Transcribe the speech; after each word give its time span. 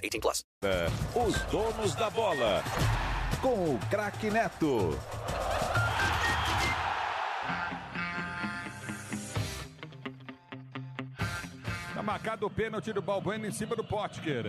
18 0.00 0.20
plus. 0.20 0.44
Os 1.14 1.42
donos 1.50 1.94
da 1.94 2.08
bola. 2.10 2.62
Com 3.42 3.74
o 3.74 3.80
craque 3.90 4.30
Neto. 4.30 4.96
Tá 11.94 12.02
marcado 12.02 12.46
o 12.46 12.50
pênalti 12.50 12.92
do 12.92 13.02
Balbuena 13.02 13.48
em 13.48 13.52
cima 13.52 13.74
do 13.74 13.82
Potker. 13.82 14.46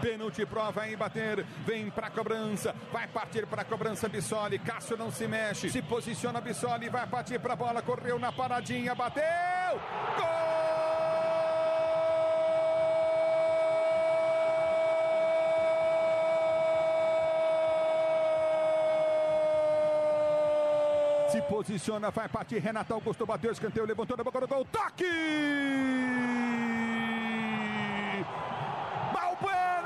Pênalti 0.00 0.44
prova 0.44 0.88
em 0.88 0.96
bater, 0.96 1.44
vem 1.64 1.88
pra 1.88 2.10
cobrança, 2.10 2.74
vai 2.92 3.06
partir 3.06 3.46
pra 3.46 3.64
cobrança 3.64 4.08
Bissoli, 4.08 4.58
Cássio 4.58 4.96
não 4.96 5.12
se 5.12 5.28
mexe, 5.28 5.70
se 5.70 5.80
posiciona 5.80 6.40
Bissoli, 6.40 6.88
vai 6.88 7.06
partir 7.06 7.38
pra 7.38 7.54
bola, 7.54 7.80
correu 7.82 8.18
na 8.18 8.32
paradinha, 8.32 8.96
bateu! 8.96 9.22
Se 21.32 21.40
posiciona, 21.40 22.10
vai 22.10 22.28
partir. 22.28 22.58
Renato 22.58 22.92
Augusto 22.92 23.24
bateu, 23.24 23.50
escanteio, 23.50 23.86
levantou 23.86 24.18
na 24.18 24.22
boca 24.22 24.38
do 24.38 24.46
gol. 24.46 24.66
Toque! 24.66 25.06
Balbuena! 29.14 29.81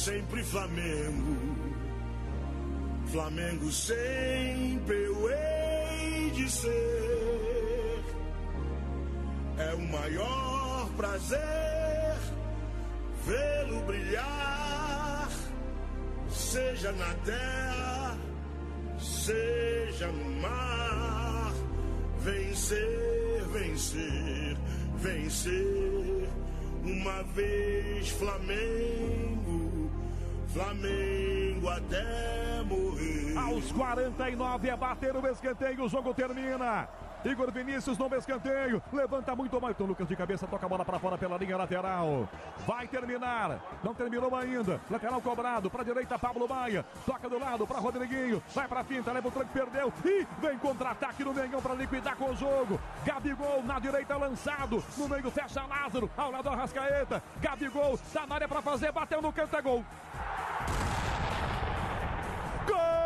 Sempre 0.00 0.42
Flamengo. 0.42 1.36
Flamengo 3.12 3.70
sempre 3.70 4.94
eu 4.94 5.30
hei 5.30 6.30
de 6.30 6.50
ser. 6.50 8.04
É 9.58 9.74
o 9.74 9.82
maior 9.92 10.88
prazer 10.96 12.16
vê-lo 13.26 13.80
brilhar, 13.82 15.28
seja 16.30 16.92
na 16.92 17.14
terra, 17.26 18.18
seja 18.98 20.06
no 20.06 20.40
mar. 20.40 21.52
Vencer, 22.20 23.44
vencer, 23.52 24.56
vencer. 24.96 26.28
Uma 26.82 27.22
vez 27.34 28.08
Flamengo, 28.10 29.29
Flamengo 30.52 31.68
até 31.68 32.62
morrer. 32.64 33.36
Aos 33.36 33.70
49 33.70 34.68
é 34.68 34.76
bater 34.76 35.14
o 35.14 35.26
escanteio, 35.28 35.84
o 35.84 35.88
jogo 35.88 36.12
termina. 36.12 36.88
Igor 37.24 37.52
Vinícius 37.52 37.98
no 37.98 38.14
escanteio, 38.16 38.82
levanta 38.92 39.36
muito 39.36 39.60
mais. 39.60 39.74
Então 39.74 39.86
Lucas 39.86 40.08
de 40.08 40.16
cabeça 40.16 40.46
toca 40.46 40.64
a 40.64 40.68
bola 40.68 40.84
para 40.84 40.98
fora 40.98 41.18
pela 41.18 41.36
linha 41.36 41.56
lateral. 41.56 42.28
Vai 42.66 42.88
terminar, 42.88 43.60
não 43.84 43.94
terminou 43.94 44.34
ainda. 44.34 44.80
Lateral 44.90 45.20
cobrado 45.20 45.70
para 45.70 45.84
direita, 45.84 46.18
Pablo 46.18 46.48
Maia. 46.48 46.84
Toca 47.04 47.28
do 47.28 47.38
lado 47.38 47.66
para 47.66 47.78
Rodriguinho, 47.78 48.42
vai 48.54 48.66
para 48.66 48.82
finta, 48.82 49.12
leva 49.12 49.28
o 49.28 49.30
tranco, 49.30 49.52
perdeu 49.52 49.92
e 50.04 50.26
vem 50.40 50.58
contra-ataque 50.58 51.22
no 51.22 51.34
Mengão 51.34 51.60
para 51.60 51.74
liquidar 51.74 52.16
com 52.16 52.30
o 52.30 52.36
jogo. 52.36 52.80
Gabigol 53.04 53.62
na 53.64 53.78
direita 53.78 54.16
lançado, 54.16 54.82
no 54.96 55.08
meio 55.08 55.30
fecha 55.30 55.62
Lázaro, 55.66 56.10
ao 56.16 56.30
lado 56.30 56.48
Arrascaeta. 56.48 57.22
Gabigol 57.40 57.98
tá 58.12 58.26
na 58.26 58.36
área 58.36 58.48
para 58.48 58.62
fazer, 58.62 58.90
bateu 58.92 59.20
no 59.20 59.32
canto, 59.32 59.56
é 59.56 59.62
gol. 59.62 59.84
Go! 62.70 62.99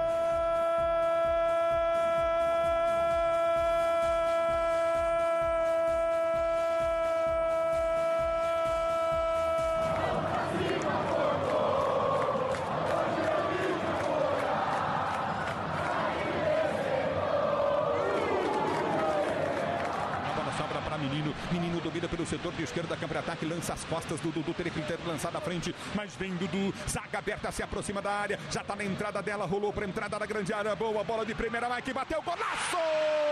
Setor 22.44 22.52
de 22.52 22.62
esquerda, 22.62 22.96
câmara 22.96 23.20
ataque, 23.20 23.46
lança 23.46 23.72
as 23.72 23.84
costas 23.84 24.20
do 24.20 24.30
Dudu. 24.30 24.52
Teria 24.52 24.70
que 24.70 24.82
ter 24.82 24.98
lançado 25.06 25.34
à 25.36 25.40
frente, 25.40 25.74
mas 25.94 26.14
vem 26.14 26.34
Dudu. 26.34 26.74
Zaga 26.86 27.18
aberta, 27.18 27.50
se 27.50 27.62
aproxima 27.62 28.02
da 28.02 28.10
área. 28.10 28.38
Já 28.50 28.62
tá 28.62 28.76
na 28.76 28.84
entrada 28.84 29.22
dela, 29.22 29.46
rolou 29.46 29.72
para 29.72 29.86
entrada 29.86 30.18
da 30.18 30.26
grande 30.26 30.52
área. 30.52 30.76
Boa 30.76 31.02
bola 31.02 31.24
de 31.24 31.34
primeira, 31.34 31.74
Mike 31.74 31.92
bateu, 31.94 32.20
golaço! 32.20 33.23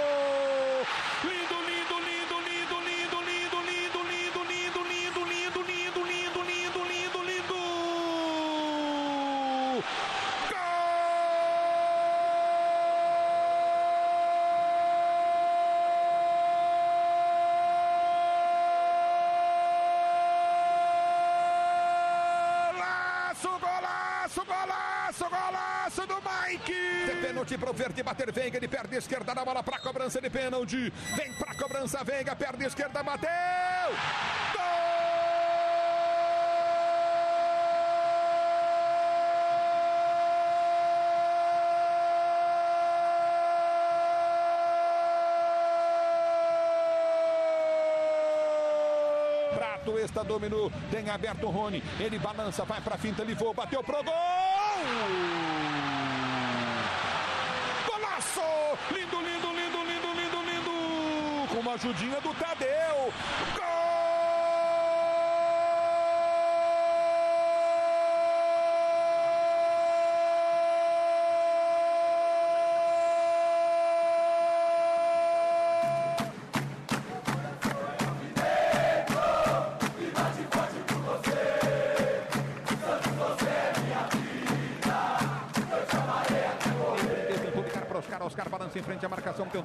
Golaço, 25.32 26.06
do 26.06 26.16
Mike! 26.16 27.06
Tem 27.06 27.22
pênalti 27.22 27.56
pro 27.56 27.72
Verde 27.72 28.02
bater 28.02 28.30
Veiga, 28.30 28.58
ele 28.58 28.68
perde 28.68 28.96
esquerda 28.96 29.34
na 29.34 29.44
bola 29.44 29.62
pra 29.62 29.78
cobrança 29.78 30.20
de 30.20 30.28
pênalti. 30.28 30.92
Vem 31.16 31.32
pra 31.34 31.54
cobrança, 31.54 32.04
Veiga, 32.04 32.36
perde 32.36 32.66
esquerda, 32.66 33.02
bateu! 33.02 33.30
Prato 49.54 49.98
está 49.98 50.22
dominou, 50.22 50.70
tem 50.90 51.08
aberto 51.08 51.46
o 51.46 51.50
Rony, 51.50 51.82
ele 51.98 52.18
balança, 52.18 52.64
vai 52.64 52.80
pra 52.80 52.98
finta, 52.98 53.22
ele 53.22 53.34
voa, 53.34 53.54
bateu 53.54 53.82
pro 53.82 54.02
gol! 54.04 54.41
Golaço! 57.86 58.40
Lindo, 58.90 59.20
lindo, 59.20 59.48
lindo, 59.48 59.84
lindo, 59.84 60.12
lindo, 60.14 60.42
lindo! 60.42 61.48
Com 61.48 61.60
uma 61.60 61.74
ajudinha 61.74 62.20
do 62.20 62.34
Tadeu! 62.34 63.12
Oscar 63.42 63.71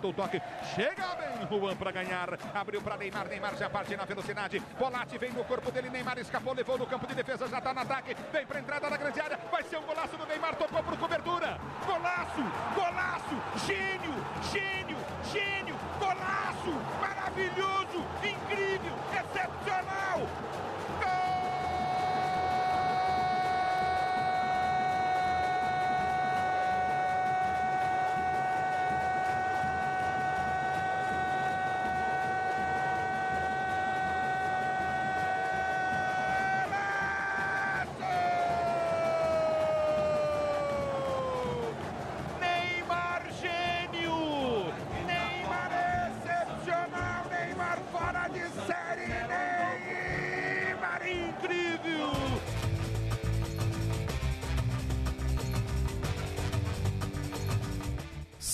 o 0.09 0.13
toque. 0.13 0.41
Chega 0.75 1.15
bem 1.15 1.47
Juan 1.47 1.75
para 1.75 1.91
ganhar. 1.91 2.29
Abriu 2.53 2.81
para 2.81 2.97
Neymar. 2.97 3.27
Neymar 3.27 3.55
já 3.55 3.69
parte 3.69 3.95
na 3.95 4.05
velocidade. 4.05 4.59
Bolatti 4.79 5.17
vem 5.17 5.31
no 5.31 5.43
corpo 5.43 5.71
dele. 5.71 5.89
Neymar 5.89 6.17
escapou, 6.19 6.53
levou 6.53 6.77
no 6.77 6.85
campo 6.85 7.07
de 7.07 7.15
defesa, 7.15 7.47
já 7.47 7.57
está 7.57 7.73
no 7.73 7.81
ataque. 7.81 8.15
Vem 8.31 8.45
para 8.45 8.59
entrada 8.59 8.89
da 8.89 8.97
grande 8.97 9.19
área. 9.19 9.39
Vai 9.51 9.63
ser 9.63 9.77
um 9.77 9.83
golaço 9.83 10.17
do 10.17 10.25
Neymar. 10.25 10.55
Tocou 10.55 10.83
por 10.83 10.97
cobertura. 10.97 11.59
Golaço, 11.85 12.43
golaço. 12.75 13.65
Gênio, 13.65 14.13
gênio, 14.51 14.97
gênio. 15.31 15.75
Golaço. 15.99 16.73
Maravilhoso, 17.01 18.05
incrível, 18.23 18.76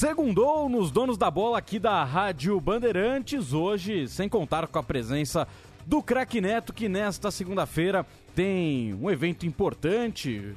Segundou 0.04 0.68
nos 0.68 0.92
donos 0.92 1.18
da 1.18 1.32
bola 1.32 1.58
aqui 1.58 1.80
da 1.80 2.04
Rádio 2.04 2.60
Bandeirantes, 2.60 3.54
hoje, 3.54 4.06
sem 4.10 4.28
contar 4.28 4.68
com 4.68 4.78
a 4.78 4.84
presença 4.84 5.48
do 5.86 6.04
Craque 6.04 6.42
Neto, 6.42 6.74
que 6.74 6.90
nesta 6.90 7.32
segunda-feira 7.32 8.06
tem 8.36 8.94
um 8.94 9.10
evento 9.10 9.46
importante 9.46 10.54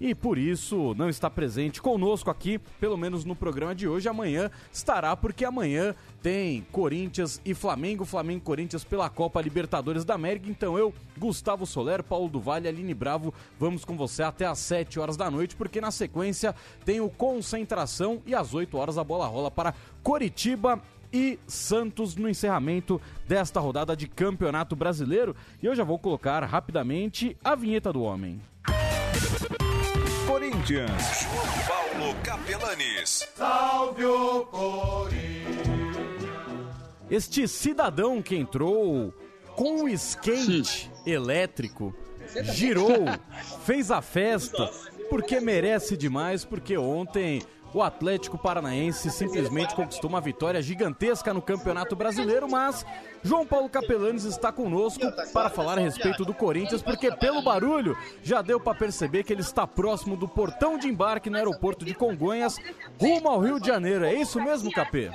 e 0.00 0.14
por 0.14 0.38
isso 0.38 0.94
não 0.96 1.08
está 1.08 1.28
presente 1.28 1.82
conosco 1.82 2.30
aqui, 2.30 2.58
pelo 2.80 2.96
menos 2.96 3.24
no 3.24 3.36
programa 3.36 3.74
de 3.74 3.86
hoje. 3.86 4.08
Amanhã 4.08 4.50
estará, 4.72 5.14
porque 5.14 5.44
amanhã 5.44 5.94
tem 6.22 6.66
Corinthians 6.72 7.40
e 7.44 7.52
Flamengo, 7.52 8.04
Flamengo 8.04 8.38
e 8.38 8.44
Corinthians 8.44 8.82
pela 8.82 9.10
Copa 9.10 9.40
Libertadores 9.42 10.04
da 10.04 10.14
América. 10.14 10.48
Então 10.48 10.78
eu, 10.78 10.94
Gustavo 11.18 11.66
Soler, 11.66 12.02
Paulo 12.02 12.28
do 12.28 12.40
Vale, 12.40 12.66
Aline 12.66 12.94
Bravo, 12.94 13.34
vamos 13.58 13.84
com 13.84 13.96
você 13.96 14.22
até 14.22 14.46
às 14.46 14.58
7 14.58 14.98
horas 14.98 15.16
da 15.16 15.30
noite, 15.30 15.54
porque 15.54 15.80
na 15.80 15.90
sequência 15.90 16.54
tem 16.84 17.00
o 17.00 17.10
Concentração 17.10 18.22
e 18.24 18.34
às 18.34 18.54
8 18.54 18.76
horas 18.78 18.96
a 18.96 19.04
bola 19.04 19.26
rola 19.26 19.50
para 19.50 19.74
Coritiba 20.02 20.80
e 21.12 21.38
Santos 21.46 22.14
no 22.16 22.28
encerramento 22.28 23.00
desta 23.26 23.60
rodada 23.60 23.96
de 23.96 24.06
Campeonato 24.06 24.76
Brasileiro. 24.76 25.34
E 25.62 25.66
eu 25.66 25.74
já 25.74 25.84
vou 25.84 25.98
colocar 25.98 26.42
rapidamente 26.44 27.36
a 27.42 27.54
vinheta 27.54 27.92
do 27.92 28.02
homem. 28.02 28.40
Corinthians. 30.40 31.26
Paulo 31.68 32.16
Capelanes. 32.24 33.28
Este 37.10 37.46
cidadão 37.46 38.22
que 38.22 38.36
entrou 38.36 39.12
com 39.54 39.84
o 39.84 39.88
skate 39.90 40.90
elétrico, 41.04 41.94
girou, 42.54 43.04
fez 43.66 43.90
a 43.90 44.00
festa, 44.00 44.70
porque 45.10 45.40
merece 45.40 45.94
demais, 45.94 46.42
porque 46.42 46.78
ontem 46.78 47.42
o 47.72 47.82
Atlético 47.82 48.36
Paranaense 48.36 49.10
simplesmente 49.10 49.74
conquistou 49.74 50.08
uma 50.10 50.20
vitória 50.20 50.60
gigantesca 50.60 51.32
no 51.32 51.40
Campeonato 51.42 51.94
Brasileiro, 51.94 52.50
mas 52.50 52.84
João 53.22 53.46
Paulo 53.46 53.68
Capelanes 53.68 54.24
está 54.24 54.50
conosco 54.50 55.00
para 55.32 55.50
falar 55.50 55.78
a 55.78 55.80
respeito 55.80 56.24
do 56.24 56.34
Corinthians, 56.34 56.82
porque 56.82 57.14
pelo 57.16 57.42
barulho 57.42 57.96
já 58.22 58.42
deu 58.42 58.58
para 58.58 58.78
perceber 58.78 59.24
que 59.24 59.32
ele 59.32 59.42
está 59.42 59.66
próximo 59.66 60.16
do 60.16 60.28
portão 60.28 60.78
de 60.78 60.88
embarque 60.88 61.30
no 61.30 61.36
aeroporto 61.36 61.84
de 61.84 61.94
Congonhas, 61.94 62.56
rumo 62.98 63.28
ao 63.28 63.40
Rio 63.40 63.60
de 63.60 63.66
Janeiro. 63.66 64.04
É 64.04 64.14
isso 64.14 64.40
mesmo, 64.40 64.70
Capê? 64.72 65.10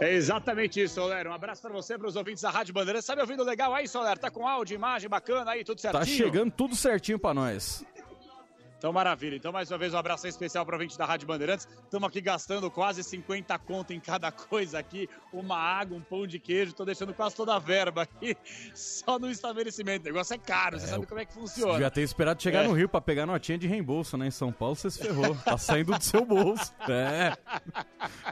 É 0.00 0.12
exatamente 0.12 0.82
isso, 0.82 0.94
Soler. 0.94 1.26
Um 1.26 1.32
abraço 1.32 1.62
para 1.62 1.72
você, 1.72 1.96
para 1.96 2.08
os 2.08 2.16
ouvintes 2.16 2.42
da 2.42 2.50
Rádio 2.50 2.74
Bandeirantes. 2.74 3.06
Tá 3.06 3.14
me 3.14 3.22
ouvindo 3.22 3.42
legal 3.42 3.74
aí, 3.74 3.88
Soler? 3.88 4.18
Tá 4.18 4.30
com 4.30 4.46
áudio, 4.46 4.74
imagem 4.74 5.08
bacana 5.08 5.52
aí, 5.52 5.64
tudo 5.64 5.80
certinho? 5.80 6.00
Tá 6.00 6.06
chegando 6.06 6.50
tudo 6.50 6.76
certinho 6.76 7.18
para 7.18 7.34
nós. 7.34 7.84
Então, 8.78 8.92
maravilha. 8.92 9.36
Então, 9.36 9.50
mais 9.52 9.70
uma 9.70 9.78
vez, 9.78 9.94
um 9.94 9.98
abraço 9.98 10.28
especial 10.28 10.64
para 10.66 10.74
o 10.74 10.78
ouvinte 10.78 10.98
da 10.98 11.06
Rádio 11.06 11.26
Bandeirantes. 11.26 11.66
Estamos 11.84 12.06
aqui 12.08 12.20
gastando 12.20 12.70
quase 12.70 13.02
50 13.02 13.58
conto 13.60 13.92
em 13.92 13.98
cada 14.00 14.30
coisa 14.32 14.78
aqui. 14.78 15.08
Uma 15.32 15.56
água, 15.56 15.96
um 15.96 16.00
pão 16.02 16.26
de 16.26 16.38
queijo. 16.38 16.72
Estou 16.72 16.84
deixando 16.84 17.14
quase 17.14 17.34
toda 17.34 17.54
a 17.54 17.58
verba 17.58 18.02
aqui 18.02 18.36
só 18.74 19.18
no 19.18 19.30
estabelecimento. 19.30 20.02
O 20.02 20.06
negócio 20.06 20.34
é 20.34 20.38
caro, 20.38 20.78
você 20.78 20.86
sabe 20.86 21.06
como 21.06 21.20
é 21.20 21.24
que 21.24 21.32
funciona. 21.32 21.72
Devia 21.72 21.90
ter 21.90 22.02
esperado 22.02 22.42
chegar 22.42 22.64
É. 22.64 22.68
no 22.68 22.74
Rio 22.74 22.88
para 22.88 23.00
pegar 23.00 23.24
notinha 23.26 23.56
de 23.56 23.66
reembolso, 23.66 24.16
né? 24.16 24.26
Em 24.26 24.30
São 24.30 24.52
Paulo 24.52 24.76
você 24.76 24.90
se 24.90 24.98
ferrou. 25.02 25.34
Tá 25.44 25.56
saindo 25.56 25.96
do 25.96 26.02
seu 26.02 26.24
bolso. 26.24 26.74
É. 26.88 27.32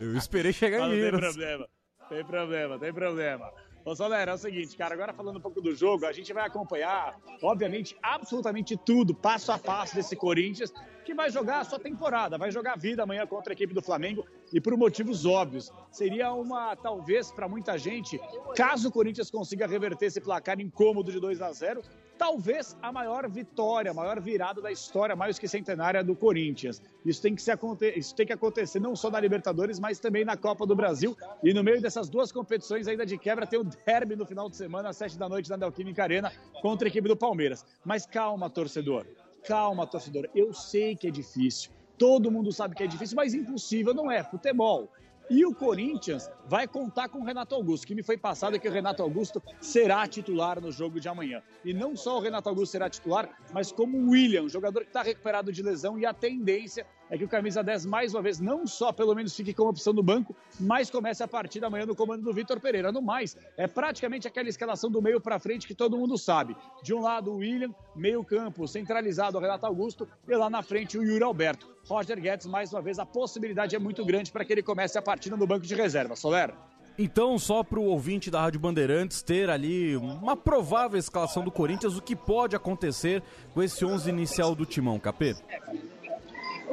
Eu 0.00 0.17
esperei 0.17 0.52
chegar 0.52 0.81
Mas 0.81 0.93
em 0.93 1.02
não 1.02 1.11
tem 1.11 1.20
problema. 1.20 1.69
Tem 2.08 2.25
problema, 2.25 2.79
tem 2.79 2.93
problema. 2.93 3.50
Ô, 3.84 3.94
Soler, 3.94 4.26
é 4.26 4.32
o 4.32 4.38
seguinte, 4.38 4.75
cara, 4.78 4.94
agora 4.94 5.12
falando 5.12 5.36
um 5.36 5.40
pouco 5.42 5.60
do 5.60 5.75
jogo, 5.75 6.06
a 6.06 6.12
gente 6.12 6.32
vai 6.32 6.46
acompanhar, 6.46 7.20
obviamente, 7.42 7.94
absolutamente 8.02 8.78
tudo, 8.78 9.14
passo 9.14 9.52
a 9.52 9.58
passo 9.58 9.94
desse 9.94 10.16
Corinthians, 10.16 10.72
que 11.04 11.12
vai 11.12 11.28
jogar 11.28 11.60
a 11.60 11.64
sua 11.64 11.78
temporada, 11.78 12.38
vai 12.38 12.50
jogar 12.50 12.72
a 12.72 12.76
vida 12.76 13.02
amanhã 13.02 13.26
contra 13.26 13.52
a 13.52 13.54
equipe 13.54 13.75
do 13.75 13.82
Flamengo 13.82 14.25
e 14.50 14.58
por 14.58 14.75
motivos 14.75 15.26
óbvios. 15.26 15.70
Seria 15.90 16.32
uma, 16.32 16.75
talvez, 16.75 17.31
para 17.31 17.46
muita 17.46 17.76
gente, 17.76 18.19
caso 18.56 18.88
o 18.88 18.90
Corinthians 18.90 19.31
consiga 19.31 19.66
reverter 19.66 20.06
esse 20.06 20.20
placar 20.20 20.58
incômodo 20.58 21.12
de 21.12 21.20
2 21.20 21.42
a 21.42 21.52
0 21.52 21.82
talvez 22.19 22.76
a 22.82 22.90
maior 22.93 23.28
vitória, 23.28 23.90
a 23.90 23.94
maior 23.94 24.20
virada 24.20 24.61
da 24.61 24.70
história 24.70 25.14
mais 25.14 25.38
que 25.38 25.49
centenária 25.49 26.02
do 26.02 26.14
Corinthians. 26.14 26.82
Isso 27.05 27.20
tem 27.20 27.34
que, 27.34 27.43
se 27.43 27.52
isso 27.96 28.14
tem 28.14 28.26
que 28.26 28.32
acontecer 28.32 28.81
não 28.81 28.96
só 28.96 29.11
na 29.11 29.20
Libertadores, 29.20 29.78
mas 29.78 29.99
também 29.99 30.25
na 30.25 30.37
Copa 30.37 30.66
do 30.66 30.75
Brasil. 30.75 31.16
E 31.43 31.52
no 31.52 31.62
meio 31.62 31.81
dessas 31.81 32.08
duas 32.08 32.32
competições, 32.32 32.88
ainda 32.88 33.05
de 33.05 33.19
quebra, 33.19 33.46
tem 33.46 33.58
o 33.58 33.64
derby 33.64 34.16
no 34.16 34.26
final 34.26 34.49
de 34.49 34.56
semana, 34.56 34.88
às 34.90 34.96
sete 34.96 35.19
da 35.19 35.28
noite, 35.28 35.50
na 35.50 35.56
Neoquímica 35.56 36.03
Arena, 36.03 36.32
contra 36.62 36.86
a 36.86 36.91
equipe 36.91 37.08
do 37.08 37.17
Palmeiras. 37.17 37.65
Mas 37.84 38.06
calma, 38.06 38.48
torcedor. 38.48 39.06
Calma, 39.46 39.86
torcedor. 39.86 40.29
Eu 40.34 40.53
sei 40.55 40.96
que 40.96 41.08
é 41.08 41.10
difícil. 41.10 41.70
Todo 41.98 42.31
mundo 42.31 42.50
sabe 42.50 42.74
que 42.74 42.82
é 42.82 42.86
difícil, 42.86 43.17
mas 43.17 43.34
impossível 43.34 43.94
não 43.94 44.10
é. 44.10 44.22
Futebol. 44.24 44.89
E 45.31 45.44
o 45.46 45.54
Corinthians 45.54 46.31
vai 46.46 46.69
contar 46.69 47.08
com 47.08 47.20
o 47.20 47.24
Renato 47.24 47.54
Augusto, 47.54 47.86
que 47.86 47.94
me 47.94 48.02
foi 48.02 48.19
passado 48.19 48.60
que 48.60 48.69
o 48.69 48.72
Renato 48.72 49.02
Augusto 49.02 49.43
será 49.58 50.06
titular 50.06 50.60
no 50.60 50.70
jogo 50.70 51.00
de 51.00 51.08
amanhã. 51.08 51.43
E 51.64 51.72
não 51.72 51.96
só 51.96 52.19
o 52.19 52.20
Renato 52.20 52.48
Augusto 52.48 52.72
será 52.72 52.90
titular, 52.90 53.31
mas 53.52 53.72
como 53.72 53.96
o 53.96 54.10
William, 54.10 54.48
jogador 54.48 54.82
que 54.82 54.90
está 54.90 55.02
recuperado 55.02 55.50
de 55.50 55.62
lesão 55.62 55.98
e 55.98 56.04
a 56.04 56.12
tendência 56.12 56.86
é 57.15 57.19
que 57.19 57.25
o 57.25 57.29
camisa 57.29 57.63
10 57.63 57.87
mais 57.87 58.13
uma 58.13 58.21
vez 58.21 58.41
não 58.41 58.67
só 58.67 58.93
pelo 58.93 59.15
menos 59.15 59.37
fique 59.37 59.55
como 59.55 59.71
opção 59.71 59.94
do 59.94 60.03
banco, 60.03 60.35
mas 60.59 60.91
comece 60.91 61.23
a 61.23 61.29
partir 61.29 61.61
da 61.61 61.71
manhã 61.71 61.87
no 61.87 61.94
comando 61.94 62.25
do 62.25 62.33
Vitor 62.33 62.59
Pereira. 62.59 62.91
No 62.91 63.01
mais, 63.01 63.37
é 63.56 63.69
praticamente 63.69 64.27
aquela 64.27 64.49
escalação 64.49 64.91
do 64.91 65.01
meio 65.01 65.21
para 65.21 65.39
frente 65.39 65.65
que 65.65 65.77
todo 65.77 65.97
mundo 65.97 66.19
sabe. 66.19 66.56
De 66.83 66.93
um 66.93 67.01
lado 67.01 67.31
o 67.31 67.37
William, 67.37 67.73
meio 67.94 68.25
campo 68.25 68.67
centralizado 68.67 69.39
o 69.39 69.41
Renato 69.41 69.65
Augusto 69.65 70.09
e 70.27 70.35
lá 70.35 70.51
na 70.51 70.61
frente 70.61 70.99
o 70.99 71.05
Yuri 71.05 71.23
Alberto. 71.23 71.69
Roger 71.89 72.21
Guedes, 72.21 72.47
mais 72.47 72.73
uma 72.73 72.83
vez, 72.83 72.99
a 72.99 73.06
possibilidade 73.06 73.77
é 73.77 73.79
muito 73.79 74.05
grande 74.05 74.33
para 74.33 74.44
que 74.44 74.53
ele 74.53 74.63
comece 74.63 74.99
a 74.99 75.03
partida 75.03 75.37
no 75.37 75.47
banco 75.47 75.65
de 75.65 75.75
reserva. 75.77 76.17
Soler. 76.17 76.53
Então, 76.99 77.39
só 77.39 77.63
pro 77.63 77.83
ouvinte 77.83 78.31
da 78.31 78.41
Rádio 78.41 78.59
Bandeirantes 78.59 79.23
ter 79.23 79.51
ali 79.51 79.97
uma 79.97 80.37
provável 80.37 80.99
escalação 80.99 81.44
do 81.44 81.51
Corinthians, 81.51 81.97
o 81.97 82.03
que 82.03 82.17
pode 82.17 82.56
acontecer 82.56 83.23
com 83.53 83.63
esse 83.63 83.85
11 83.85 84.09
inicial 84.09 84.55
do 84.55 84.65
Timão, 84.65 84.99
Capê? 84.99 85.35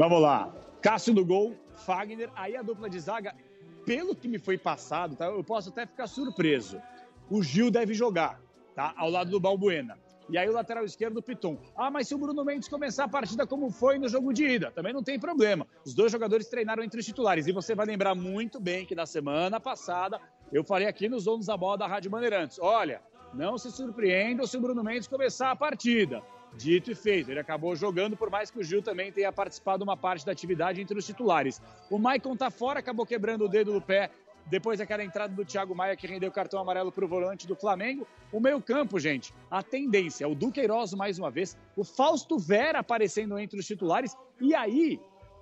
Vamos 0.02 0.20
lá. 0.20 0.52
Cássio 0.82 1.14
no 1.14 1.24
gol, 1.24 1.56
Fagner, 1.86 2.32
aí 2.36 2.58
a 2.58 2.64
dupla 2.64 2.90
de 2.90 3.00
zaga, 3.00 3.36
pelo 3.86 4.16
que 4.16 4.28
me 4.28 4.40
foi 4.40 4.58
passado, 4.58 5.16
tá? 5.16 5.28
Eu 5.28 5.44
posso 5.44 5.70
até 5.70 5.86
ficar 5.86 6.08
surpreso. 6.08 6.82
O 7.30 7.44
Gil 7.44 7.70
deve 7.70 7.94
jogar, 7.94 8.42
tá? 8.74 8.96
Ao 8.98 9.12
lado 9.12 9.30
do 9.30 9.40
Balbuena. 9.40 10.00
E 10.28 10.40
aí 10.40 10.50
o 10.50 10.54
lateral 10.54 10.84
esquerdo, 10.86 11.18
o 11.18 11.22
Piton. 11.22 11.56
Ah, 11.78 11.92
mas 11.92 12.08
se 12.08 12.16
o 12.16 12.18
Bruno 12.18 12.44
Mendes 12.44 12.68
começar 12.68 13.04
a 13.04 13.08
partida 13.08 13.46
como 13.46 13.70
foi 13.70 14.00
no 14.00 14.10
jogo 14.10 14.34
de 14.34 14.44
ida, 14.44 14.72
também 14.72 14.92
não 14.92 15.04
tem 15.04 15.20
problema. 15.20 15.68
Os 15.86 15.94
dois 15.94 16.12
jogadores 16.12 16.48
treinaram 16.48 16.84
entre 16.84 17.00
os 17.00 17.06
titulares. 17.06 17.46
E 17.46 17.52
você 17.52 17.76
vai 17.76 17.86
lembrar 17.86 18.16
muito 18.16 18.60
bem 18.60 18.88
que 18.88 18.96
na 18.96 19.06
semana 19.06 19.60
passada 19.60 20.20
eu 20.52 20.64
falei 20.64 20.88
aqui 20.88 21.08
nos 21.10 21.26
Donos 21.26 21.46
da 21.46 21.56
Bola 21.56 21.78
da 21.78 21.86
Rádio 21.86 22.10
Bandeirantes. 22.10 22.58
Olha, 22.60 23.04
não 23.36 23.56
se 23.56 23.70
surpreendam 23.70 24.48
se 24.48 24.58
o 24.58 24.62
Bruno 24.62 24.84
Mendes 24.84 25.08
começar 25.08 25.52
a 25.52 25.56
partida. 25.56 26.24
Dito 26.56 26.92
e 26.92 26.96
feito, 26.96 27.32
ele 27.32 27.40
acabou 27.40 27.76
jogando, 27.76 28.18
por 28.18 28.30
mais 28.30 28.52
que 28.52 28.60
o 28.60 28.64
Gil 28.64 28.82
também 28.82 29.12
tenha 29.12 29.32
participado 29.32 29.84
uma 29.84 29.96
parte 29.96 30.26
da 30.26 30.32
atividade 30.32 30.82
entre 30.82 30.98
os 30.98 31.06
titulares. 31.06 31.62
O 31.90 31.98
Maicon 31.98 32.36
tá 32.36 32.52
fora, 32.52 32.80
acabou 32.80 33.06
quebrando 33.06 33.46
o 33.46 33.48
dedo 33.48 33.72
do 33.72 33.82
pé 33.82 34.12
depois 34.48 34.80
daquela 34.80 35.04
entrada 35.04 35.34
do 35.34 35.46
Thiago 35.46 35.76
Maia 35.76 35.96
que 35.96 36.08
rendeu 36.08 36.32
cartão 36.32 36.60
amarelo 36.60 36.92
para 36.92 37.06
o 37.06 37.08
volante 37.08 37.48
do 37.48 37.56
Flamengo. 37.56 38.06
O 38.32 38.40
meio-campo, 38.40 39.00
gente, 39.00 39.34
a 39.50 39.64
tendência, 39.64 40.28
o 40.28 40.36
Duqueiroz 40.36 40.94
mais 40.94 41.18
uma 41.18 41.32
vez, 41.32 41.58
o 41.76 41.84
Fausto 41.84 42.38
Vera 42.38 42.80
aparecendo 42.80 43.38
entre 43.40 43.60
os 43.60 43.66
titulares, 43.66 44.16
e 44.40 44.54
aí 44.54 45.00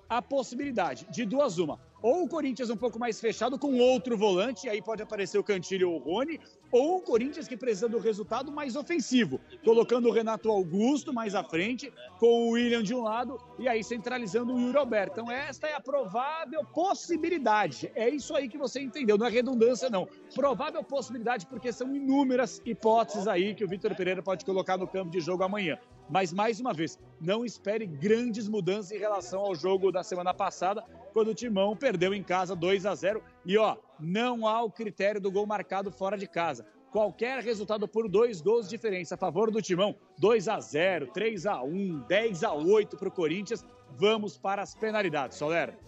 a 0.08 0.20
possibilidade 0.20 1.06
de 1.10 1.24
duas 1.24 1.58
uma. 1.58 1.80
Ou 2.02 2.22
o 2.24 2.28
Corinthians 2.28 2.70
um 2.70 2.76
pouco 2.76 2.98
mais 2.98 3.20
fechado 3.20 3.58
com 3.58 3.78
outro 3.78 4.16
volante, 4.16 4.68
aí 4.68 4.80
pode 4.80 5.02
aparecer 5.02 5.38
o 5.38 5.44
Cantilho 5.44 5.90
ou 5.90 5.96
o 5.96 6.02
Rony, 6.02 6.40
ou 6.72 6.96
o 6.96 7.00
Corinthians 7.02 7.46
que 7.46 7.56
precisa 7.56 7.88
do 7.88 7.98
resultado 7.98 8.50
mais 8.50 8.74
ofensivo, 8.74 9.38
colocando 9.62 10.08
o 10.08 10.12
Renato 10.12 10.50
Augusto 10.50 11.12
mais 11.12 11.34
à 11.34 11.44
frente, 11.44 11.92
com 12.18 12.26
o 12.26 12.50
William 12.52 12.82
de 12.82 12.94
um 12.94 13.02
lado, 13.02 13.38
e 13.58 13.68
aí 13.68 13.84
centralizando 13.84 14.54
o 14.54 14.58
Yuri 14.58 14.78
Alberto. 14.78 15.20
Então 15.20 15.30
esta 15.30 15.66
é 15.66 15.74
a 15.74 15.80
provável 15.80 16.64
possibilidade. 16.64 17.90
É 17.94 18.08
isso 18.08 18.34
aí 18.34 18.48
que 18.48 18.56
você 18.56 18.80
entendeu, 18.80 19.18
não 19.18 19.26
é 19.26 19.30
redundância 19.30 19.90
não. 19.90 20.08
Provável 20.34 20.82
possibilidade 20.82 21.46
porque 21.46 21.70
são 21.70 21.94
inúmeras 21.94 22.62
hipóteses 22.64 23.28
aí 23.28 23.54
que 23.54 23.64
o 23.64 23.68
Vitor 23.68 23.94
Pereira 23.94 24.22
pode 24.22 24.44
colocar 24.44 24.78
no 24.78 24.88
campo 24.88 25.10
de 25.10 25.20
jogo 25.20 25.42
amanhã. 25.42 25.78
Mas, 26.10 26.32
mais 26.32 26.58
uma 26.58 26.74
vez, 26.74 26.98
não 27.20 27.44
espere 27.44 27.86
grandes 27.86 28.48
mudanças 28.48 28.90
em 28.90 28.98
relação 28.98 29.40
ao 29.40 29.54
jogo 29.54 29.92
da 29.92 30.02
semana 30.02 30.34
passada, 30.34 30.82
quando 31.12 31.28
o 31.28 31.34
Timão 31.34 31.76
perdeu 31.76 32.12
em 32.12 32.22
casa 32.22 32.56
2 32.56 32.84
a 32.84 32.94
0 32.94 33.22
E, 33.46 33.56
ó, 33.56 33.76
não 33.98 34.46
há 34.46 34.60
o 34.62 34.70
critério 34.70 35.20
do 35.20 35.30
gol 35.30 35.46
marcado 35.46 35.92
fora 35.92 36.18
de 36.18 36.26
casa. 36.26 36.66
Qualquer 36.90 37.40
resultado 37.44 37.86
por 37.86 38.08
dois 38.08 38.40
gols 38.40 38.64
de 38.64 38.70
diferença 38.70 39.14
a 39.14 39.18
favor 39.18 39.52
do 39.52 39.62
Timão, 39.62 39.94
2 40.18 40.48
a 40.48 40.58
0 40.58 41.06
3 41.14 41.46
a 41.46 41.62
1 41.62 42.00
10 42.08 42.42
a 42.42 42.52
8 42.52 42.96
para 42.96 43.08
o 43.08 43.12
Corinthians. 43.12 43.64
Vamos 43.96 44.36
para 44.36 44.62
as 44.62 44.74
penalidades, 44.74 45.38
Soler. 45.38 45.78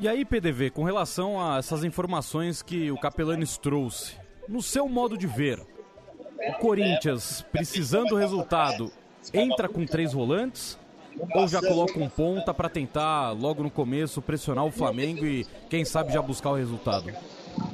E 0.00 0.08
aí, 0.08 0.24
PDV, 0.24 0.70
com 0.70 0.82
relação 0.82 1.40
a 1.40 1.58
essas 1.58 1.84
informações 1.84 2.60
que 2.60 2.90
o 2.90 2.98
Capelanes 2.98 3.56
trouxe, 3.56 4.16
no 4.48 4.60
seu 4.60 4.88
modo 4.88 5.16
de 5.16 5.28
ver, 5.28 5.60
o 6.48 6.52
Corinthians, 6.54 7.42
precisando 7.52 8.08
do 8.08 8.16
resultado, 8.16 8.90
entra 9.32 9.68
com 9.68 9.86
três 9.86 10.12
volantes 10.12 10.78
ou 11.34 11.46
já 11.46 11.60
coloca 11.60 11.98
um 11.98 12.08
ponta 12.08 12.52
para 12.52 12.68
tentar 12.68 13.30
logo 13.30 13.62
no 13.62 13.70
começo 13.70 14.20
pressionar 14.20 14.64
o 14.64 14.70
Flamengo 14.70 15.24
e 15.24 15.46
quem 15.68 15.84
sabe 15.84 16.12
já 16.12 16.20
buscar 16.20 16.50
o 16.50 16.54
resultado? 16.54 17.12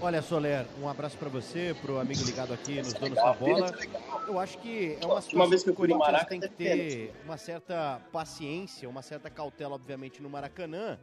Olha, 0.03 0.21
Soler, 0.21 0.67
um 0.81 0.89
abraço 0.89 1.17
para 1.17 1.29
você, 1.29 1.75
pro 1.81 1.99
amigo 1.99 2.23
ligado 2.25 2.53
aqui 2.53 2.77
nos 2.77 2.93
donos 2.93 3.17
da 3.17 3.33
bola. 3.33 3.73
Eu 4.29 4.39
acho 4.39 4.59
que 4.59 4.99
é 5.01 5.07
uma 5.07 5.21
situação 5.23 5.59
que 5.59 5.71
o 5.71 5.75
Corinthians 5.75 6.25
tem 6.25 6.41
que 6.41 6.49
ter 6.49 7.15
uma 7.25 7.37
certa 7.37 8.01
paciência, 8.13 8.89
uma 8.89 9.03
certa 9.03 9.31
cautela, 9.31 9.75
obviamente, 9.75 10.23
no 10.23 10.29
Maracanã, 10.29 10.99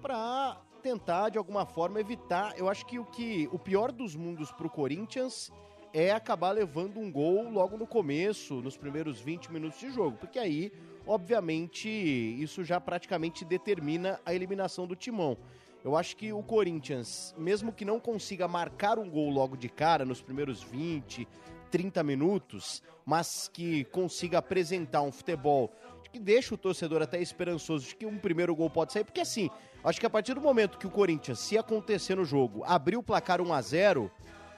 para 0.00 0.56
tentar 0.82 1.30
de 1.30 1.38
alguma 1.38 1.66
forma 1.66 2.00
evitar. 2.00 2.54
Eu 2.56 2.68
acho 2.68 2.86
que 2.86 2.98
o 2.98 3.04
que 3.04 3.48
o 3.52 3.58
pior 3.58 3.90
dos 3.90 4.14
mundos 4.14 4.52
pro 4.52 4.70
Corinthians 4.70 5.50
é 5.92 6.10
acabar 6.10 6.52
levando 6.52 6.98
um 6.98 7.10
gol 7.10 7.50
logo 7.50 7.76
no 7.76 7.86
começo, 7.86 8.62
nos 8.62 8.76
primeiros 8.76 9.20
20 9.20 9.52
minutos 9.52 9.78
de 9.78 9.90
jogo, 9.90 10.16
porque 10.16 10.38
aí, 10.38 10.72
obviamente, 11.06 11.88
isso 11.88 12.64
já 12.64 12.80
praticamente 12.80 13.44
determina 13.44 14.18
a 14.24 14.34
eliminação 14.34 14.86
do 14.86 14.96
timão. 14.96 15.36
Eu 15.84 15.96
acho 15.96 16.16
que 16.16 16.32
o 16.32 16.42
Corinthians, 16.42 17.34
mesmo 17.36 17.72
que 17.72 17.84
não 17.84 17.98
consiga 17.98 18.46
marcar 18.46 18.98
um 18.98 19.10
gol 19.10 19.28
logo 19.30 19.56
de 19.56 19.68
cara 19.68 20.04
nos 20.04 20.22
primeiros 20.22 20.62
20, 20.62 21.26
30 21.70 22.02
minutos, 22.02 22.82
mas 23.04 23.48
que 23.52 23.84
consiga 23.86 24.38
apresentar 24.38 25.02
um 25.02 25.10
futebol 25.10 25.72
que 26.12 26.18
deixa 26.18 26.54
o 26.54 26.58
torcedor 26.58 27.00
até 27.00 27.20
esperançoso 27.20 27.88
de 27.88 27.96
que 27.96 28.04
um 28.04 28.18
primeiro 28.18 28.54
gol 28.54 28.68
pode 28.68 28.92
sair, 28.92 29.02
porque 29.02 29.22
assim, 29.22 29.48
acho 29.82 29.98
que 29.98 30.04
a 30.04 30.10
partir 30.10 30.34
do 30.34 30.42
momento 30.42 30.76
que 30.76 30.86
o 30.86 30.90
Corinthians, 30.90 31.38
se 31.38 31.56
acontecer 31.56 32.14
no 32.14 32.24
jogo, 32.24 32.62
abrir 32.66 32.98
o 32.98 33.02
placar 33.02 33.40
1 33.40 33.52
a 33.52 33.60
0 33.62 34.10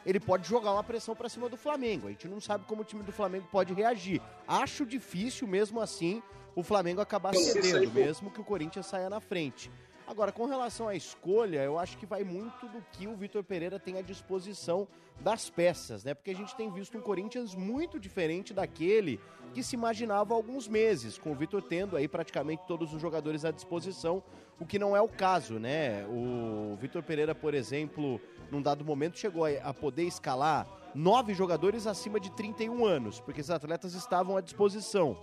ele 0.04 0.20
pode 0.20 0.48
jogar 0.48 0.72
uma 0.72 0.84
pressão 0.84 1.14
para 1.14 1.28
cima 1.28 1.48
do 1.48 1.56
Flamengo. 1.56 2.08
A 2.08 2.10
gente 2.10 2.28
não 2.28 2.40
sabe 2.40 2.64
como 2.66 2.82
o 2.82 2.84
time 2.84 3.02
do 3.02 3.12
Flamengo 3.12 3.46
pode 3.50 3.72
reagir. 3.72 4.20
Acho 4.46 4.84
difícil, 4.84 5.46
mesmo 5.46 5.80
assim, 5.80 6.22
o 6.54 6.62
Flamengo 6.62 7.00
acabar 7.00 7.34
cedendo, 7.34 7.90
mesmo 7.92 8.30
que 8.30 8.40
o 8.40 8.44
Corinthians 8.44 8.86
saia 8.86 9.08
na 9.08 9.20
frente. 9.20 9.70
Agora, 10.06 10.30
com 10.30 10.44
relação 10.44 10.86
à 10.86 10.94
escolha, 10.94 11.62
eu 11.62 11.78
acho 11.78 11.96
que 11.96 12.04
vai 12.04 12.22
muito 12.22 12.68
do 12.68 12.84
que 12.92 13.06
o 13.06 13.16
Vitor 13.16 13.42
Pereira 13.42 13.78
tem 13.78 13.98
à 13.98 14.02
disposição 14.02 14.86
das 15.20 15.48
peças, 15.48 16.04
né? 16.04 16.12
Porque 16.12 16.30
a 16.30 16.34
gente 16.36 16.54
tem 16.54 16.70
visto 16.70 16.98
um 16.98 17.00
Corinthians 17.00 17.54
muito 17.54 17.98
diferente 17.98 18.52
daquele 18.52 19.18
que 19.54 19.62
se 19.62 19.76
imaginava 19.76 20.34
há 20.34 20.36
alguns 20.36 20.68
meses, 20.68 21.16
com 21.16 21.32
o 21.32 21.34
Vitor 21.34 21.62
tendo 21.62 21.96
aí 21.96 22.06
praticamente 22.06 22.64
todos 22.66 22.92
os 22.92 23.00
jogadores 23.00 23.44
à 23.44 23.50
disposição, 23.50 24.22
o 24.60 24.66
que 24.66 24.78
não 24.78 24.94
é 24.94 25.00
o 25.00 25.08
caso, 25.08 25.58
né? 25.58 26.04
O 26.06 26.76
Vitor 26.76 27.02
Pereira, 27.02 27.34
por 27.34 27.54
exemplo, 27.54 28.20
num 28.50 28.60
dado 28.60 28.84
momento 28.84 29.18
chegou 29.18 29.44
a 29.46 29.72
poder 29.72 30.04
escalar 30.04 30.66
nove 30.94 31.34
jogadores 31.34 31.86
acima 31.86 32.20
de 32.20 32.30
31 32.30 32.84
anos, 32.84 33.20
porque 33.20 33.40
esses 33.40 33.50
atletas 33.50 33.94
estavam 33.94 34.36
à 34.36 34.40
disposição. 34.40 35.16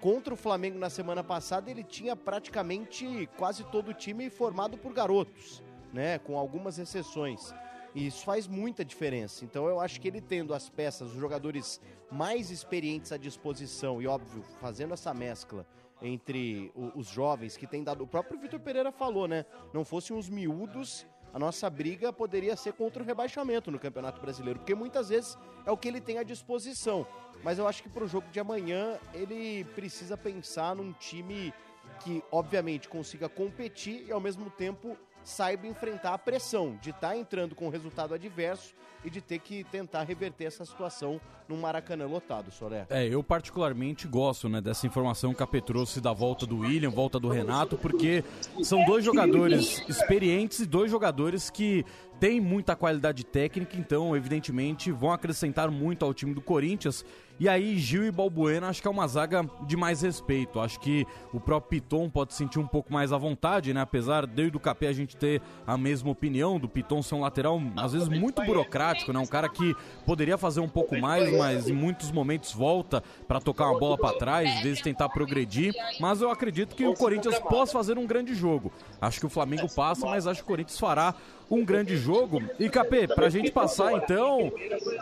Contra 0.00 0.34
o 0.34 0.36
Flamengo 0.36 0.78
na 0.78 0.90
semana 0.90 1.24
passada, 1.24 1.70
ele 1.70 1.82
tinha 1.82 2.14
praticamente 2.14 3.28
quase 3.36 3.64
todo 3.64 3.88
o 3.88 3.94
time 3.94 4.30
formado 4.30 4.76
por 4.76 4.92
garotos, 4.92 5.62
né? 5.92 6.18
Com 6.18 6.38
algumas 6.38 6.78
exceções. 6.78 7.52
E 7.94 8.06
isso 8.06 8.24
faz 8.24 8.46
muita 8.46 8.84
diferença. 8.84 9.44
Então 9.44 9.66
eu 9.66 9.80
acho 9.80 10.00
que 10.00 10.06
ele 10.06 10.20
tendo 10.20 10.52
as 10.52 10.68
peças, 10.68 11.12
os 11.12 11.18
jogadores 11.18 11.80
mais 12.10 12.50
experientes 12.50 13.10
à 13.10 13.16
disposição 13.16 14.02
e, 14.02 14.06
óbvio, 14.06 14.42
fazendo 14.60 14.92
essa 14.92 15.14
mescla 15.14 15.66
entre 16.02 16.70
os 16.94 17.06
jovens 17.06 17.56
que 17.56 17.66
tem 17.66 17.82
dado. 17.82 18.04
O 18.04 18.06
próprio 18.06 18.38
Vitor 18.38 18.60
Pereira 18.60 18.92
falou, 18.92 19.26
né? 19.26 19.46
Não 19.72 19.82
fossem 19.82 20.14
os 20.14 20.28
miúdos, 20.28 21.06
a 21.32 21.38
nossa 21.38 21.68
briga 21.68 22.12
poderia 22.12 22.56
ser 22.56 22.72
contra 22.72 23.02
o 23.02 23.06
rebaixamento 23.06 23.70
no 23.70 23.78
Campeonato 23.78 24.20
Brasileiro, 24.20 24.58
porque 24.58 24.74
muitas 24.74 25.08
vezes 25.08 25.36
é 25.64 25.70
o 25.70 25.76
que 25.76 25.88
ele 25.88 26.00
tem 26.00 26.18
à 26.18 26.22
disposição. 26.22 27.06
Mas 27.42 27.58
eu 27.58 27.68
acho 27.68 27.82
que 27.82 27.88
para 27.88 28.04
o 28.04 28.08
jogo 28.08 28.28
de 28.30 28.40
amanhã 28.40 28.98
ele 29.12 29.64
precisa 29.74 30.16
pensar 30.16 30.74
num 30.74 30.92
time 30.92 31.52
que, 32.00 32.22
obviamente, 32.30 32.88
consiga 32.88 33.28
competir 33.28 34.06
e 34.06 34.12
ao 34.12 34.20
mesmo 34.20 34.50
tempo 34.50 34.96
saiba 35.22 35.66
enfrentar 35.66 36.14
a 36.14 36.18
pressão 36.18 36.76
de 36.80 36.90
estar 36.90 37.08
tá 37.08 37.16
entrando 37.16 37.54
com 37.54 37.68
resultado 37.68 38.14
adverso 38.14 38.74
e 39.06 39.10
de 39.10 39.20
ter 39.20 39.38
que 39.38 39.62
tentar 39.64 40.02
reverter 40.02 40.46
essa 40.46 40.64
situação 40.64 41.20
num 41.48 41.56
Maracanã 41.56 42.06
lotado, 42.06 42.50
Solé. 42.50 42.86
É, 42.90 43.06
eu 43.06 43.22
particularmente 43.22 44.08
gosto 44.08 44.48
né, 44.48 44.60
dessa 44.60 44.84
informação 44.84 45.32
que 45.32 45.42
a 45.42 45.46
Capê 45.46 45.60
trouxe 45.60 46.00
da 46.00 46.12
volta 46.12 46.44
do 46.44 46.58
William, 46.58 46.90
volta 46.90 47.20
do 47.20 47.28
Renato, 47.28 47.78
porque 47.78 48.24
são 48.64 48.84
dois 48.84 49.04
jogadores 49.04 49.80
experientes 49.88 50.58
e 50.58 50.66
dois 50.66 50.90
jogadores 50.90 51.48
que 51.48 51.86
têm 52.18 52.40
muita 52.40 52.74
qualidade 52.74 53.24
técnica, 53.24 53.76
então, 53.76 54.16
evidentemente, 54.16 54.90
vão 54.90 55.12
acrescentar 55.12 55.70
muito 55.70 56.04
ao 56.04 56.12
time 56.12 56.34
do 56.34 56.40
Corinthians 56.40 57.04
e 57.38 57.50
aí, 57.50 57.76
Gil 57.76 58.06
e 58.06 58.10
Balbuena, 58.10 58.68
acho 58.68 58.80
que 58.80 58.88
é 58.88 58.90
uma 58.90 59.06
zaga 59.06 59.46
de 59.66 59.76
mais 59.76 60.00
respeito. 60.00 60.58
Acho 60.58 60.80
que 60.80 61.06
o 61.34 61.38
próprio 61.38 61.82
Piton 61.82 62.08
pode 62.08 62.32
sentir 62.32 62.58
um 62.58 62.66
pouco 62.66 62.90
mais 62.90 63.12
à 63.12 63.18
vontade, 63.18 63.74
né? 63.74 63.82
Apesar 63.82 64.26
de 64.26 64.50
do 64.50 64.58
Capé 64.58 64.88
a 64.88 64.92
gente 64.92 65.16
ter 65.16 65.42
a 65.66 65.76
mesma 65.76 66.10
opinião 66.10 66.58
do 66.58 66.66
Piton 66.66 67.02
ser 67.02 67.14
um 67.14 67.20
lateral, 67.20 67.60
às 67.76 67.92
vezes, 67.92 68.08
muito 68.08 68.42
burocrático, 68.42 68.95
né? 69.12 69.18
Um 69.18 69.26
cara 69.26 69.48
que 69.48 69.74
poderia 70.04 70.38
fazer 70.38 70.60
um 70.60 70.68
pouco 70.68 70.96
mais, 70.98 71.32
mas 71.36 71.68
em 71.68 71.72
muitos 71.72 72.10
momentos 72.10 72.52
volta 72.52 73.02
para 73.26 73.40
tocar 73.40 73.70
uma 73.70 73.78
bola 73.78 73.96
para 73.96 74.16
trás, 74.16 74.56
às 74.56 74.62
vezes 74.62 74.80
tentar 74.80 75.08
progredir. 75.08 75.74
Mas 76.00 76.20
eu 76.20 76.30
acredito 76.30 76.74
que 76.74 76.86
o 76.86 76.94
Corinthians 76.94 77.38
possa 77.38 77.72
fazer 77.72 77.98
um 77.98 78.06
grande 78.06 78.34
jogo. 78.34 78.72
Acho 79.00 79.20
que 79.20 79.26
o 79.26 79.30
Flamengo 79.30 79.72
passa, 79.74 80.06
mas 80.06 80.26
acho 80.26 80.40
que 80.40 80.44
o 80.44 80.48
Corinthians 80.48 80.78
fará 80.78 81.14
um 81.50 81.64
grande 81.64 81.96
jogo. 81.96 82.42
E 82.58 82.68
Capê, 82.68 83.06
pra 83.06 83.28
gente 83.28 83.50
passar 83.50 83.92
então 83.92 84.52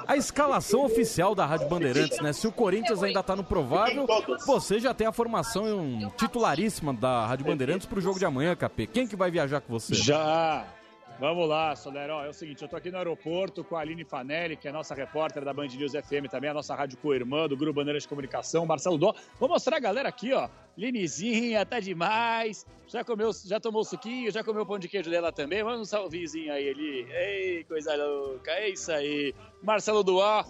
a 0.07 0.17
escalação 0.17 0.85
oficial 0.85 1.35
da 1.35 1.47
Rádio 1.47 1.69
Bandeirantes, 1.69 2.21
né? 2.21 2.33
Se 2.33 2.47
o 2.47 2.53
Corinthians 2.53 3.03
ainda 3.03 3.23
tá 3.23 3.35
no 3.35 3.45
provável, 3.45 4.07
você 4.47 4.79
já 4.79 4.93
tem 4.93 5.07
a 5.07 5.13
formação 5.13 6.13
titularíssima 6.17 6.93
da 6.93 7.27
Rádio 7.27 7.47
Bandeirantes 7.47 7.87
pro 7.87 8.01
jogo 8.01 8.19
de 8.19 8.25
amanhã, 8.25 8.55
Capê. 8.55 8.87
Quem 8.87 9.07
que 9.07 9.17
vai 9.17 9.31
viajar 9.31 9.61
com 9.61 9.73
você? 9.73 9.95
Já! 9.95 10.67
Vamos 11.19 11.49
lá, 11.49 11.77
Solero. 11.77 12.15
É 12.15 12.29
o 12.29 12.33
seguinte, 12.33 12.63
eu 12.63 12.69
tô 12.69 12.75
aqui 12.75 12.91
no 12.91 12.99
aeroporto 12.99 13.63
com 13.63 13.77
a 13.77 13.81
Aline 13.81 14.05
Fanelli, 14.05 14.57
que 14.57 14.67
é 14.67 14.73
nossa 14.73 14.95
repórter 14.95 15.45
da 15.45 15.53
Band 15.53 15.69
News 15.69 15.93
FM 15.93 16.29
também, 16.29 16.51
a 16.51 16.55
nossa 16.55 16.75
rádio 16.75 16.99
co-irmã 16.99 17.47
do 17.47 17.57
Grupo 17.57 17.75
Bandeiras 17.75 18.03
de 18.03 18.09
Comunicação, 18.09 18.67
Marcelo 18.67 18.99
Dó. 18.99 19.15
Vou 19.39 19.49
mostrar 19.49 19.77
a 19.77 19.81
galera 19.81 20.09
aqui, 20.09 20.33
ó. 20.33 20.49
Linezinha, 20.77 21.65
tá 21.65 21.79
demais. 21.79 22.67
Já 22.89 23.05
comeu, 23.05 23.31
já 23.47 23.61
tomou 23.61 23.85
suquinho, 23.85 24.31
já 24.33 24.43
comeu 24.43 24.63
o 24.63 24.67
pão 24.67 24.77
de 24.77 24.89
queijo 24.89 25.09
dela 25.09 25.31
também. 25.31 25.63
Manda 25.63 25.83
um 25.83 25.85
salvezinho 25.85 26.53
aí, 26.53 26.67
Eli. 26.67 27.07
Ei, 27.13 27.65
coisa 27.65 27.95
louca. 27.95 28.51
É 28.51 28.71
isso 28.71 28.91
aí. 28.91 29.33
Marcelo 29.63 30.03
Duá, 30.03 30.45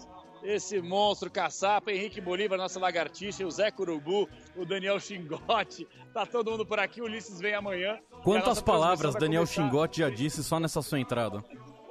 esse 0.45 0.81
monstro 0.81 1.29
caçapa, 1.29 1.91
Henrique 1.91 2.21
Bolívar, 2.21 2.57
nossa 2.57 2.79
lagartixa, 2.79 3.45
o 3.45 3.51
Zé 3.51 3.71
Curubu, 3.71 4.29
o 4.55 4.65
Daniel 4.65 4.99
Xingote. 4.99 5.87
Tá 6.13 6.25
todo 6.25 6.51
mundo 6.51 6.65
por 6.65 6.79
aqui, 6.79 7.01
o 7.01 7.05
Ulisses 7.05 7.39
vem 7.39 7.53
amanhã. 7.53 7.99
Quantas 8.23 8.61
palavras 8.61 9.15
Daniel 9.15 9.45
Xingote 9.45 9.99
já 9.99 10.09
disse 10.09 10.43
só 10.43 10.59
nessa 10.59 10.81
sua 10.81 10.99
entrada? 10.99 11.43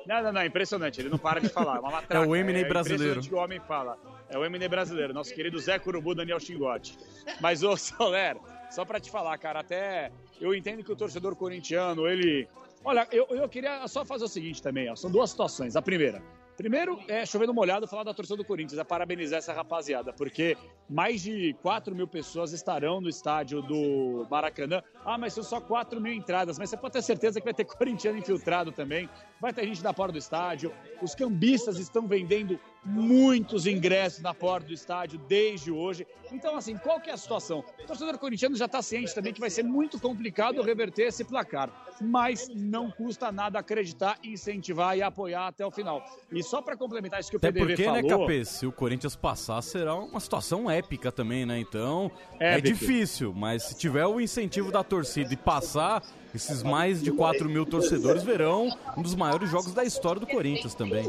Não, 0.06 0.22
não, 0.22 0.32
não, 0.32 0.40
é 0.40 0.46
impressionante, 0.46 1.00
ele 1.00 1.08
não 1.08 1.18
para 1.18 1.40
de 1.40 1.48
falar. 1.48 1.76
É, 1.76 1.80
uma 1.80 1.90
matraca, 1.90 2.14
é 2.24 2.26
o 2.26 2.36
Eminem 2.36 2.62
é 2.62 2.68
brasileiro. 2.68 3.20
que 3.20 3.34
o 3.34 3.38
homem 3.38 3.60
fala. 3.60 3.98
É 4.28 4.38
o 4.38 4.44
Eminem 4.44 4.68
brasileiro, 4.68 5.14
nosso 5.14 5.34
querido 5.34 5.58
Zé 5.58 5.78
Curubu 5.78 6.14
Daniel 6.14 6.38
Xingote. 6.38 6.98
Mas, 7.40 7.62
ô 7.62 7.76
Soler, 7.76 8.36
só 8.70 8.84
pra 8.84 9.00
te 9.00 9.10
falar, 9.10 9.36
cara, 9.38 9.60
até 9.60 10.12
eu 10.40 10.54
entendo 10.54 10.84
que 10.84 10.92
o 10.92 10.96
torcedor 10.96 11.34
corintiano, 11.34 12.06
ele. 12.06 12.46
Olha, 12.84 13.08
eu, 13.10 13.26
eu 13.30 13.48
queria 13.48 13.86
só 13.88 14.04
fazer 14.04 14.24
o 14.24 14.28
seguinte 14.28 14.62
também, 14.62 14.90
ó. 14.90 14.96
São 14.96 15.10
duas 15.10 15.30
situações. 15.30 15.74
A 15.74 15.80
primeira, 15.80 16.22
Primeiro, 16.56 17.00
é 17.08 17.26
chovendo 17.26 17.52
molhado 17.52 17.86
falar 17.88 18.04
da 18.04 18.14
torcida 18.14 18.36
do 18.36 18.44
Corinthians, 18.44 18.78
é 18.78 18.84
parabenizar 18.84 19.38
essa 19.38 19.52
rapaziada, 19.52 20.12
porque 20.12 20.56
mais 20.88 21.20
de 21.20 21.54
4 21.62 21.94
mil 21.94 22.06
pessoas 22.06 22.52
estarão 22.52 23.00
no 23.00 23.08
estádio 23.08 23.60
do 23.60 24.26
Maracanã. 24.30 24.82
Ah, 25.04 25.18
mas 25.18 25.32
são 25.32 25.42
só 25.42 25.60
4 25.60 26.00
mil 26.00 26.12
entradas, 26.12 26.58
mas 26.58 26.70
você 26.70 26.76
pode 26.76 26.92
ter 26.92 27.02
certeza 27.02 27.40
que 27.40 27.44
vai 27.44 27.54
ter 27.54 27.64
corintiano 27.66 28.18
infiltrado 28.18 28.70
também, 28.70 29.08
vai 29.44 29.52
ter 29.52 29.66
gente 29.66 29.82
da 29.82 29.92
porta 29.92 30.12
do 30.12 30.18
estádio. 30.18 30.72
Os 31.02 31.14
cambistas 31.14 31.78
estão 31.78 32.06
vendendo 32.08 32.58
muitos 32.82 33.66
ingressos 33.66 34.22
na 34.22 34.32
porta 34.32 34.68
do 34.68 34.72
estádio 34.72 35.18
desde 35.28 35.70
hoje. 35.70 36.06
Então, 36.32 36.56
assim, 36.56 36.78
qual 36.78 36.98
que 36.98 37.10
é 37.10 37.12
a 37.12 37.16
situação? 37.16 37.62
O 37.82 37.86
torcedor 37.86 38.16
corintiano 38.18 38.56
já 38.56 38.64
está 38.64 38.80
ciente 38.80 39.14
também 39.14 39.34
que 39.34 39.40
vai 39.40 39.50
ser 39.50 39.62
muito 39.62 40.00
complicado 40.00 40.62
reverter 40.62 41.08
esse 41.08 41.24
placar, 41.24 41.70
mas 42.00 42.48
não 42.54 42.90
custa 42.90 43.30
nada 43.30 43.58
acreditar, 43.58 44.18
incentivar 44.24 44.96
e 44.96 45.02
apoiar 45.02 45.48
até 45.48 45.64
o 45.64 45.70
final. 45.70 46.02
E 46.32 46.42
só 46.42 46.62
para 46.62 46.74
complementar 46.74 47.20
isso 47.20 47.28
que 47.28 47.36
o 47.36 47.38
Até 47.38 47.52
PDV 47.52 47.74
porque, 47.74 47.84
falou... 47.84 48.02
né, 48.02 48.08
Capê, 48.08 48.44
se 48.46 48.66
o 48.66 48.72
Corinthians 48.72 49.14
passar, 49.14 49.60
será 49.60 49.94
uma 49.94 50.20
situação 50.20 50.70
épica 50.70 51.12
também, 51.12 51.44
né? 51.44 51.58
Então, 51.58 52.10
é 52.40 52.54
Épico. 52.54 52.78
difícil, 52.78 53.34
mas 53.34 53.64
se 53.64 53.76
tiver 53.76 54.06
o 54.06 54.18
incentivo 54.18 54.72
da 54.72 54.82
torcida 54.82 55.34
e 55.34 55.36
passar, 55.36 56.02
esses 56.34 56.62
mais 56.62 57.00
de 57.00 57.12
4 57.12 57.48
mil 57.48 57.64
torcedores 57.64 58.24
verão 58.24 58.68
um 58.96 59.02
dos 59.02 59.14
maiores 59.14 59.48
jogos 59.48 59.72
da 59.72 59.84
história 59.84 60.20
do 60.20 60.26
Corinthians 60.26 60.74
também. 60.74 61.08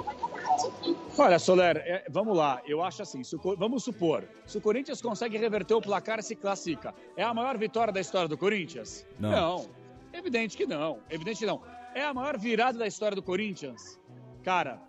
Olha, 1.18 1.40
Soler, 1.40 1.78
é, 1.78 2.06
vamos 2.10 2.38
lá. 2.38 2.62
Eu 2.66 2.84
acho 2.84 3.02
assim, 3.02 3.24
se 3.24 3.36
vamos 3.58 3.84
supor, 3.84 4.24
se 4.46 4.58
o 4.58 4.62
Corinthians 4.62 5.02
consegue 5.02 5.38
reverter 5.38 5.74
o 5.74 5.82
placar, 5.82 6.22
se 6.22 6.36
classifica. 6.36 6.94
É 7.18 7.24
a 7.24 7.34
maior 7.34 7.58
vitória 7.58 7.92
da 7.92 8.00
história 8.00 8.28
do 8.28 8.38
Corinthians? 8.38 9.06
Não. 9.20 9.68
Evidente 10.14 10.56
que 10.56 10.68
não. 10.68 11.00
Evidente 11.10 11.40
que 11.40 11.46
não. 11.46 11.62
É 11.96 12.04
a 12.06 12.14
maior 12.14 12.38
virada 12.38 12.78
da 12.78 12.86
história 12.86 13.16
do 13.16 13.24
Corinthians? 13.24 14.00
Cara, 14.44 14.80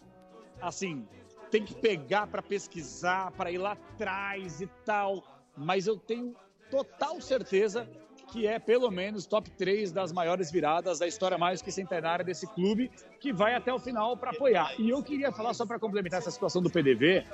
assim, 0.61 1.09
tem 1.51 1.65
que 1.65 1.75
pegar 1.75 2.27
para 2.27 2.43
pesquisar, 2.43 3.31
para 3.33 3.51
ir 3.51 3.59
lá 3.59 3.73
atrás 3.73 4.61
e 4.61 4.67
tal. 4.85 5.25
Mas 5.57 5.87
eu 5.87 5.97
tenho 5.97 6.35
total 6.71 7.21
certeza 7.21 7.89
que 8.33 8.47
é 8.47 8.59
pelo 8.59 8.91
menos 8.91 9.27
top 9.27 9.51
3 9.51 9.93
das 9.93 10.13
maiores 10.13 10.51
viradas 10.51 10.99
da 10.99 11.07
história 11.07 11.39
mais 11.39 11.63
que 11.63 11.71
centenária 11.71 12.25
desse 12.25 12.47
clube, 12.47 12.91
que 13.21 13.33
vai 13.33 13.55
até 13.55 13.73
o 13.73 13.79
final 13.79 14.17
para 14.17 14.31
apoiar. 14.31 14.75
E 14.79 14.91
eu 14.91 15.03
queria 15.03 15.33
falar, 15.33 15.55
só 15.55 15.65
para 15.65 15.79
complementar 15.79 16.19
essa 16.19 16.31
situação 16.31 16.61
do 16.63 16.71
PDV, 16.71 17.25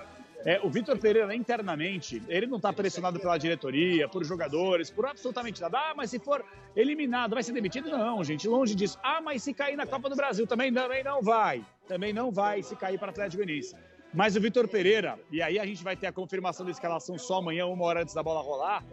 é, 0.44 0.60
o 0.62 0.68
Vitor 0.68 0.98
Pereira 0.98 1.34
internamente, 1.34 2.20
ele 2.28 2.46
não 2.46 2.56
está 2.56 2.72
pressionado 2.72 3.20
pela 3.20 3.38
diretoria, 3.38 4.08
por 4.08 4.24
jogadores, 4.24 4.90
por 4.90 5.06
absolutamente 5.06 5.60
nada. 5.60 5.78
Ah, 5.78 5.94
mas 5.96 6.10
se 6.10 6.18
for 6.18 6.44
eliminado, 6.74 7.34
vai 7.34 7.42
ser 7.42 7.52
demitido? 7.52 7.90
Não, 7.90 8.22
gente, 8.24 8.48
longe 8.48 8.74
disso. 8.74 8.98
Ah, 9.02 9.20
mas 9.20 9.42
se 9.42 9.54
cair 9.54 9.76
na 9.76 9.86
Copa 9.86 10.08
do 10.08 10.16
Brasil, 10.16 10.46
também, 10.46 10.72
também 10.72 11.04
não 11.04 11.22
vai. 11.22 11.64
Também 11.86 12.12
não 12.12 12.32
vai 12.32 12.62
se 12.62 12.74
cair 12.74 12.98
para 12.98 13.10
Atlético 13.10 13.42
Goianiense. 13.42 13.76
Mas 14.12 14.36
o 14.36 14.40
Vitor 14.40 14.68
Pereira, 14.68 15.18
e 15.30 15.40
aí 15.40 15.58
a 15.58 15.64
gente 15.64 15.82
vai 15.82 15.96
ter 15.96 16.06
a 16.08 16.12
confirmação 16.12 16.66
da 16.66 16.72
escalação 16.72 17.16
só 17.16 17.38
amanhã, 17.38 17.66
uma 17.66 17.84
hora 17.84 18.02
antes 18.02 18.14
da 18.14 18.22
bola 18.22 18.42
rolar, 18.42 18.84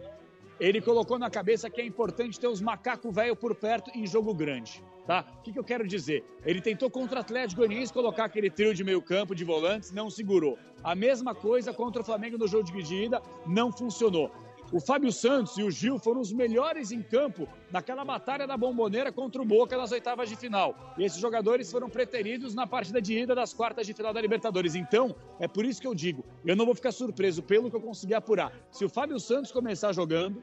ele 0.60 0.80
colocou 0.80 1.18
na 1.18 1.30
cabeça 1.30 1.70
que 1.70 1.80
é 1.80 1.84
importante 1.86 2.38
ter 2.38 2.46
os 2.46 2.60
macacos 2.60 3.14
velho 3.14 3.34
por 3.34 3.54
perto 3.54 3.90
em 3.94 4.06
jogo 4.06 4.34
grande, 4.34 4.84
tá? 5.06 5.24
O 5.38 5.42
que, 5.42 5.52
que 5.52 5.58
eu 5.58 5.64
quero 5.64 5.86
dizer? 5.86 6.22
Ele 6.44 6.60
tentou 6.60 6.90
contra 6.90 7.16
o 7.16 7.20
Atlético 7.20 7.62
Goianiense 7.62 7.90
colocar 7.90 8.26
aquele 8.26 8.50
trio 8.50 8.74
de 8.74 8.84
meio 8.84 9.00
campo, 9.00 9.34
de 9.34 9.42
volantes, 9.42 9.90
não 9.90 10.10
segurou. 10.10 10.58
A 10.84 10.94
mesma 10.94 11.34
coisa 11.34 11.72
contra 11.72 12.02
o 12.02 12.04
Flamengo 12.04 12.36
no 12.36 12.46
jogo 12.46 12.70
de 12.70 12.94
ida, 12.94 13.22
não 13.46 13.72
funcionou. 13.72 14.30
O 14.72 14.78
Fábio 14.78 15.10
Santos 15.10 15.58
e 15.58 15.64
o 15.64 15.70
Gil 15.70 15.98
foram 15.98 16.20
os 16.20 16.32
melhores 16.32 16.92
em 16.92 17.02
campo 17.02 17.48
naquela 17.72 18.04
batalha 18.04 18.46
da 18.46 18.56
bomboneira 18.56 19.10
contra 19.10 19.42
o 19.42 19.44
Boca 19.44 19.76
nas 19.76 19.90
oitavas 19.90 20.28
de 20.28 20.36
final. 20.36 20.94
E 20.96 21.02
esses 21.02 21.18
jogadores 21.18 21.72
foram 21.72 21.90
preteridos 21.90 22.54
na 22.54 22.68
partida 22.68 23.02
de 23.02 23.18
ida 23.18 23.34
das 23.34 23.52
quartas 23.52 23.84
de 23.84 23.92
final 23.92 24.14
da 24.14 24.20
Libertadores. 24.20 24.76
Então, 24.76 25.16
é 25.40 25.48
por 25.48 25.64
isso 25.64 25.80
que 25.80 25.88
eu 25.88 25.94
digo, 25.94 26.24
eu 26.44 26.54
não 26.54 26.64
vou 26.64 26.74
ficar 26.74 26.92
surpreso 26.92 27.42
pelo 27.42 27.68
que 27.68 27.74
eu 27.74 27.80
consegui 27.80 28.14
apurar. 28.14 28.52
Se 28.70 28.84
o 28.84 28.88
Fábio 28.88 29.18
Santos 29.18 29.50
começar 29.50 29.92
jogando, 29.92 30.40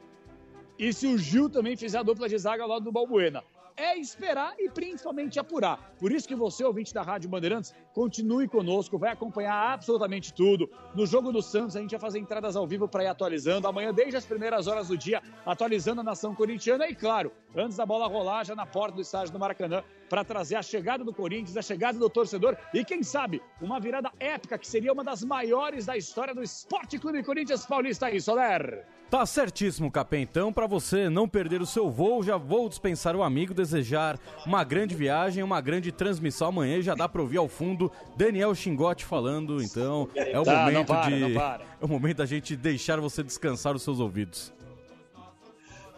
e 0.78 0.92
se 0.92 1.06
o 1.06 1.16
Gil 1.16 1.48
também 1.48 1.74
fizer 1.74 1.98
a 1.98 2.02
dupla 2.02 2.28
de 2.28 2.36
zaga 2.36 2.62
ao 2.62 2.68
lado 2.68 2.84
do 2.84 2.92
Balbuena. 2.92 3.42
É 3.78 3.96
esperar 3.96 4.54
e 4.58 4.68
principalmente 4.68 5.38
apurar. 5.38 5.78
Por 6.00 6.10
isso 6.10 6.26
que 6.26 6.34
você, 6.34 6.64
ouvinte 6.64 6.92
da 6.92 7.00
Rádio 7.00 7.30
Bandeirantes, 7.30 7.72
continue 7.94 8.48
conosco, 8.48 8.98
vai 8.98 9.12
acompanhar 9.12 9.54
absolutamente 9.72 10.34
tudo. 10.34 10.68
No 10.96 11.06
jogo 11.06 11.30
do 11.30 11.40
Santos, 11.40 11.76
a 11.76 11.80
gente 11.80 11.92
vai 11.92 12.00
fazer 12.00 12.18
entradas 12.18 12.56
ao 12.56 12.66
vivo 12.66 12.88
para 12.88 13.04
ir 13.04 13.06
atualizando. 13.06 13.68
Amanhã, 13.68 13.94
desde 13.94 14.16
as 14.16 14.26
primeiras 14.26 14.66
horas 14.66 14.88
do 14.88 14.98
dia, 14.98 15.22
atualizando 15.46 16.00
a 16.00 16.04
nação 16.04 16.34
corintiana. 16.34 16.88
E 16.88 16.94
claro, 16.94 17.30
antes 17.54 17.76
da 17.76 17.86
bola 17.86 18.08
rolar, 18.08 18.44
já 18.44 18.56
na 18.56 18.66
porta 18.66 18.96
do 18.96 19.02
estádio 19.02 19.32
do 19.32 19.38
Maracanã, 19.38 19.84
para 20.10 20.24
trazer 20.24 20.56
a 20.56 20.62
chegada 20.62 21.04
do 21.04 21.14
Corinthians, 21.14 21.56
a 21.56 21.62
chegada 21.62 22.00
do 22.00 22.10
torcedor 22.10 22.56
e, 22.74 22.84
quem 22.84 23.04
sabe, 23.04 23.40
uma 23.60 23.78
virada 23.78 24.10
épica 24.18 24.58
que 24.58 24.66
seria 24.66 24.92
uma 24.92 25.04
das 25.04 25.22
maiores 25.22 25.86
da 25.86 25.96
história 25.96 26.34
do 26.34 26.42
Esporte 26.42 26.98
Clube 26.98 27.22
Corinthians 27.22 27.64
Paulista 27.64 28.06
aí, 28.06 28.20
Soler. 28.20 28.84
Tá 29.10 29.24
certíssimo, 29.24 29.90
Capê. 29.90 30.18
Então, 30.18 30.52
para 30.52 30.66
você 30.66 31.08
não 31.08 31.26
perder 31.26 31.62
o 31.62 31.66
seu 31.66 31.90
voo, 31.90 32.22
já 32.22 32.36
vou 32.36 32.68
dispensar 32.68 33.16
o 33.16 33.22
amigo, 33.22 33.54
desejar 33.54 34.18
uma 34.44 34.62
grande 34.62 34.94
viagem, 34.94 35.42
uma 35.42 35.62
grande 35.62 35.90
transmissão 35.90 36.48
amanhã. 36.48 36.82
Já 36.82 36.94
dá 36.94 37.08
para 37.08 37.22
ouvir 37.22 37.38
ao 37.38 37.48
fundo 37.48 37.90
Daniel 38.16 38.54
Xingote 38.54 39.06
falando. 39.06 39.62
Então, 39.62 40.08
é 40.14 40.38
o 40.38 40.42
Tá, 40.44 40.52
não 40.52 40.60
momento 40.64 40.86
para, 40.88 41.08
de 41.08 41.16
não 41.16 41.32
para. 41.32 41.62
é 41.80 41.84
o 41.84 41.88
momento 41.88 42.18
da 42.18 42.26
gente 42.26 42.54
deixar 42.54 43.00
você 43.00 43.22
descansar 43.22 43.74
os 43.74 43.82
seus 43.82 43.98
ouvidos. 43.98 44.52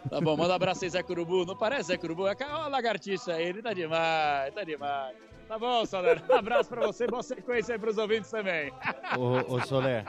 Tá 0.09 0.21
bom, 0.21 0.35
manda 0.37 0.53
um 0.53 0.55
abraço 0.55 0.85
aí, 0.85 0.89
Zé 0.89 1.03
Curubu. 1.03 1.45
Não 1.45 1.55
parece 1.55 1.89
Zé 1.89 1.97
Curubu? 1.97 2.27
É 2.27 2.35
uma 2.47 2.67
lagartixa 2.67 3.33
aí, 3.33 3.43
ele 3.43 3.61
tá 3.61 3.73
demais, 3.73 4.53
tá 4.53 4.63
demais. 4.63 5.15
Tá 5.49 5.59
bom, 5.59 5.85
Soler. 5.85 6.23
Um 6.29 6.35
abraço 6.35 6.69
pra 6.69 6.87
você, 6.87 7.05
boa 7.05 7.21
sequência 7.21 7.75
aí 7.75 7.79
pros 7.79 7.97
ouvintes 7.97 8.31
também. 8.31 8.71
Ô, 9.17 9.55
ô 9.55 9.61
Soler, 9.61 10.05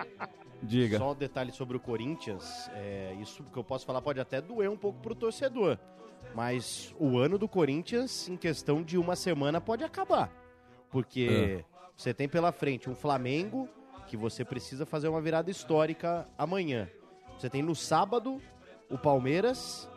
Diga. 0.63 0.99
só 0.99 1.13
um 1.13 1.15
detalhe 1.15 1.53
sobre 1.53 1.77
o 1.77 1.81
Corinthians. 1.81 2.71
é, 2.75 3.17
isso 3.21 3.43
que 3.43 3.59
eu 3.59 3.65
posso 3.65 3.85
falar 3.85 4.01
pode 4.01 4.21
até 4.21 4.41
doer 4.41 4.71
um 4.71 4.77
pouco 4.77 5.01
pro 5.01 5.15
torcedor. 5.15 5.79
Mas 6.35 6.95
o 6.99 7.19
ano 7.19 7.37
do 7.37 7.49
Corinthians, 7.49 8.29
em 8.29 8.37
questão 8.37 8.83
de 8.83 8.97
uma 8.97 9.17
semana, 9.17 9.61
pode 9.61 9.85
acabar. 9.85 10.33
Porque 10.91 11.65
você 11.97 12.15
tem 12.15 12.29
pela 12.29 12.53
frente 12.53 12.89
um 12.89 12.95
Flamengo, 12.95 13.69
que 14.07 14.17
você 14.17 14.45
precisa 14.45 14.87
fazer 14.87 15.09
uma 15.09 15.21
virada 15.21 15.51
histórica 15.51 16.29
amanhã. 16.39 16.89
Você 17.39 17.51
tem 17.51 17.63
no 17.63 17.75
sábado 17.75 18.41
o 18.89 18.99
Palmeiras. 18.99 19.89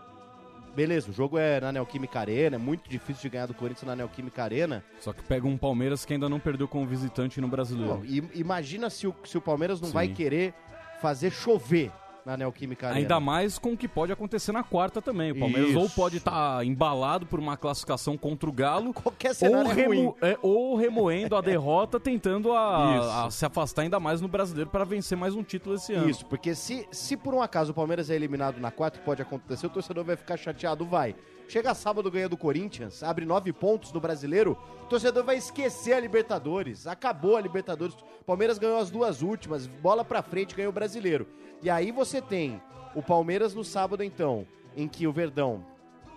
Beleza, 0.76 1.10
o 1.10 1.14
jogo 1.14 1.38
é 1.38 1.62
na 1.62 1.72
Neoquímica 1.72 2.20
Arena, 2.20 2.58
é 2.58 2.60
muito 2.60 2.90
difícil 2.90 3.22
de 3.22 3.30
ganhar 3.30 3.46
do 3.46 3.54
Corinthians 3.54 3.88
na 3.88 3.96
Neoquímica 3.96 4.44
Arena. 4.44 4.84
Só 5.00 5.14
que 5.14 5.24
pega 5.24 5.48
um 5.48 5.58
Palmeiras 5.58 6.04
que 6.04 6.14
ainda 6.14 6.28
não 6.28 6.40
perdeu 6.40 6.68
como 6.68 6.86
visitante 6.86 7.40
no 7.40 7.48
Brasileiro. 7.48 8.00
Não, 8.00 8.30
imagina 8.34 8.90
se 8.90 9.08
o, 9.08 9.16
se 9.24 9.38
o 9.38 9.42
Palmeiras 9.42 9.80
não 9.80 9.88
Sim. 9.88 9.94
vai 9.94 10.08
querer 10.10 10.54
fazer 11.02 11.32
chover 11.32 11.92
na 12.26 12.36
Neoquímica 12.36 12.88
Arena. 12.88 13.00
Ainda 13.02 13.20
mais 13.20 13.60
com 13.60 13.74
o 13.74 13.78
que 13.78 13.88
pode 13.88 14.12
acontecer 14.12 14.52
na 14.52 14.64
quarta 14.64 15.02
também. 15.02 15.32
O 15.32 15.40
Palmeiras 15.40 15.70
Isso. 15.70 15.80
ou 15.80 15.90
pode 15.90 16.18
estar 16.18 16.66
embalado 16.66 17.26
por 17.26 17.40
uma 17.40 17.56
classificação 17.56 18.18
contra 18.18 18.50
o 18.50 18.52
Galo, 18.52 18.94
Qualquer 18.94 19.30
ou, 19.30 19.36
cenário 19.36 19.70
é 19.70 19.86
ruim. 19.86 19.98
remo- 20.00 20.18
é, 20.22 20.38
ou 20.42 20.76
remoendo 20.76 21.36
a 21.36 21.42
derrota, 21.42 22.00
tentando 22.00 22.52
a- 22.52 23.26
a 23.26 23.32
se 23.32 23.46
afastar 23.46 23.84
ainda 23.84 24.00
mais 24.00 24.22
no 24.22 24.28
brasileiro 24.28 24.70
para 24.70 24.84
vencer 24.84 25.16
mais 25.18 25.36
um 25.36 25.44
título 25.44 25.76
esse 25.76 25.94
ano. 25.94 26.10
Isso, 26.10 26.26
porque 26.26 26.56
se, 26.56 26.88
se 26.92 27.16
por 27.16 27.34
um 27.36 27.42
acaso 27.42 27.72
o 27.72 27.76
Palmeiras 27.76 28.10
é 28.10 28.16
eliminado 28.16 28.58
na 28.60 28.72
quarta, 28.72 29.00
pode 29.00 29.22
acontecer, 29.22 29.68
o 29.68 29.70
torcedor 29.70 30.04
vai 30.04 30.16
ficar 30.16 30.38
chateado, 30.38 30.84
vai. 30.86 31.16
Chega 31.48 31.76
sábado, 31.76 32.10
ganha 32.10 32.28
do 32.28 32.36
Corinthians, 32.36 33.04
abre 33.04 33.24
nove 33.24 33.54
pontos 33.54 33.92
no 33.94 34.00
brasileiro, 34.00 34.58
o 34.82 34.86
torcedor 34.86 35.24
vai 35.24 35.38
esquecer 35.38 35.94
a 35.94 36.00
Libertadores. 36.00 36.88
Acabou 36.88 37.38
a 37.38 37.42
Libertadores. 37.42 37.96
Palmeiras 38.26 38.58
ganhou 38.58 38.80
as 38.80 38.90
duas 38.90 39.22
últimas, 39.22 39.68
bola 39.68 40.04
pra 40.04 40.24
frente, 40.24 40.56
ganhou 40.56 40.72
o 40.72 40.74
brasileiro. 40.74 41.28
E 41.62 41.70
aí 41.70 41.92
você 41.92 42.22
tem 42.22 42.62
o 42.96 43.02
Palmeiras 43.02 43.54
no 43.54 43.64
sábado, 43.64 44.04
então, 44.04 44.48
em 44.76 44.88
que 44.88 45.06
o 45.06 45.14
Verdão, 45.14 45.64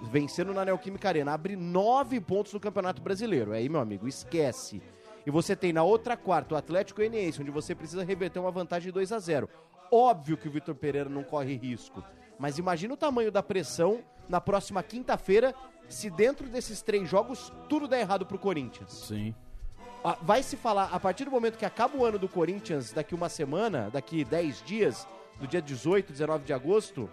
vencendo 0.01 0.55
na 0.55 0.65
Neoquímica 0.65 1.09
Arena, 1.09 1.33
abre 1.33 1.57
nove 1.57 2.21
pontos 2.21 2.55
no 2.55 2.61
Campeonato 2.61 3.03
Brasileiro. 3.03 3.53
Aí, 3.53 3.69
meu 3.69 3.81
amigo, 3.81 4.09
esquece. 4.09 4.81
E 5.27 5.31
você 5.31 5.55
tem 5.55 5.75
na 5.75 5.83
outra 5.83 6.17
quarta 6.17 6.55
o 6.55 6.59
Atlético 6.59 7.01
Goianiense, 7.01 7.43
onde 7.43 7.51
você 7.51 7.75
precisa 7.75 8.03
reverter 8.03 8.39
uma 8.39 8.51
vantagem 8.51 8.87
de 8.87 8.93
2 8.93 9.13
a 9.13 9.19
0 9.19 9.49
Óbvio 9.91 10.37
que 10.37 10.49
o 10.49 10.51
Vitor 10.51 10.75
Pereira 10.75 11.09
não 11.09 11.23
corre 11.23 11.55
risco. 11.55 12.03
Mas 12.39 12.59
imagina 12.59 12.95
o 12.95 12.97
tamanho 12.97 13.33
da 13.33 13.43
pressão 13.43 14.01
na 14.29 14.41
próxima 14.41 14.83
quinta-feira, 14.83 15.55
se 15.89 16.11
dentro 16.11 16.47
desses 16.49 16.83
três 16.83 17.09
jogos 17.09 17.53
tudo 17.69 17.89
der 17.89 18.01
errado 18.01 18.27
pro 18.27 18.39
Corinthians. 18.39 18.93
Sim. 18.93 19.35
Ah, 20.05 20.17
Vai 20.23 20.43
se 20.43 20.57
falar, 20.57 20.91
a 20.93 21.01
partir 21.01 21.25
do 21.25 21.31
momento 21.31 21.59
que 21.59 21.65
acaba 21.65 21.97
o 21.97 22.05
ano 22.05 22.19
do 22.19 22.29
Corinthians, 22.29 22.93
daqui 22.93 23.15
uma 23.15 23.29
semana, 23.29 23.91
daqui 23.91 24.25
10 24.25 24.63
dias, 24.63 25.09
do 25.41 25.47
dia 25.47 25.63
18, 25.63 26.13
19 26.13 26.45
de 26.45 26.53
agosto, 26.53 27.11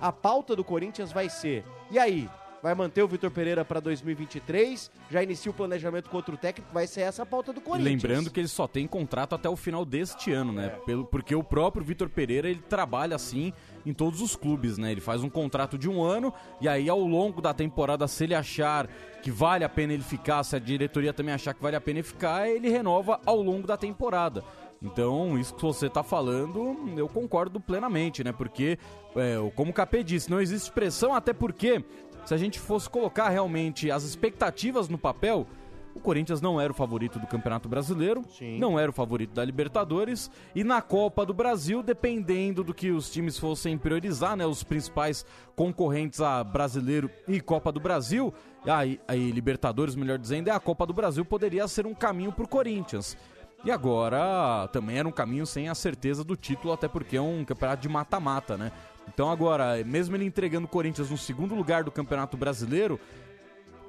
a 0.00 0.12
pauta 0.12 0.54
do 0.54 0.62
Corinthians 0.62 1.10
vai 1.10 1.28
ser: 1.28 1.64
e 1.90 1.98
aí, 1.98 2.28
vai 2.62 2.74
manter 2.74 3.02
o 3.02 3.08
Vitor 3.08 3.30
Pereira 3.30 3.64
para 3.64 3.80
2023, 3.80 4.90
já 5.10 5.22
inicia 5.22 5.50
o 5.50 5.54
planejamento 5.54 6.10
contra 6.10 6.34
o 6.34 6.38
técnico, 6.38 6.72
vai 6.72 6.86
ser 6.86 7.02
essa 7.02 7.22
a 7.22 7.26
pauta 7.26 7.52
do 7.52 7.60
Corinthians. 7.60 8.02
lembrando 8.02 8.30
que 8.30 8.40
ele 8.40 8.48
só 8.48 8.66
tem 8.66 8.86
contrato 8.86 9.34
até 9.34 9.48
o 9.48 9.56
final 9.56 9.84
deste 9.84 10.32
ano, 10.32 10.52
né? 10.52 10.68
Pelo, 10.86 11.04
porque 11.04 11.34
o 11.34 11.42
próprio 11.42 11.84
Vitor 11.84 12.08
Pereira, 12.08 12.48
ele 12.48 12.62
trabalha 12.68 13.16
assim 13.16 13.52
em 13.84 13.92
todos 13.92 14.20
os 14.20 14.36
clubes, 14.36 14.78
né? 14.78 14.92
Ele 14.92 15.00
faz 15.00 15.22
um 15.22 15.30
contrato 15.30 15.78
de 15.78 15.88
um 15.88 16.02
ano 16.02 16.32
e 16.60 16.68
aí 16.68 16.88
ao 16.88 17.00
longo 17.00 17.40
da 17.40 17.52
temporada, 17.52 18.06
se 18.06 18.24
ele 18.24 18.34
achar 18.34 18.88
que 19.22 19.30
vale 19.30 19.64
a 19.64 19.68
pena 19.68 19.92
ele 19.92 20.02
ficar, 20.02 20.42
se 20.44 20.54
a 20.54 20.58
diretoria 20.58 21.12
também 21.12 21.34
achar 21.34 21.54
que 21.54 21.62
vale 21.62 21.76
a 21.76 21.80
pena 21.80 21.98
ele 21.98 22.06
ficar, 22.06 22.48
ele 22.48 22.68
renova 22.68 23.20
ao 23.26 23.42
longo 23.42 23.66
da 23.66 23.76
temporada. 23.76 24.44
Então, 24.80 25.36
isso 25.36 25.54
que 25.54 25.62
você 25.62 25.86
está 25.86 26.04
falando, 26.04 26.76
eu 26.96 27.08
concordo 27.08 27.58
plenamente, 27.58 28.22
né? 28.22 28.32
Porque, 28.32 28.78
é, 29.16 29.36
como 29.56 29.72
o 29.72 29.74
Capê 29.74 30.04
disse, 30.04 30.30
não 30.30 30.40
existe 30.40 30.70
pressão, 30.70 31.12
até 31.12 31.32
porque, 31.32 31.84
se 32.28 32.34
a 32.34 32.36
gente 32.36 32.60
fosse 32.60 32.90
colocar 32.90 33.30
realmente 33.30 33.90
as 33.90 34.02
expectativas 34.02 34.86
no 34.86 34.98
papel, 34.98 35.46
o 35.94 35.98
Corinthians 35.98 36.42
não 36.42 36.60
era 36.60 36.70
o 36.70 36.74
favorito 36.74 37.18
do 37.18 37.26
Campeonato 37.26 37.70
Brasileiro, 37.70 38.22
não 38.58 38.78
era 38.78 38.90
o 38.90 38.92
favorito 38.92 39.32
da 39.32 39.42
Libertadores, 39.42 40.30
e 40.54 40.62
na 40.62 40.82
Copa 40.82 41.24
do 41.24 41.32
Brasil, 41.32 41.82
dependendo 41.82 42.62
do 42.62 42.74
que 42.74 42.90
os 42.90 43.10
times 43.10 43.38
fossem 43.38 43.78
priorizar, 43.78 44.36
né? 44.36 44.44
Os 44.44 44.62
principais 44.62 45.24
concorrentes 45.56 46.20
a 46.20 46.44
Brasileiro 46.44 47.10
e 47.26 47.40
Copa 47.40 47.72
do 47.72 47.80
Brasil, 47.80 48.34
aí, 48.66 49.00
aí 49.08 49.30
Libertadores, 49.30 49.96
melhor 49.96 50.18
dizendo, 50.18 50.48
é 50.48 50.50
a 50.50 50.60
Copa 50.60 50.84
do 50.84 50.92
Brasil 50.92 51.24
poderia 51.24 51.66
ser 51.66 51.86
um 51.86 51.94
caminho 51.94 52.30
para 52.30 52.44
o 52.44 52.48
Corinthians. 52.48 53.16
E 53.64 53.70
agora 53.70 54.68
também 54.70 54.98
era 54.98 55.08
um 55.08 55.12
caminho 55.12 55.46
sem 55.46 55.68
a 55.68 55.74
certeza 55.74 56.22
do 56.22 56.36
título, 56.36 56.72
até 56.72 56.86
porque 56.86 57.16
é 57.16 57.22
um 57.22 57.44
campeonato 57.44 57.82
de 57.82 57.88
mata-mata, 57.88 58.56
né? 58.56 58.70
Então 59.12 59.30
agora, 59.30 59.82
mesmo 59.84 60.16
ele 60.16 60.24
entregando 60.24 60.66
o 60.66 60.70
Corinthians 60.70 61.10
no 61.10 61.18
segundo 61.18 61.54
lugar 61.54 61.84
do 61.84 61.90
Campeonato 61.90 62.36
Brasileiro, 62.36 63.00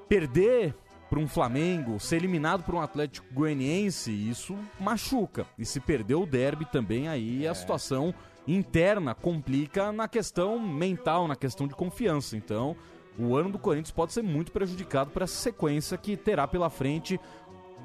perder 0.07 0.75
para 1.09 1.19
um 1.19 1.27
Flamengo, 1.27 1.99
ser 1.99 2.17
eliminado 2.17 2.63
por 2.63 2.75
um 2.75 2.81
Atlético 2.81 3.33
Goianiense, 3.33 4.11
isso 4.11 4.55
machuca. 4.79 5.45
E 5.57 5.65
se 5.65 5.79
perder 5.79 6.15
o 6.15 6.25
derby 6.25 6.65
também, 6.65 7.07
aí 7.07 7.47
a 7.47 7.53
situação 7.53 8.13
interna 8.47 9.15
complica 9.15 9.91
na 9.91 10.07
questão 10.07 10.59
mental, 10.59 11.27
na 11.27 11.35
questão 11.35 11.67
de 11.67 11.75
confiança. 11.75 12.37
Então, 12.37 12.75
o 13.17 13.35
ano 13.35 13.49
do 13.49 13.59
Corinthians 13.59 13.91
pode 13.91 14.13
ser 14.13 14.21
muito 14.21 14.51
prejudicado 14.51 15.09
por 15.09 15.23
essa 15.23 15.35
sequência 15.35 15.97
que 15.97 16.15
terá 16.15 16.47
pela 16.47 16.69
frente 16.69 17.19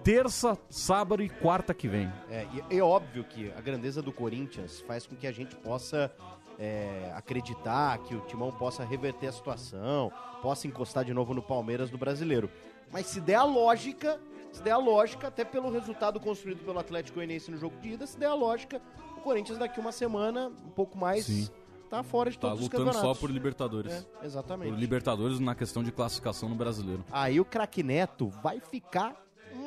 terça, 0.03 0.59
sábado 0.69 1.23
e 1.23 1.31
quarta 1.31 1.73
que 1.73 1.89
vem. 1.89 2.13
É, 2.31 2.47
é 2.71 2.83
óbvio 2.83 3.25
que 3.25 3.51
a 3.57 3.61
grandeza 3.63 4.03
do 4.03 4.13
Corinthians 4.13 4.81
faz 4.83 5.07
com 5.07 5.17
que 5.17 5.27
a 5.27 5.33
gente 5.33 5.57
possa 5.57 6.13
é, 6.59 7.13
acreditar 7.15 7.99
que 7.99 8.15
o 8.15 8.21
Timão 8.23 8.53
possa 8.53 8.85
reverter 8.85 9.27
a 9.29 9.33
situação, 9.33 10.13
possa 10.43 10.67
encostar 10.67 11.05
de 11.05 11.13
novo 11.15 11.35
no 11.35 11.43
Palmeiras 11.43 11.91
do 11.91 11.99
brasileiro. 11.99 12.51
Mas 12.93 13.07
se 13.07 13.21
der 13.21 13.37
a 13.37 13.45
lógica, 13.45 14.21
se 14.53 14.63
der 14.63 14.73
a 14.73 14.77
lógica, 14.79 15.29
até 15.29 15.45
pelo 15.45 15.71
resultado 15.71 16.21
construído 16.21 16.65
pelo 16.65 16.79
Atlético 16.79 17.17
Goianiense 17.17 17.51
no 17.51 17.57
jogo 17.57 17.77
de 17.79 17.91
ida, 17.95 18.07
se 18.07 18.19
der 18.19 18.27
a 18.27 18.35
lógica, 18.35 18.81
o 19.17 19.21
Corinthians 19.21 19.59
daqui 19.59 19.81
uma 19.81 19.91
semana, 19.93 20.49
um 20.49 20.71
pouco 20.71 20.97
mais, 20.97 21.25
Sim. 21.27 21.49
tá 21.91 22.03
fora 22.03 22.31
de 22.31 22.39
Tá 22.39 22.49
todos 22.49 22.61
os 22.61 22.65
lutando 22.67 22.85
só 22.85 22.93
campeonatos. 22.93 23.21
por 23.21 23.31
Libertadores. 23.31 24.07
É, 24.23 24.27
exatamente. 24.27 24.71
Por 24.71 24.79
Libertadores 24.79 25.41
na 25.41 25.55
questão 25.55 25.83
de 25.83 25.91
classificação 25.91 26.49
no 26.49 26.55
brasileiro. 26.55 27.05
Aí 27.11 27.41
o 27.41 27.45
craque 27.45 27.83
Neto 27.83 28.29
vai 28.29 28.61
ficar 28.61 29.17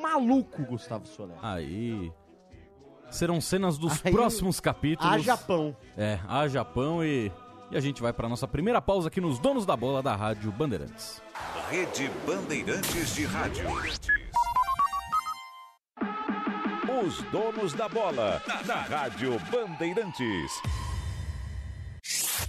maluco, 0.01 0.63
Gustavo 0.63 1.05
Soler. 1.07 1.35
Aí. 1.41 2.11
Serão 3.09 3.39
cenas 3.39 3.77
dos 3.77 4.05
Aí, 4.05 4.11
próximos 4.11 4.59
capítulos. 4.59 5.11
A 5.11 5.17
Japão. 5.19 5.75
É, 5.97 6.19
a 6.27 6.47
Japão 6.47 7.03
e. 7.03 7.31
E 7.69 7.75
a 7.75 7.81
gente 7.81 8.01
vai 8.01 8.13
para 8.13 8.29
nossa 8.29 8.47
primeira 8.47 8.81
pausa 8.81 9.09
aqui 9.09 9.19
nos 9.19 9.39
Donos 9.39 9.65
da 9.65 9.75
Bola 9.75 10.01
da 10.01 10.15
Rádio 10.15 10.51
Bandeirantes. 10.53 11.21
Rede 11.69 12.09
Bandeirantes 12.25 13.13
de 13.13 13.25
Rádio. 13.25 13.65
Os 17.05 17.21
donos 17.31 17.73
da 17.73 17.87
bola 17.87 18.41
na 18.65 18.75
Rádio 18.75 19.37
Bandeirantes. 19.51 20.61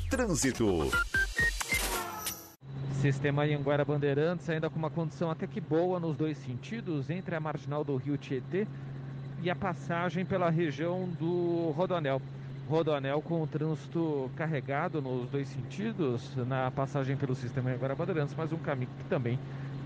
Trânsito. 0.09 0.91
Sistema 3.01 3.43
Anhanguera 3.43 3.85
Bandeirantes 3.85 4.49
ainda 4.49 4.71
com 4.71 4.79
uma 4.79 4.91
condição 4.91 5.31
até 5.31 5.47
que 5.47 5.61
boa 5.61 6.01
nos 6.01 6.17
dois 6.17 6.39
sentidos, 6.39 7.11
entre 7.11 7.35
a 7.35 7.41
marginal 7.41 7.85
do 7.85 7.97
Rio 7.97 8.17
Tietê 8.17 8.67
e 9.43 9.51
a 9.51 9.57
passagem 9.57 10.25
pela 10.25 10.51
região 10.51 11.09
do 11.19 11.71
Rodoanel. 11.77 12.21
Rodoanel 12.69 13.23
com 13.23 13.43
o 13.43 13.47
trânsito 13.47 14.31
carregado 14.37 15.01
nos 15.01 15.29
dois 15.31 15.49
sentidos 15.49 16.37
na 16.37 16.71
passagem 16.71 17.17
pelo 17.17 17.35
Sistema 17.35 17.71
Anhanguera 17.71 17.95
Bandeirantes, 17.95 18.35
mas 18.37 18.53
um 18.53 18.59
caminho 18.59 18.91
que 18.99 19.05
também, 19.05 19.39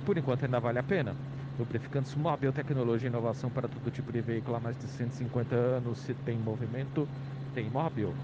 por 0.05 0.19
enquanto, 0.19 0.45
ainda 0.45 0.59
vale 0.59 0.79
a 0.79 0.83
pena. 0.83 1.15
Lubrificantes 1.59 2.15
Móvel, 2.15 2.53
tecnologia 2.53 3.09
e 3.09 3.11
inovação 3.11 3.51
para 3.51 3.69
todo 3.69 3.91
tipo 3.91 4.11
de 4.11 4.21
veículo 4.21 4.57
há 4.57 4.61
mais 4.61 4.77
de 4.79 4.87
150 4.87 5.55
anos. 5.55 5.99
Se 5.99 6.15
tem 6.15 6.37
movimento, 6.37 7.07
tem 7.55 7.71
móvel. 7.71 8.15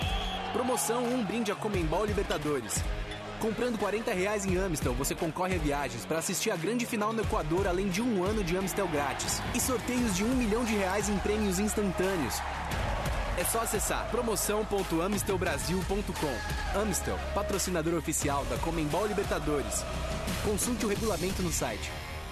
Promoção 0.51 1.05
Um 1.05 1.23
Brinde 1.23 1.49
a 1.49 1.55
Comembol 1.55 2.03
Libertadores. 2.03 2.83
Comprando 3.39 3.79
40 3.79 4.11
reais 4.11 4.45
em 4.45 4.57
Amistel, 4.57 4.93
você 4.93 5.15
concorre 5.15 5.55
a 5.55 5.59
viagens 5.59 6.05
para 6.05 6.17
assistir 6.17 6.51
a 6.51 6.57
grande 6.57 6.85
final 6.85 7.13
no 7.13 7.21
Equador, 7.21 7.67
além 7.67 7.87
de 7.87 8.01
um 8.01 8.21
ano 8.21 8.43
de 8.43 8.57
Amistel 8.57 8.89
grátis. 8.89 9.41
E 9.55 9.61
sorteios 9.61 10.13
de 10.13 10.25
um 10.25 10.35
milhão 10.35 10.65
de 10.65 10.75
reais 10.75 11.07
em 11.07 11.17
prêmios 11.19 11.57
instantâneos. 11.57 12.35
É 13.37 13.45
só 13.45 13.61
acessar 13.61 14.11
promoção.amistelbrasil.com. 14.11 16.81
Amistel, 16.81 17.17
patrocinador 17.33 17.93
oficial 17.93 18.43
da 18.49 18.57
Comembol 18.57 19.07
Libertadores. 19.07 19.85
Consulte 20.43 20.85
o 20.85 20.89
regulamento 20.89 21.41
no 21.41 21.49
site. 21.49 21.89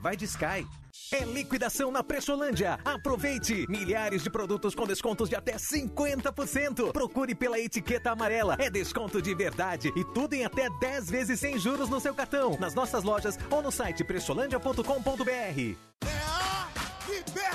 vai 0.00 0.16
de 0.16 0.24
Sky. 0.24 0.66
É 1.12 1.24
liquidação 1.24 1.90
na 1.90 2.02
Precholândia. 2.02 2.78
Aproveite! 2.84 3.66
Milhares 3.68 4.22
de 4.22 4.30
produtos 4.30 4.74
com 4.74 4.86
descontos 4.86 5.28
de 5.28 5.34
até 5.34 5.56
50%. 5.56 6.92
Procure 6.92 7.34
pela 7.34 7.58
etiqueta 7.58 8.10
amarela. 8.10 8.56
É 8.58 8.70
desconto 8.70 9.20
de 9.20 9.34
verdade 9.34 9.92
e 9.96 10.04
tudo 10.04 10.34
em 10.34 10.44
até 10.44 10.68
10 10.78 11.10
vezes 11.10 11.40
sem 11.40 11.58
juros 11.58 11.88
no 11.88 12.00
seu 12.00 12.14
cartão. 12.14 12.56
Nas 12.60 12.74
nossas 12.74 13.02
lojas 13.02 13.38
ou 13.50 13.62
no 13.62 13.72
site 13.72 14.04
precholândia.com.br. 14.04 16.39
Liberta! 17.10 17.50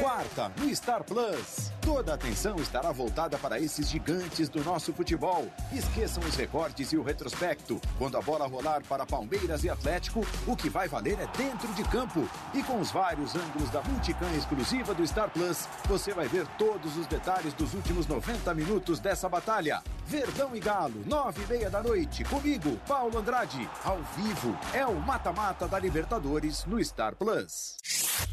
Quarta, 0.00 0.52
no 0.58 0.74
Star 0.74 1.04
Plus. 1.04 1.70
Toda 1.80 2.12
a 2.12 2.14
atenção 2.14 2.56
estará 2.56 2.90
voltada 2.90 3.36
para 3.38 3.60
esses 3.60 3.88
gigantes 3.88 4.48
do 4.48 4.64
nosso 4.64 4.92
futebol. 4.92 5.46
Esqueçam 5.72 6.22
os 6.24 6.34
recortes 6.34 6.92
e 6.92 6.96
o 6.96 7.02
retrospecto. 7.02 7.80
Quando 7.98 8.16
a 8.16 8.20
bola 8.22 8.46
rolar 8.46 8.82
para 8.88 9.04
Palmeiras 9.04 9.62
e 9.62 9.70
Atlético, 9.70 10.26
o 10.46 10.56
que 10.56 10.70
vai 10.70 10.88
valer 10.88 11.18
é 11.20 11.26
dentro 11.36 11.72
de 11.74 11.84
campo. 11.84 12.28
E 12.54 12.62
com 12.62 12.80
os 12.80 12.90
vários 12.90 13.34
ângulos 13.36 13.70
da 13.70 13.82
Multicam 13.82 14.34
exclusiva 14.34 14.94
do 14.94 15.06
Star 15.06 15.30
Plus, 15.30 15.68
você 15.86 16.14
vai 16.14 16.26
ver 16.26 16.46
todos 16.58 16.96
os 16.96 17.06
detalhes 17.06 17.52
dos 17.54 17.74
últimos 17.74 18.06
90 18.06 18.54
minutos 18.54 18.98
dessa 18.98 19.28
batalha. 19.28 19.82
Verdão 20.06 20.56
e 20.56 20.60
Galo, 20.60 21.02
nove 21.06 21.42
e 21.42 21.46
meia 21.46 21.70
da 21.70 21.82
noite. 21.82 22.24
Comigo, 22.24 22.76
Paulo 22.88 23.18
Andrade. 23.18 23.68
Ao 23.84 23.98
vivo, 24.16 24.58
é 24.72 24.86
o 24.86 24.98
mata-mata 25.00 25.68
da 25.68 25.78
Libertadores 25.78 26.64
no 26.64 26.82
Star 26.82 27.14
Plus. 27.14 27.76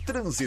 Trânsito. 0.05 0.46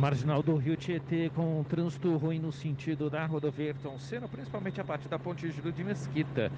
Marginal 0.00 0.42
do 0.42 0.56
Rio 0.56 0.78
Tietê 0.78 1.30
com 1.36 1.62
trânsito 1.62 2.16
ruim 2.16 2.38
no 2.38 2.50
sentido 2.50 3.10
da 3.10 3.26
rodovia 3.26 3.66
Ayrton 3.66 3.98
Senna, 3.98 4.26
principalmente 4.26 4.80
a 4.80 4.84
parte 4.84 5.06
da 5.08 5.18
Ponte 5.18 5.50
Júlio 5.50 5.70
de 5.70 5.84
Mesquita. 5.84 6.50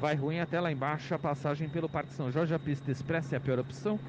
Vai 0.00 0.14
ruim 0.14 0.40
até 0.40 0.58
lá 0.58 0.72
embaixo, 0.72 1.14
a 1.14 1.18
passagem 1.18 1.68
pelo 1.68 1.90
Parque 1.90 2.14
São 2.14 2.32
Jorge, 2.32 2.54
a 2.54 2.58
pista 2.58 2.90
expressa 2.90 3.36
é 3.36 3.36
a 3.36 3.40
pior 3.40 3.58
opção. 3.58 4.00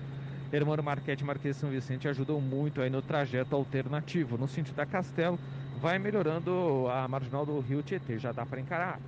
Hermano 0.53 0.81
Marquete 0.81 1.21
Marquês 1.25 1.57
São 1.57 1.69
Vicente 1.69 2.07
ajudou 2.07 2.39
muito 2.39 2.79
aí 2.79 2.89
no 2.89 3.01
trajeto 3.01 3.57
alternativo. 3.57 4.37
No 4.37 4.47
sentido 4.47 4.75
da 4.75 4.85
Castelo, 4.85 5.37
vai 5.81 5.99
melhorando 5.99 6.87
a 6.89 7.09
marginal 7.09 7.45
do 7.45 7.59
Rio 7.59 7.83
Tietê, 7.83 8.17
já 8.17 8.31
dá 8.31 8.45
para 8.45 8.61
encarar. 8.61 9.01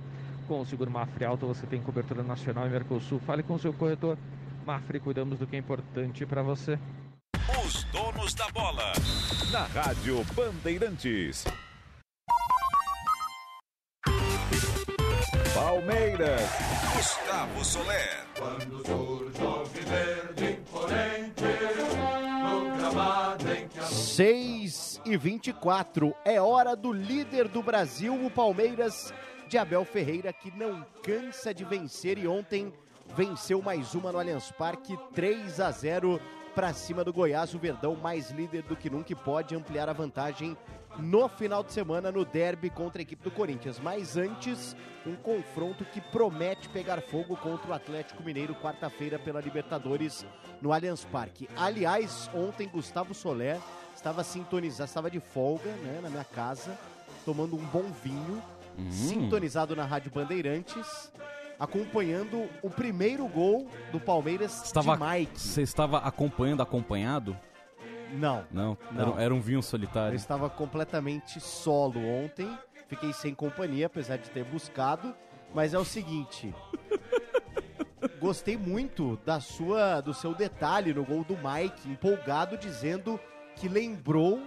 Com 0.46 0.60
o 0.60 0.66
seguro 0.66 0.90
Mafre 0.90 1.24
Alto 1.24 1.46
você 1.46 1.66
tem 1.66 1.80
cobertura 1.80 2.22
nacional 2.22 2.66
e 2.66 2.70
Mercosul. 2.70 3.18
Fale 3.20 3.42
com 3.42 3.56
seu 3.56 3.72
corretor. 3.72 4.18
Mafre, 4.66 5.00
cuidamos 5.00 5.38
do 5.38 5.46
que 5.46 5.56
é 5.56 5.58
importante 5.58 6.26
para 6.26 6.42
você. 6.42 6.78
Os 7.48 7.84
donos 7.84 8.34
da 8.34 8.48
bola. 8.50 8.92
Na 9.50 9.64
Rádio 9.64 10.24
Bandeirantes. 10.34 11.44
Palmeiras. 15.54 16.42
Gustavo 16.94 17.64
Soler. 17.64 18.26
Quando 18.38 18.86
surge 18.86 19.42
o 19.42 19.88
verde 19.88 20.52
imponente, 20.52 21.44
no 22.42 22.76
gramado 22.76 23.52
em 23.52 23.68
que 23.68 23.78
a 23.78 23.82
6 23.84 25.00
e 25.04 25.16
24 25.16 26.14
é 26.24 26.40
hora 26.40 26.76
do 26.76 26.92
líder 26.92 27.48
do 27.48 27.62
Brasil, 27.62 28.14
o 28.14 28.30
Palmeiras 28.30 29.12
de 29.48 29.58
Abel 29.58 29.84
Ferreira, 29.84 30.32
que 30.32 30.56
não 30.56 30.86
cansa 31.02 31.52
de 31.52 31.64
vencer 31.64 32.18
e 32.18 32.28
ontem 32.28 32.72
venceu 33.16 33.60
mais 33.60 33.94
uma 33.94 34.12
no 34.12 34.18
Allianz 34.18 34.52
Parque, 34.52 34.96
3 35.12 35.58
a 35.60 35.70
0 35.70 36.20
para 36.54 36.72
cima 36.72 37.04
do 37.04 37.12
Goiás. 37.12 37.54
O 37.54 37.58
Verdão 37.58 37.96
mais 37.96 38.30
líder 38.30 38.62
do 38.62 38.76
que 38.76 38.90
nunca 38.90 39.12
e 39.12 39.16
pode 39.16 39.54
ampliar 39.54 39.88
a 39.88 39.92
vantagem 39.92 40.56
no 40.98 41.28
final 41.28 41.62
de 41.62 41.72
semana 41.72 42.10
no 42.10 42.24
derby 42.24 42.68
contra 42.68 43.00
a 43.00 43.04
equipe 43.04 43.22
do 43.22 43.30
Corinthians. 43.30 43.78
Mas 43.78 44.16
antes, 44.16 44.76
um 45.06 45.14
confronto 45.16 45.84
que 45.84 46.00
promete 46.00 46.68
pegar 46.68 47.00
fogo 47.00 47.36
contra 47.36 47.70
o 47.70 47.74
Atlético 47.74 48.22
Mineiro 48.22 48.54
quarta-feira 48.54 49.18
pela 49.18 49.40
Libertadores 49.40 50.26
no 50.60 50.72
Allianz 50.72 51.04
Parque. 51.04 51.48
Aliás, 51.56 52.30
ontem 52.34 52.68
Gustavo 52.68 53.14
Soler 53.14 53.58
estava 53.94 54.24
sintonizado, 54.24 54.88
estava 54.88 55.10
de 55.10 55.20
folga, 55.20 55.70
né, 55.70 56.00
na 56.02 56.10
minha 56.10 56.24
casa, 56.24 56.78
tomando 57.24 57.56
um 57.56 57.64
bom 57.66 57.84
vinho, 58.02 58.42
sintonizado 58.90 59.76
na 59.76 59.84
Rádio 59.84 60.10
Bandeirantes, 60.10 61.12
acompanhando 61.60 62.48
o 62.62 62.70
primeiro 62.70 63.28
gol 63.28 63.68
do 63.92 64.00
Palmeiras 64.00 64.64
Estava, 64.64 64.96
de 64.96 65.04
Mike. 65.04 65.38
Você 65.38 65.60
estava 65.60 65.98
acompanhando, 65.98 66.62
acompanhado? 66.62 67.36
Não. 68.12 68.44
Não, 68.50 68.78
Não. 68.90 69.12
Era, 69.12 69.22
era 69.24 69.34
um 69.34 69.40
vinho 69.40 69.58
Eu 69.58 69.62
solitário. 69.62 70.16
estava 70.16 70.48
completamente 70.48 71.38
solo 71.38 72.00
ontem, 72.00 72.50
fiquei 72.88 73.12
sem 73.12 73.34
companhia, 73.34 73.86
apesar 73.86 74.16
de 74.16 74.30
ter 74.30 74.42
buscado, 74.42 75.14
mas 75.54 75.74
é 75.74 75.78
o 75.78 75.84
seguinte. 75.84 76.52
Gostei 78.18 78.56
muito 78.56 79.18
da 79.24 79.38
sua, 79.40 80.00
do 80.00 80.12
seu 80.12 80.34
detalhe 80.34 80.92
no 80.92 81.04
gol 81.04 81.22
do 81.24 81.36
Mike, 81.36 81.88
empolgado 81.88 82.56
dizendo 82.56 83.20
que 83.56 83.68
lembrou 83.68 84.42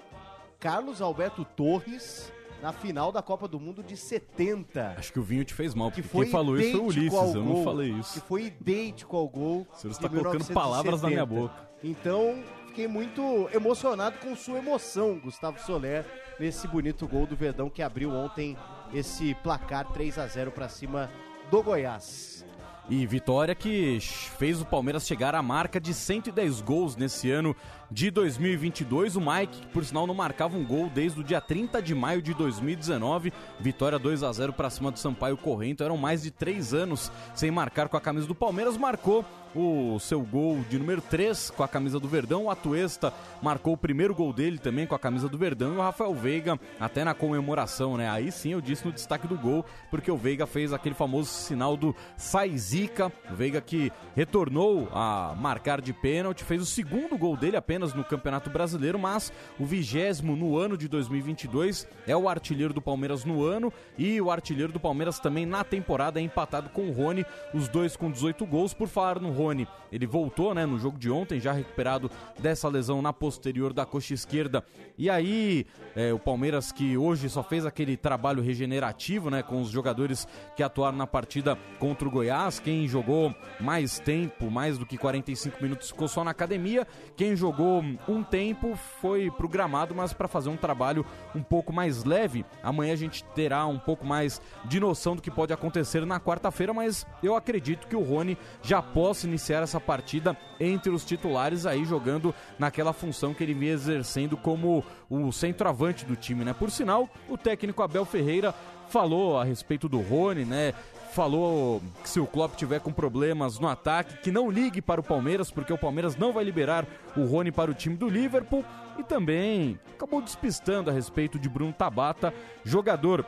Carlos 0.60 1.02
Alberto 1.02 1.46
Torres 1.46 2.32
na 2.64 2.72
final 2.72 3.12
da 3.12 3.22
Copa 3.22 3.46
do 3.46 3.60
Mundo 3.60 3.84
de 3.84 3.98
70. 3.98 4.96
Acho 4.98 5.12
que 5.12 5.20
o 5.20 5.24
vinho 5.24 5.44
te 5.44 5.54
fez 5.54 5.76
mal, 5.76 5.92
Que 5.92 6.02
porque 6.02 6.22
quem 6.22 6.32
falou 6.32 6.58
isso 6.58 6.72
foi 6.72 6.80
o 6.80 6.86
Ulisses, 6.86 7.14
ao 7.14 7.28
eu 7.28 7.44
não 7.44 7.56
gol, 7.56 7.64
falei 7.66 7.90
isso. 7.92 8.14
Que 8.14 8.20
foi 8.26 8.46
idêntico 8.46 9.18
ao 9.18 9.28
gol. 9.28 9.68
Você 9.74 9.90
está 9.90 10.08
colocando 10.08 10.46
1970. 10.46 10.54
palavras 10.54 11.02
na 11.02 11.10
minha 11.10 11.26
boca. 11.26 11.70
Então, 11.84 12.42
fiquei 12.68 12.88
muito 12.88 13.50
emocionado 13.54 14.18
com 14.20 14.34
sua 14.34 14.60
emoção, 14.60 15.20
Gustavo 15.20 15.60
Soler, 15.60 16.06
nesse 16.40 16.66
bonito 16.66 17.06
gol 17.06 17.28
do 17.28 17.36
Verdão 17.36 17.70
que 17.70 17.82
abriu 17.82 18.10
ontem 18.12 18.58
esse 18.94 19.36
placar 19.44 19.92
3 19.92 20.18
a 20.18 20.26
0 20.26 20.52
para 20.54 20.70
cima 20.70 21.12
do 21.52 21.62
Goiás. 21.62 22.46
E 22.90 23.06
vitória 23.06 23.56
que 23.56 23.98
fez 24.38 24.60
o 24.60 24.66
Palmeiras 24.66 25.08
chegar 25.08 25.34
à 25.34 25.42
marca 25.42 25.80
de 25.80 25.94
110 25.94 26.60
gols 26.60 26.98
nesse 26.98 27.32
ano 27.32 27.56
de 27.90 28.12
2022. 28.12 29.16
O 29.16 29.22
Mike, 29.22 29.68
por 29.68 29.86
sinal 29.86 30.06
não 30.06 30.14
marcava 30.14 30.58
um 30.58 30.66
gol 30.66 30.90
desde 30.90 31.22
o 31.22 31.24
dia 31.24 31.40
30 31.40 31.82
de 31.82 31.96
maio 31.96 32.22
de 32.22 32.34
2019. 32.34 33.32
Vitória 33.58 33.98
2 33.98 34.24
a 34.24 34.32
0 34.34 34.52
para 34.52 34.70
cima 34.70 34.92
do 34.92 35.00
Sampaio 35.00 35.38
Corrento. 35.38 35.82
Eram 35.82 35.96
mais 35.96 36.24
de 36.24 36.32
três 36.32 36.74
anos 36.74 37.10
sem 37.34 37.50
marcar 37.50 37.88
com 37.88 37.96
a 37.96 38.02
camisa 38.02 38.28
do 38.28 38.36
Palmeiras. 38.36 38.78
Marcou 38.78 39.24
o 39.56 40.00
seu 40.00 40.22
gol 40.22 40.60
de 40.70 40.78
número 40.78 41.02
3 41.02 41.52
com 41.52 41.64
a 41.64 41.68
camisa 41.68 42.00
do 42.00 42.08
Verdão. 42.08 42.46
O 42.46 42.50
Atuesta 42.50 43.14
marcou 43.42 43.74
o 43.74 43.78
primeiro 43.78 44.16
gol 44.16 44.34
dele 44.34 44.58
também 44.58 44.88
com 44.88 44.96
a 44.96 45.00
camisa 45.00 45.30
do 45.30 45.38
Verdão. 45.38 45.74
E 45.74 45.78
o 45.78 45.82
Rafael 45.82 46.14
Veiga, 46.14 46.60
até 46.80 47.04
na 47.04 47.14
comemoração, 47.14 47.98
né? 47.98 48.10
Aí 48.10 48.32
sim 48.32 48.54
eu 48.54 48.62
disse 48.62 48.86
no 48.86 48.92
destaque 48.92 49.28
do 49.28 49.38
gol, 49.38 49.66
porque 49.90 50.12
o 50.12 50.18
Veiga 50.18 50.46
fez 50.46 50.74
aquele 50.74 50.96
famoso 50.96 51.30
sinal 51.30 51.78
do 51.78 51.96
sai 52.18 52.58
zica. 52.58 53.12
O 53.32 53.36
Veiga 53.36 53.62
que 53.62 53.92
retornou 54.16 54.90
a 54.92 55.36
marcar 55.38 55.82
de 55.82 55.94
pênalti, 55.94 56.44
fez 56.44 56.62
o 56.62 56.66
segundo 56.66 57.18
gol 57.18 57.38
dele 57.38 57.58
apenas 57.58 57.94
no 57.94 58.04
Campeonato 58.04 58.50
Brasileiro, 58.50 58.98
mas 58.98 59.32
o 59.60 59.66
vigésimo 59.66 60.36
no 60.36 60.58
ano 60.58 60.78
de 60.78 60.88
2022 60.88 61.88
é 62.08 62.16
o 62.16 62.28
artilheiro 62.28 62.74
do 62.74 62.82
Palmeiras 62.82 63.26
no 63.26 63.44
ano 63.44 63.72
e 63.98 64.20
o 64.20 64.32
artilheiro 64.32 64.74
do 64.74 64.80
Palmeiras 64.80 65.20
também 65.20 65.46
na 65.46 65.64
temporada 65.64 66.20
é 66.20 66.24
empatado 66.24 66.70
com 66.70 66.90
o 66.90 66.92
Rony, 66.92 67.26
os 67.54 67.68
dois 67.68 67.96
com 67.96 68.12
18 68.12 68.46
gols. 68.46 68.74
Por 68.74 68.88
falar 68.88 69.20
no 69.20 69.32
Rony, 69.44 69.68
ele 69.92 70.08
voltou, 70.08 70.54
né, 70.54 70.66
no 70.66 70.80
jogo 70.80 70.98
de 70.98 71.10
ontem, 71.12 71.40
já 71.40 71.52
recuperado 71.52 72.10
dessa 72.40 72.68
lesão 72.68 73.02
na 73.02 73.14
posterior 73.14 73.74
da 73.74 73.86
coxa 73.86 74.14
esquerda. 74.14 74.64
E 74.98 75.10
aí, 75.10 75.66
é, 75.96 76.14
o 76.14 76.20
Palmeiras 76.20 76.72
que 76.72 76.98
hoje 76.98 77.30
só 77.30 77.44
fez 77.44 77.66
aquele 77.66 77.96
trabalho 77.96 78.42
regenerativo, 78.42 79.30
né, 79.30 79.44
com 79.44 79.62
os 79.62 79.70
jogadores 79.70 80.28
que 80.56 80.64
atuaram 80.64 80.98
na 80.98 81.08
partida 81.08 81.58
contra 81.80 82.08
o 82.08 82.12
Goiás. 82.12 82.60
Quem 82.60 82.88
jogou 82.88 83.34
mais 83.60 84.00
tempo, 84.00 84.50
mais 84.50 84.78
do 84.78 84.86
que 84.86 84.98
45 84.98 85.62
minutos, 85.62 85.90
ficou 85.90 86.08
só 86.08 86.24
na 86.24 86.32
academia. 86.32 86.88
Quem 87.16 87.36
jogou 87.36 87.84
um 88.08 88.24
tempo 88.24 88.76
foi 89.02 89.30
pro 89.32 89.48
gramado, 89.48 89.94
mas 89.94 90.14
para 90.14 90.28
fazer 90.28 90.50
um 90.50 90.58
trabalho 90.58 91.06
um 91.36 91.44
pouco 91.44 91.72
mais 91.72 92.04
leve. 92.04 92.46
Amanhã 92.62 92.94
a 92.94 92.98
gente 92.98 93.24
terá 93.36 93.66
um 93.66 93.80
pouco 93.80 94.06
mais 94.06 94.42
de 94.66 94.80
noção 94.80 95.16
do 95.16 95.22
que 95.22 95.32
pode 95.32 95.54
acontecer 95.54 96.06
na 96.06 96.20
quarta-feira, 96.20 96.74
mas 96.74 97.06
eu 97.22 97.36
acredito 97.36 97.88
que 97.88 97.96
o 97.96 98.04
Rony 98.04 98.38
já 98.62 98.82
possa 98.82 99.28
iniciar 99.34 99.64
essa 99.64 99.80
partida 99.80 100.38
entre 100.60 100.92
os 100.92 101.04
titulares 101.04 101.66
aí 101.66 101.84
jogando 101.84 102.34
naquela 102.60 102.94
função 102.94 103.34
que 103.34 103.44
ele 103.44 103.54
vinha 103.54 103.74
exercendo 103.74 104.38
como 104.38 104.84
o 105.10 105.32
centroavante 105.32 106.06
do 106.06 106.16
time, 106.16 106.46
né? 106.46 106.54
Por 106.54 106.70
sinal, 106.70 107.10
o 107.28 107.38
técnico 107.38 107.82
Abel 107.82 108.06
Ferreira 108.06 108.54
falou 108.90 109.40
a 109.40 109.44
respeito 109.44 109.90
do 109.90 110.00
Rony, 110.00 110.46
né? 110.46 110.74
Falou 111.12 111.82
que 112.02 112.10
se 112.10 112.20
o 112.20 112.26
Klopp 112.26 112.56
tiver 112.56 112.80
com 112.80 112.92
problemas 112.92 113.60
no 113.60 113.68
ataque, 113.68 114.18
que 114.18 114.32
não 114.32 114.50
ligue 114.50 114.82
para 114.82 115.02
o 115.02 115.04
Palmeiras, 115.04 115.52
porque 115.52 115.74
o 115.74 115.78
Palmeiras 115.78 116.16
não 116.16 116.32
vai 116.32 116.44
liberar 116.44 116.86
o 117.16 117.24
Rony 117.26 117.52
para 117.52 117.70
o 117.70 117.74
time 117.74 117.96
do 117.96 118.10
Liverpool. 118.10 118.64
E 118.98 119.04
também 119.04 119.80
acabou 119.94 120.22
despistando 120.22 120.90
a 120.90 120.94
respeito 120.94 121.40
de 121.40 121.50
Bruno 121.50 121.74
Tabata, 121.74 122.34
jogador 122.64 123.26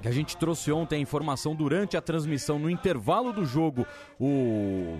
que 0.00 0.08
a 0.08 0.12
gente 0.12 0.36
trouxe 0.36 0.70
ontem 0.70 0.96
a 0.96 1.00
informação 1.00 1.54
durante 1.54 1.96
a 1.96 2.00
transmissão, 2.00 2.58
no 2.58 2.70
intervalo 2.70 3.32
do 3.32 3.44
jogo, 3.44 3.86
o, 4.18 4.96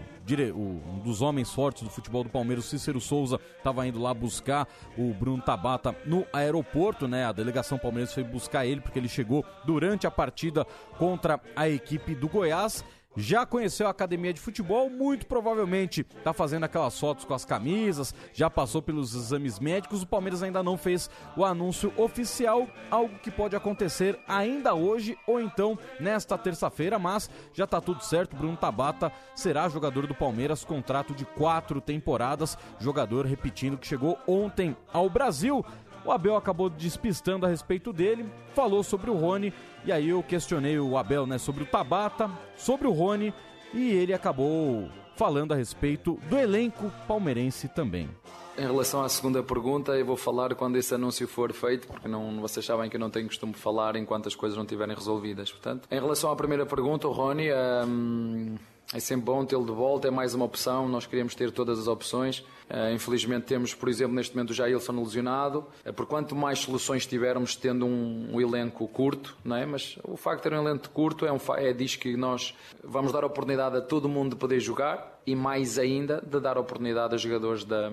um 0.55 1.01
dos 1.03 1.23
homens 1.23 1.53
fortes 1.53 1.83
do 1.83 1.91
futebol 1.91 2.25
do 2.25 2.31
Palmeiras, 2.31 2.65
Cícero 2.65 3.01
Souza, 3.01 3.41
estava 3.57 3.87
indo 3.87 4.01
lá 4.01 4.13
buscar 4.13 4.67
o 4.97 5.13
Bruno 5.15 5.43
Tabata 5.43 5.95
no 6.05 6.27
aeroporto, 6.33 7.07
né? 7.07 7.25
A 7.25 7.33
delegação 7.33 7.79
palmeirense 7.79 8.15
foi 8.15 8.25
buscar 8.25 8.67
ele 8.67 8.81
porque 8.81 8.99
ele 8.99 9.09
chegou 9.09 9.45
durante 9.65 10.07
a 10.07 10.11
partida 10.11 10.67
contra 10.99 11.41
a 11.55 11.69
equipe 11.69 12.15
do 12.15 12.29
Goiás 12.29 12.85
já 13.17 13.45
conheceu 13.45 13.87
a 13.87 13.91
academia 13.91 14.33
de 14.33 14.41
futebol, 14.41 14.89
muito 14.89 15.27
provavelmente 15.27 16.03
está 16.17 16.33
fazendo 16.33 16.65
aquelas 16.65 16.99
fotos 16.99 17.25
com 17.25 17.35
as 17.35 17.45
camisas, 17.45 18.15
já 18.33 18.49
passou 18.49 18.81
pelos 18.81 19.15
exames 19.15 19.59
médicos. 19.59 20.03
O 20.03 20.07
Palmeiras 20.07 20.43
ainda 20.43 20.63
não 20.63 20.77
fez 20.77 21.11
o 21.37 21.45
anúncio 21.45 21.93
oficial, 21.97 22.69
algo 22.91 23.19
que 23.19 23.31
pode 23.31 23.57
acontecer 23.57 24.19
ainda 24.27 24.75
hoje 24.75 25.19
ou 25.27 25.41
então 25.41 25.79
nesta 25.99 26.39
terça-feira, 26.39 26.99
mas 26.99 27.29
já 27.53 27.65
está 27.65 27.81
tudo 27.81 28.05
certo. 28.05 28.37
Bruno 28.37 28.57
Tabata 28.57 29.13
será 29.35 29.69
jogador 29.69 30.07
do 30.07 30.15
Palmeiras, 30.15 30.65
contrato 30.65 31.15
de 31.15 31.25
quatro 31.25 31.81
temporadas. 31.81 32.57
Jogador, 32.79 33.27
repetindo, 33.27 33.79
que 33.79 33.87
chegou 33.87 34.19
ontem 34.27 34.77
ao 34.93 35.11
Brasil. 35.11 35.65
O 36.09 36.11
Abel 36.11 36.37
acabou 36.37 36.71
despistando 36.71 37.45
a 37.45 37.51
respeito 37.51 37.93
dele, 37.93 38.25
falou 38.55 38.83
sobre 38.83 39.11
o 39.11 39.15
Rony, 39.15 39.53
e 39.85 39.93
aí 39.93 40.09
eu 40.09 40.23
questionei 40.23 40.79
o 40.79 40.97
Abel 40.97 41.27
né, 41.27 41.37
sobre 41.37 41.65
o 41.65 41.67
Tabata, 41.67 42.31
sobre 42.57 42.87
o 42.87 42.93
Rony, 42.93 43.35
e 43.75 43.91
ele 43.91 44.15
acabou 44.15 44.89
falando 45.17 45.53
a 45.53 45.55
respeito 45.55 46.19
do 46.31 46.39
elenco 46.39 46.91
palmeirense 47.07 47.69
também. 47.69 48.09
Em 48.57 48.63
relação 48.63 49.05
à 49.05 49.09
segunda 49.11 49.43
pergunta, 49.43 49.93
eu 49.99 50.07
vou 50.07 50.17
falar 50.17 50.55
quando 50.55 50.77
esse 50.77 50.95
anúncio 50.95 51.29
for 51.29 51.53
feito, 51.53 51.87
porque 51.87 52.09
não, 52.09 52.41
vocês 52.41 52.65
sabem 52.65 52.89
que 52.89 52.97
eu 52.97 53.01
não 53.01 53.11
tenho 53.11 53.27
costume 53.27 53.53
de 53.53 53.59
falar 53.59 53.95
enquanto 53.95 54.29
as 54.29 54.35
coisas 54.35 54.57
não 54.57 54.65
estiverem 54.65 54.97
resolvidas. 54.97 55.53
Portanto, 55.53 55.87
em 55.91 56.01
relação 56.01 56.33
à 56.33 56.37
primeira 56.37 56.65
pergunta, 56.65 57.07
o 57.07 57.13
Rony. 57.13 57.49
Hum, 57.87 58.57
é 58.95 59.01
sempre 59.01 59.27
bom 59.27 59.45
tê-lo 59.45 59.67
de 59.67 59.73
volta, 59.73 60.09
é 60.09 60.11
mais 60.11 60.33
uma 60.33 60.47
opção. 60.47 60.89
Nós 60.89 61.05
queremos 61.05 61.35
ter 61.35 61.51
todas 61.51 61.79
as 61.79 61.87
opções. 61.87 62.39
Uh, 62.71 62.95
infelizmente, 62.95 63.45
temos, 63.45 63.75
por 63.75 63.89
exemplo, 63.89 64.15
neste 64.15 64.35
momento 64.35 64.51
o 64.51 64.55
Jailson 64.55 64.93
lesionado. 65.03 65.67
Uh, 65.85 65.93
por 65.93 66.07
quanto 66.07 66.35
mais 66.35 66.61
soluções 66.61 67.05
tivermos, 67.05 67.55
tendo 67.55 67.85
um, 67.85 68.31
um, 68.33 68.41
elenco 68.41 68.89
curto, 68.89 69.37
não 69.45 69.57
é? 69.57 69.67
mas 69.67 69.99
o 70.05 70.17
facto 70.17 70.43
de 70.43 70.49
ter 70.49 70.57
um 70.57 70.67
elenco 70.67 70.89
curto 70.89 71.27
é, 71.27 71.33
um, 71.33 71.39
é 71.57 71.73
diz 71.75 71.97
que 71.97 72.17
nós 72.17 72.55
vamos 72.83 73.13
dar 73.13 73.25
oportunidade 73.25 73.77
a 73.77 73.83
todo 73.83 74.09
mundo 74.09 74.31
de 74.31 74.37
poder 74.37 74.59
jogar 74.59 75.21
e 75.27 75.37
mais 75.37 75.79
ainda 75.79 76.23
de 76.27 76.41
dar 76.41 76.57
oportunidade 76.57 77.15
a 77.15 77.19
jogadores 77.19 77.65
da, 77.65 77.91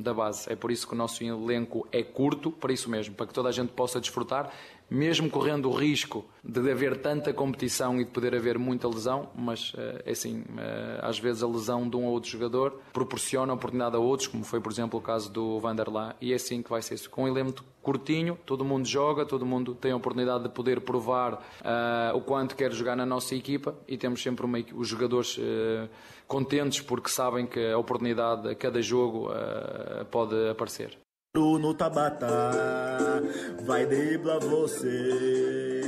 da 0.00 0.12
base. 0.12 0.52
É 0.52 0.54
por 0.54 0.70
isso 0.70 0.86
que 0.86 0.92
o 0.92 0.96
nosso 0.96 1.24
elenco 1.24 1.88
é 1.90 2.02
curto, 2.02 2.52
para 2.52 2.74
isso 2.74 2.90
mesmo, 2.90 3.14
para 3.14 3.26
que 3.26 3.32
toda 3.32 3.48
a 3.48 3.52
gente 3.52 3.70
possa 3.72 3.98
desfrutar 3.98 4.52
mesmo 4.88 5.28
correndo 5.28 5.68
o 5.68 5.72
risco 5.72 6.24
de 6.44 6.70
haver 6.70 6.98
tanta 6.98 7.32
competição 7.32 8.00
e 8.00 8.04
de 8.04 8.10
poder 8.10 8.34
haver 8.34 8.58
muita 8.58 8.88
lesão, 8.88 9.28
mas 9.34 9.72
eh, 9.76 10.02
é 10.06 10.10
assim, 10.12 10.44
eh, 10.56 11.00
às 11.02 11.18
vezes 11.18 11.42
a 11.42 11.46
lesão 11.46 11.88
de 11.88 11.96
um 11.96 12.04
ou 12.04 12.12
outro 12.12 12.30
jogador 12.30 12.80
proporciona 12.92 13.52
oportunidade 13.52 13.96
a 13.96 13.98
outros, 13.98 14.28
como 14.28 14.44
foi, 14.44 14.60
por 14.60 14.70
exemplo, 14.70 14.98
o 14.98 15.02
caso 15.02 15.30
do 15.30 15.58
Vanderlá, 15.58 16.14
e 16.20 16.32
é 16.32 16.36
assim 16.36 16.62
que 16.62 16.70
vai 16.70 16.82
ser. 16.82 16.96
Com 17.08 17.24
um 17.24 17.28
elemento 17.28 17.64
curtinho, 17.82 18.38
todo 18.46 18.64
mundo 18.64 18.86
joga, 18.86 19.24
todo 19.24 19.44
mundo 19.44 19.74
tem 19.74 19.92
a 19.92 19.96
oportunidade 19.96 20.44
de 20.44 20.50
poder 20.50 20.80
provar 20.80 21.34
uh, 21.34 22.16
o 22.16 22.20
quanto 22.20 22.56
quer 22.56 22.72
jogar 22.72 22.96
na 22.96 23.06
nossa 23.06 23.34
equipa 23.34 23.76
e 23.86 23.96
temos 23.96 24.22
sempre 24.22 24.44
uma, 24.44 24.58
os 24.74 24.88
jogadores 24.88 25.36
uh, 25.38 25.88
contentes 26.26 26.80
porque 26.80 27.08
sabem 27.08 27.46
que 27.46 27.64
a 27.70 27.78
oportunidade 27.78 28.48
a 28.48 28.54
cada 28.54 28.80
jogo 28.82 29.30
uh, 29.30 30.04
pode 30.06 30.48
aparecer. 30.48 30.98
Bruno 31.36 31.74
Tabata 31.74 33.22
vai 33.66 33.84
driblar 33.84 34.40
você. 34.40 35.84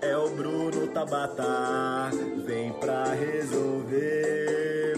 É 0.00 0.16
o 0.16 0.30
Bruno 0.30 0.86
Tabata, 0.86 2.12
vem 2.46 2.72
pra 2.74 3.02
resolver. 3.06 4.94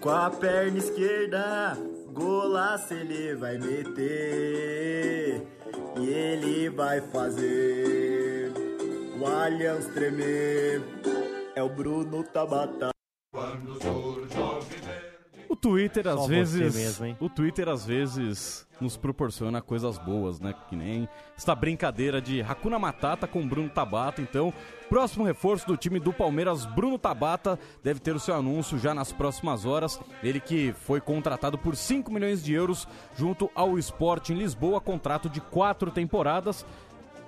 Com 0.00 0.08
a 0.08 0.30
perna 0.30 0.78
esquerda, 0.78 1.76
golaço 2.10 2.94
ele 2.94 3.34
vai 3.34 3.58
meter. 3.58 5.46
E 6.00 6.08
ele 6.08 6.70
vai 6.70 7.02
fazer 7.02 8.50
o 9.20 9.26
Allianz 9.26 9.88
tremer. 9.88 10.80
É 11.54 11.62
o 11.62 11.68
Bruno 11.68 12.24
Tabata. 12.24 12.88
Quando 13.30 13.78
o 15.58 15.60
Twitter 15.60 16.06
às 16.06 16.20
Só 16.20 16.26
vezes, 16.28 16.74
mesmo, 16.74 17.16
o 17.18 17.28
Twitter 17.28 17.68
às 17.68 17.84
vezes 17.84 18.66
nos 18.80 18.96
proporciona 18.96 19.60
coisas 19.60 19.98
boas, 19.98 20.38
né? 20.38 20.54
Que 20.68 20.76
nem 20.76 21.08
esta 21.36 21.52
brincadeira 21.52 22.20
de 22.20 22.40
Hakuna 22.40 22.78
Matata 22.78 23.26
com 23.26 23.46
Bruno 23.46 23.68
Tabata. 23.68 24.22
Então, 24.22 24.54
próximo 24.88 25.24
reforço 25.24 25.66
do 25.66 25.76
time 25.76 25.98
do 25.98 26.12
Palmeiras, 26.12 26.64
Bruno 26.64 26.96
Tabata, 26.96 27.58
deve 27.82 27.98
ter 27.98 28.14
o 28.14 28.20
seu 28.20 28.36
anúncio 28.36 28.78
já 28.78 28.94
nas 28.94 29.12
próximas 29.12 29.64
horas. 29.64 30.00
Ele 30.22 30.38
que 30.38 30.72
foi 30.84 31.00
contratado 31.00 31.58
por 31.58 31.74
5 31.74 32.12
milhões 32.12 32.42
de 32.42 32.52
euros 32.52 32.86
junto 33.16 33.50
ao 33.52 33.76
Sport 33.80 34.30
em 34.30 34.34
Lisboa, 34.34 34.80
contrato 34.80 35.28
de 35.28 35.40
quatro 35.40 35.90
temporadas. 35.90 36.64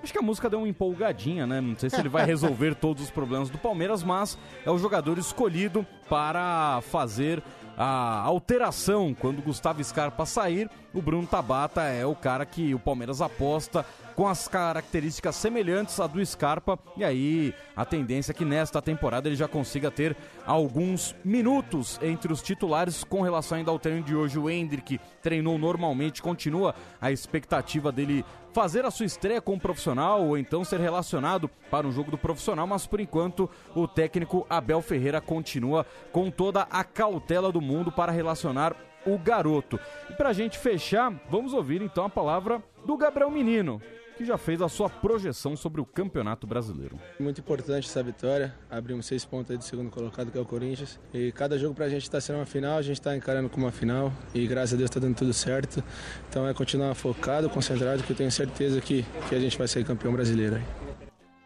Acho 0.03 0.13
que 0.13 0.19
a 0.19 0.23
música 0.23 0.49
deu 0.49 0.61
uma 0.61 0.69
empolgadinha, 0.69 1.47
né? 1.47 1.61
Não 1.61 1.77
sei 1.77 1.91
se 1.91 2.01
ele 2.01 2.09
vai 2.09 2.25
resolver 2.27 2.75
todos 2.75 3.03
os 3.03 3.11
problemas 3.11 3.51
do 3.51 3.59
Palmeiras, 3.59 4.03
mas 4.03 4.39
é 4.65 4.71
o 4.71 4.79
jogador 4.79 5.19
escolhido 5.19 5.87
para 6.09 6.81
fazer 6.91 7.43
a 7.83 8.21
alteração 8.21 9.17
quando 9.19 9.41
Gustavo 9.41 9.83
Scarpa 9.83 10.27
sair. 10.27 10.69
O 10.93 11.01
Bruno 11.01 11.27
Tabata 11.27 11.81
é 11.85 12.05
o 12.05 12.15
cara 12.15 12.45
que 12.45 12.75
o 12.75 12.79
Palmeiras 12.79 13.23
aposta 13.23 13.87
com 14.21 14.29
as 14.29 14.47
características 14.47 15.35
semelhantes 15.35 15.99
à 15.99 16.07
do 16.07 16.23
Scarpa. 16.23 16.79
E 16.95 17.03
aí 17.03 17.55
a 17.75 17.87
tendência 17.87 18.33
é 18.33 18.35
que 18.35 18.45
nesta 18.45 18.83
temporada 18.83 19.27
ele 19.27 19.35
já 19.35 19.49
consiga 19.49 19.91
ter 19.91 20.15
alguns 20.45 21.17
minutos 21.25 21.99
entre 22.03 22.31
os 22.31 22.43
titulares 22.43 23.03
com 23.03 23.23
relação 23.23 23.57
ainda 23.57 23.71
ao 23.71 23.79
treino 23.79 24.03
de 24.03 24.15
hoje. 24.15 24.39
O 24.39 24.51
Hendrick 24.51 25.01
treinou 25.23 25.57
normalmente, 25.57 26.21
continua 26.21 26.75
a 27.01 27.11
expectativa 27.11 27.91
dele 27.91 28.23
fazer 28.53 28.85
a 28.85 28.91
sua 28.91 29.07
estreia 29.07 29.41
como 29.41 29.59
profissional 29.59 30.23
ou 30.23 30.37
então 30.37 30.65
ser 30.65 30.81
relacionado 30.81 31.49
para 31.71 31.87
um 31.87 31.93
jogo 31.93 32.11
do 32.11 32.19
profissional, 32.19 32.67
mas 32.67 32.87
por 32.87 33.01
enquanto 33.01 33.49
o 33.75 33.89
técnico 33.89 34.47
Abel 34.51 34.83
Ferreira 34.83 35.23
continua 35.23 35.87
com 36.13 36.31
toda 36.31 36.67
a 36.71 36.85
cautela 36.85 37.51
do 37.51 37.63
mundo 37.63 37.91
para 37.91 38.13
relacionar 38.13 38.77
o 39.07 39.17
garoto. 39.17 39.81
E 40.11 40.13
para 40.13 40.29
a 40.29 40.35
gente 40.35 40.59
fechar, 40.59 41.11
vamos 41.31 41.55
ouvir 41.55 41.81
então 41.81 42.05
a 42.05 42.11
palavra 42.11 42.63
do 42.85 42.99
Gabriel 42.99 43.31
Menino, 43.31 43.81
que 44.21 44.27
já 44.27 44.37
fez 44.37 44.61
a 44.61 44.69
sua 44.69 44.91
projeção 44.91 45.57
sobre 45.57 45.81
o 45.81 45.87
Campeonato 45.87 46.47
Brasileiro. 46.47 47.01
Muito 47.19 47.41
importante 47.41 47.89
essa 47.89 48.03
vitória. 48.03 48.55
Abrimos 48.71 49.07
seis 49.07 49.25
pontos 49.25 49.51
aí 49.51 49.57
do 49.57 49.65
segundo 49.65 49.89
colocado, 49.89 50.31
que 50.31 50.37
é 50.37 50.41
o 50.43 50.45
Corinthians. 50.45 51.01
E 51.15 51.33
cada 51.33 51.59
jogo 51.59 51.75
para 51.75 51.87
a 51.87 51.89
gente 51.89 52.03
está 52.03 52.21
sendo 52.21 52.37
uma 52.37 52.45
final, 52.45 52.77
a 52.77 52.83
gente 52.83 53.01
está 53.01 53.17
encarando 53.17 53.49
como 53.49 53.65
uma 53.65 53.73
final. 53.73 54.13
E 54.35 54.47
graças 54.47 54.75
a 54.75 54.77
Deus 54.77 54.91
está 54.91 55.01
dando 55.01 55.17
tudo 55.17 55.33
certo. 55.33 55.83
Então 56.29 56.47
é 56.47 56.53
continuar 56.53 56.95
focado, 56.95 57.49
concentrado, 57.49 58.03
que 58.03 58.13
eu 58.13 58.17
tenho 58.17 58.31
certeza 58.31 58.79
que, 58.83 59.07
que 59.27 59.35
a 59.35 59.41
gente 59.41 59.57
vai 59.57 59.67
sair 59.67 59.85
campeão 59.85 60.13
brasileiro 60.13 60.57
aí. 60.57 60.63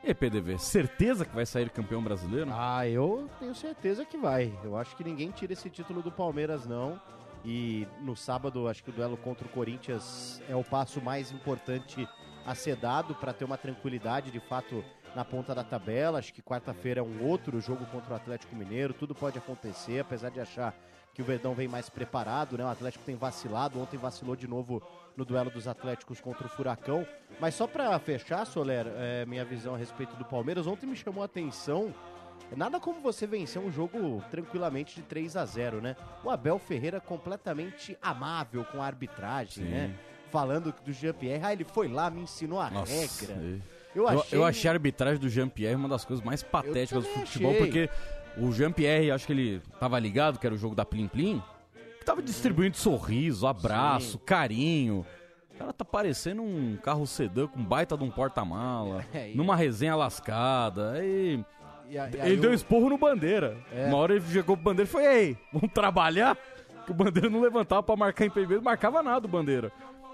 E 0.03 0.13
PDV, 0.13 0.59
certeza 0.59 1.25
que 1.25 1.33
vai 1.33 1.47
sair 1.47 1.71
campeão 1.71 2.03
brasileiro? 2.03 2.51
Ah, 2.53 2.89
eu 2.89 3.31
tenho 3.39 3.55
certeza 3.55 4.05
que 4.05 4.19
vai. 4.19 4.53
Eu 4.65 4.77
acho 4.77 4.97
que 4.97 5.05
ninguém 5.05 5.31
tira 5.31 5.53
esse 5.53 5.71
título 5.71 6.03
do 6.03 6.11
Palmeiras, 6.11 6.67
não. 6.67 7.01
E 7.45 7.87
no 8.01 8.17
sábado, 8.17 8.67
acho 8.67 8.83
que 8.83 8.91
o 8.91 8.93
duelo 8.93 9.17
contra 9.17 9.47
o 9.47 9.51
Corinthians 9.51 10.43
é 10.49 10.57
o 10.57 10.65
passo 10.65 11.01
mais 11.01 11.31
importante 11.31 12.09
a 12.47 12.55
ser 12.55 12.77
dado 12.77 13.15
para 13.15 13.33
ter 13.33 13.45
uma 13.45 13.57
tranquilidade 13.57 14.31
de 14.31 14.41
fato 14.41 14.85
na 15.15 15.25
ponta 15.25 15.55
da 15.55 15.65
tabela. 15.65 16.19
Acho 16.19 16.33
que 16.33 16.43
quarta-feira 16.43 17.01
é 17.01 17.03
um 17.03 17.25
outro 17.27 17.61
jogo 17.61 17.85
contra 17.87 18.13
o 18.13 18.17
Atlético 18.17 18.55
Mineiro. 18.55 18.93
Tudo 18.93 19.15
pode 19.15 19.39
acontecer, 19.39 20.01
apesar 20.01 20.31
de 20.31 20.41
achar 20.41 20.75
que 21.15 21.23
o 21.23 21.25
Verdão 21.25 21.55
vem 21.55 21.69
mais 21.69 21.89
preparado, 21.89 22.59
né? 22.59 22.65
O 22.65 22.69
Atlético 22.69 23.05
tem 23.05 23.15
vacilado, 23.15 23.81
ontem 23.81 23.97
vacilou 23.97 24.35
de 24.35 24.49
novo 24.49 24.83
no 25.17 25.25
duelo 25.25 25.49
dos 25.49 25.69
Atléticos 25.69 26.21
contra 26.21 26.47
o 26.47 26.51
Furacão. 26.51 27.07
Mas 27.41 27.55
só 27.55 27.69
para 27.69 27.97
fechar, 28.01 28.45
Soler, 28.45 28.87
é, 28.97 29.25
minha 29.25 29.45
visão 29.45 29.75
a 29.75 29.79
respeito 29.79 30.17
do 30.17 30.25
Palmeiras, 30.25 30.67
ontem 30.67 30.87
me 30.87 30.97
chamou 30.97 31.23
a 31.23 31.27
atenção 31.27 31.95
Nada 32.57 32.79
como 32.79 33.01
você 33.01 33.27
vencer 33.27 33.61
um 33.61 33.71
jogo 33.71 34.23
tranquilamente 34.31 34.97
de 34.97 35.03
3 35.03 35.37
a 35.37 35.45
0 35.45 35.81
né? 35.81 35.97
O 36.23 36.31
Abel 36.31 36.59
Ferreira 36.59 37.01
completamente 37.01 37.99
amável 38.01 38.65
com 38.65 38.81
a 38.81 38.87
arbitragem, 38.87 39.65
Sim. 39.65 39.71
né? 39.71 39.95
Falando 40.35 40.75
do 40.85 40.93
Jean-Pierre, 40.93 41.45
ah, 41.45 41.53
ele 41.53 41.63
foi 41.63 41.87
lá, 41.87 42.11
me 42.11 42.23
ensinou 42.23 42.61
a 42.61 42.69
Nossa, 42.69 42.93
regra. 42.93 43.61
Eu 43.95 44.09
achei... 44.09 44.37
eu, 44.37 44.45
achei 44.45 44.69
a 44.69 44.73
arbitragem 44.73 45.21
do 45.21 45.29
Jean-Pierre 45.29 45.77
uma 45.77 45.89
das 45.89 46.05
coisas 46.05 46.25
mais 46.25 46.43
patéticas 46.43 47.05
do 47.05 47.09
futebol, 47.11 47.53
achei. 47.53 47.65
porque 47.65 47.91
o 48.37 48.51
Jean-Pierre, 48.51 49.13
acho 49.13 49.29
que 49.29 49.33
ele 49.33 49.63
tava 49.79 49.97
ligado, 49.97 50.41
que 50.41 50.45
era 50.45 50.53
o 50.53 50.59
jogo 50.59 50.75
da 50.75 50.85
Plim 50.85 51.07
Plim, 51.07 51.41
que 52.01 52.05
tava 52.05 52.21
distribuindo 52.21 52.77
sorriso, 52.77 53.47
abraço, 53.47 54.19
Sim. 54.19 54.21
carinho. 54.27 55.07
O 55.55 55.57
cara 55.57 55.73
tá 55.73 55.85
parecendo 55.85 56.43
um 56.43 56.77
carro 56.83 57.07
sedã 57.07 57.47
com 57.47 57.63
baita 57.63 57.97
de 57.97 58.03
um 58.03 58.11
porta-mala, 58.11 59.05
é, 59.15 59.31
numa 59.37 59.55
resenha 59.55 59.95
lascada. 59.95 60.95
Aí, 60.95 61.45
e 61.89 61.97
a, 61.97 62.09
e 62.09 62.33
ele 62.33 62.39
deu 62.39 62.53
esporro 62.53 62.89
no 62.89 62.99
Bandeira. 62.99 63.57
É. 63.73 63.87
Uma 63.87 63.99
hora 63.99 64.17
ele 64.17 64.25
chegou 64.33 64.57
pro 64.57 64.65
Bandeira 64.65 64.89
e 64.89 64.93
foi, 64.93 65.05
ei, 65.07 65.39
vamos 65.53 65.71
trabalhar? 65.73 66.37
Que 66.85 66.91
o 66.91 66.95
Bandeira 66.95 67.31
não 67.31 67.41
levantava 67.41 67.85
pra 67.85 67.95
marcar 67.95 68.27
impedimento, 68.27 68.65
marcava 68.65 69.01
nada 69.01 69.27
o 69.27 69.31
Bandeira. 69.31 69.71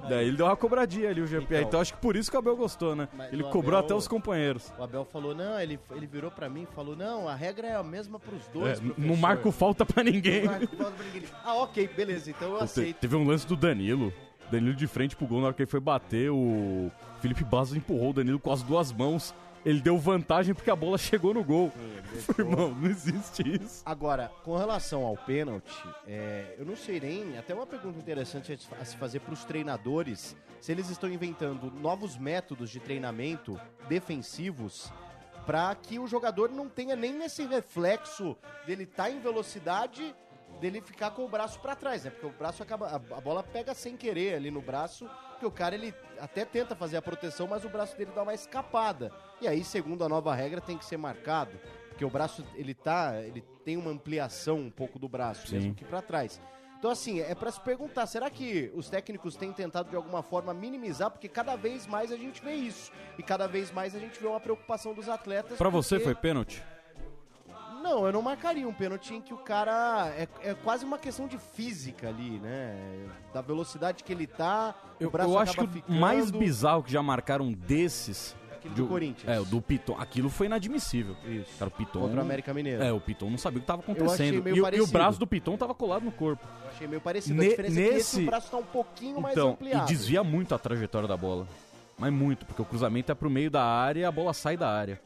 Daí 0.09 0.29
ele 0.29 0.37
deu 0.37 0.47
uma 0.47 0.57
cobradinha 0.57 1.11
ali, 1.11 1.21
o 1.21 1.27
GP. 1.27 1.45
Então, 1.55 1.61
Então. 1.69 1.81
acho 1.81 1.93
que 1.95 2.01
por 2.01 2.17
isso 2.17 2.31
que 2.31 2.37
o 2.37 2.41
Abel 2.41 2.57
gostou, 2.57 2.97
né? 2.97 3.09
Mas 3.17 3.33
Ele 3.33 3.43
o 3.43 3.49
cobrou 3.51 3.77
Abel- 3.79 3.87
até 3.87 3.95
os 3.95 4.09
companheiros. 4.09 4.73
O 4.79 4.83
Abel 4.83 5.05
falou, 5.05 5.35
não, 5.35 5.59
ele, 5.61 5.79
ele 5.95 6.07
virou 6.07 6.31
pra 6.31 6.49
mim 6.49 6.63
e 6.71 6.75
falou, 6.75 6.97
não, 6.97 7.29
a 7.29 7.35
regra 7.35 7.67
é 7.69 7.77
a 7.77 7.83
mesma 7.83 8.19
pros 8.19 8.47
dois, 8.49 8.79
É, 8.79 8.81
professor. 8.83 9.07
não 9.07 9.17
marco 9.17 9.51
falta 9.53 9.85
pra 9.85 10.03
ninguém. 10.03 10.45
Não 10.45 10.53
marco 10.53 10.77
falta 10.77 10.93
pra 10.93 11.05
ninguém. 11.07 11.23
Ah, 11.45 11.55
ok, 11.57 11.89
beleza, 11.89 12.31
então 12.31 12.53
eu 12.53 12.59
Te- 12.59 12.65
aceito. 12.65 12.97
Teve 12.99 13.17
um 13.17 13.27
lance 13.27 13.47
do 13.47 13.57
Danilo. 13.57 14.13
Danilo 14.51 14.75
de 14.75 14.87
frente 14.89 15.15
pro 15.15 15.27
gol, 15.27 15.41
na 15.41 15.47
hora 15.47 15.55
que 15.55 15.63
ele 15.63 15.71
foi 15.71 15.79
bater, 15.81 16.29
o 16.31 16.91
Felipe 17.21 17.45
Bastos 17.45 17.77
empurrou 17.77 18.11
o 18.11 18.13
Danilo 18.13 18.39
com 18.41 18.51
as 18.51 18.63
duas 18.63 18.93
mãos. 18.93 19.33
Ele 19.65 19.81
deu 19.81 19.99
vantagem 19.99 20.55
porque 20.55 20.71
a 20.71 20.77
bola 20.77 20.97
chegou 20.97 21.35
no 21.35 21.45
gol. 21.45 21.71
Irmão, 22.39 22.71
não 22.75 22.89
existe 22.89 23.43
isso. 23.63 23.83
Agora, 23.85 24.31
com 24.43 24.57
relação 24.57 25.05
ao 25.05 25.17
pênalti, 25.17 25.77
é, 26.07 26.55
eu 26.59 26.65
não 26.65 26.75
sei 26.77 26.99
nem. 26.99 27.37
Até 27.37 27.55
uma 27.55 27.67
pergunta 27.67 27.99
interessante 27.99 28.53
a 28.53 28.57
se- 28.59 28.69
a 28.81 28.85
se 28.85 28.97
fazer 28.97 29.21
para 29.21 29.35
os 29.35 29.45
treinadores: 29.45 30.35
se 30.61 30.73
eles 30.73 30.89
estão 30.89 31.11
inventando 31.11 31.71
novos 31.71 32.17
métodos 32.17 32.71
de 32.71 32.81
treinamento 32.81 33.61
defensivos 33.89 34.91
para 35.47 35.75
que 35.75 35.99
o 35.99 36.07
jogador 36.07 36.51
não 36.51 36.69
tenha 36.69 36.95
nem 36.97 37.23
esse 37.23 37.45
reflexo 37.47 38.37
dele 38.67 38.85
estar 38.85 39.11
em 39.11 39.21
velocidade, 39.21 40.15
dele 40.61 40.81
ficar 40.81 41.11
com 41.13 41.25
o 41.25 41.29
braço 41.29 41.59
para 41.61 41.75
trás, 41.75 42.05
né? 42.05 42.11
Porque 42.11 42.27
o 42.27 42.31
braço 42.31 42.63
acaba. 42.63 42.87
A, 42.89 42.95
a 42.97 43.21
bola 43.21 43.43
pega 43.43 43.75
sem 43.75 43.97
querer 43.97 44.35
ali 44.35 44.51
no 44.51 44.61
braço, 44.61 45.09
porque 45.31 45.47
o 45.47 45.51
cara 45.51 45.75
ele 45.75 45.95
até 46.21 46.45
tenta 46.45 46.77
fazer 46.77 46.97
a 46.99 47.03
proteção, 47.03 47.47
mas 47.49 47.65
o 47.65 47.69
braço 47.69 47.97
dele 47.97 48.13
dá 48.15 48.23
uma 48.23 48.35
escapada. 48.35 49.11
E 49.41 49.49
aí, 49.49 49.65
segundo 49.65 50.05
a 50.05 50.09
nova 50.09 50.35
regra, 50.35 50.61
tem 50.61 50.77
que 50.79 50.85
ser 50.85 50.97
marcado. 50.97 51.59
Porque 51.89 52.05
o 52.05 52.11
braço, 52.11 52.45
ele 52.55 52.75
tá. 52.75 53.21
Ele 53.21 53.43
tem 53.65 53.77
uma 53.77 53.91
ampliação 53.91 54.57
um 54.59 54.71
pouco 54.71 54.99
do 54.99 55.09
braço, 55.09 55.49
Sim. 55.49 55.57
mesmo 55.57 55.75
que 55.75 55.85
para 55.85 56.01
trás. 56.03 56.41
Então, 56.79 56.91
assim, 56.91 57.21
é 57.21 57.35
para 57.35 57.51
se 57.51 57.61
perguntar, 57.61 58.07
será 58.07 58.31
que 58.31 58.73
os 58.75 58.89
técnicos 58.89 59.37
têm 59.37 59.53
tentado 59.53 59.91
de 59.91 59.97
alguma 59.97 60.23
forma 60.23 60.55
minimizar? 60.55 61.11
Porque 61.11 61.29
cada 61.29 61.55
vez 61.55 61.87
mais 61.87 62.11
a 62.11 62.17
gente 62.17 62.43
vê 62.43 62.55
isso. 62.55 62.91
E 63.19 63.23
cada 63.23 63.47
vez 63.47 63.71
mais 63.71 63.95
a 63.95 63.99
gente 63.99 64.19
vê 64.19 64.27
uma 64.27 64.41
preocupação 64.41 64.95
dos 64.95 65.07
atletas. 65.07 65.59
Você 65.59 65.97
porque- 65.97 66.05
foi 66.05 66.15
pênalti? 66.15 66.63
Não, 67.83 68.07
eu 68.07 68.13
não 68.13 68.23
marcaria 68.23 68.69
um 68.69 68.73
pênalti 68.73 69.15
em 69.15 69.21
que 69.21 69.33
o 69.33 69.39
cara. 69.39 70.09
É, 70.17 70.29
é 70.43 70.55
quase 70.55 70.85
uma 70.85 70.99
questão 70.99 71.27
de 71.27 71.39
física 71.39 72.09
ali, 72.09 72.39
né? 72.39 73.07
Da 73.33 73.41
velocidade 73.41 74.05
que 74.05 74.13
ele 74.13 74.27
tá. 74.27 74.75
Eu, 74.99 75.09
o 75.09 75.11
braço 75.11 75.31
eu 75.31 75.39
acho 75.39 75.53
que 75.55 75.61
acaba 75.61 75.73
o 75.79 75.81
ficando. 75.81 75.99
mais 76.01 76.31
bizarro 76.31 76.83
que 76.83 76.93
já 76.93 77.03
marcaram 77.03 77.53
desses. 77.53 78.37
Aquele 78.53 78.75
de- 78.75 78.83
do 78.83 78.89
Corinthians. 78.89 79.27
É, 79.35 79.41
o 79.41 79.45
do 79.47 79.63
Piton. 79.63 79.97
Aquilo 79.99 80.29
foi 80.29 80.45
inadmissível. 80.47 81.17
Isso. 81.25 81.51
Cara, 81.59 81.71
o 81.71 81.71
Piton. 81.71 82.01
Contra 82.01 82.19
o 82.19 82.21
América 82.21 82.53
Mineiro. 82.53 82.83
É, 82.83 82.93
o 82.93 83.01
Piton 83.01 83.31
não 83.31 83.39
sabia 83.39 83.57
o 83.59 83.61
que 83.63 83.67
tava 83.67 83.83
Eu 83.87 83.93
achei 83.95 84.05
acontecendo. 84.05 84.43
meio 84.45 84.57
E, 84.57 84.61
o- 84.61 84.75
e 84.75 84.81
o 84.83 84.87
braço 84.87 85.19
do 85.19 85.27
Piton 85.27 85.57
tava 85.57 85.75
colado 85.75 86.03
no 86.05 86.13
corpo. 86.13 86.47
Eu 86.65 86.71
achei 86.71 86.87
meio 86.87 87.01
parecido. 87.01 87.41
Ne- 87.41 87.47
a 87.47 87.49
diferença 87.51 87.81
é 87.81 87.83
que 87.83 87.89
esse 87.89 88.17
nesse- 88.17 88.23
o 88.23 88.27
braço 88.27 88.51
tá 88.51 88.57
um 88.59 88.63
pouquinho 88.65 89.19
mais 89.23 89.35
Então, 89.35 89.49
e 89.49 89.53
ampliado. 89.55 89.87
desvia 89.87 90.23
muito 90.23 90.55
a 90.55 90.59
trajetória 90.59 91.09
da 91.09 91.17
bola. 91.17 91.49
Mas 91.97 92.13
muito, 92.13 92.45
porque 92.45 92.61
o 92.61 92.65
cruzamento 92.67 93.11
é 93.11 93.15
pro 93.15 93.31
meio 93.31 93.51
da 93.51 93.63
área 93.65 94.01
e 94.01 94.05
a 94.05 94.13
bola 94.13 94.35
sai 94.35 94.57
da 94.59 94.69
área. 94.71 95.01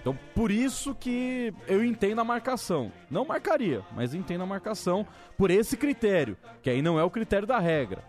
Então, 0.00 0.18
por 0.34 0.50
isso 0.50 0.94
que 0.94 1.52
eu 1.66 1.84
entendo 1.84 2.20
a 2.20 2.24
marcação. 2.24 2.92
Não 3.10 3.24
marcaria, 3.24 3.82
mas 3.94 4.14
entendo 4.14 4.42
a 4.42 4.46
marcação 4.46 5.06
por 5.36 5.50
esse 5.50 5.76
critério, 5.76 6.36
que 6.62 6.70
aí 6.70 6.80
não 6.80 6.98
é 6.98 7.04
o 7.04 7.10
critério 7.10 7.46
da 7.46 7.58
regra. 7.58 8.02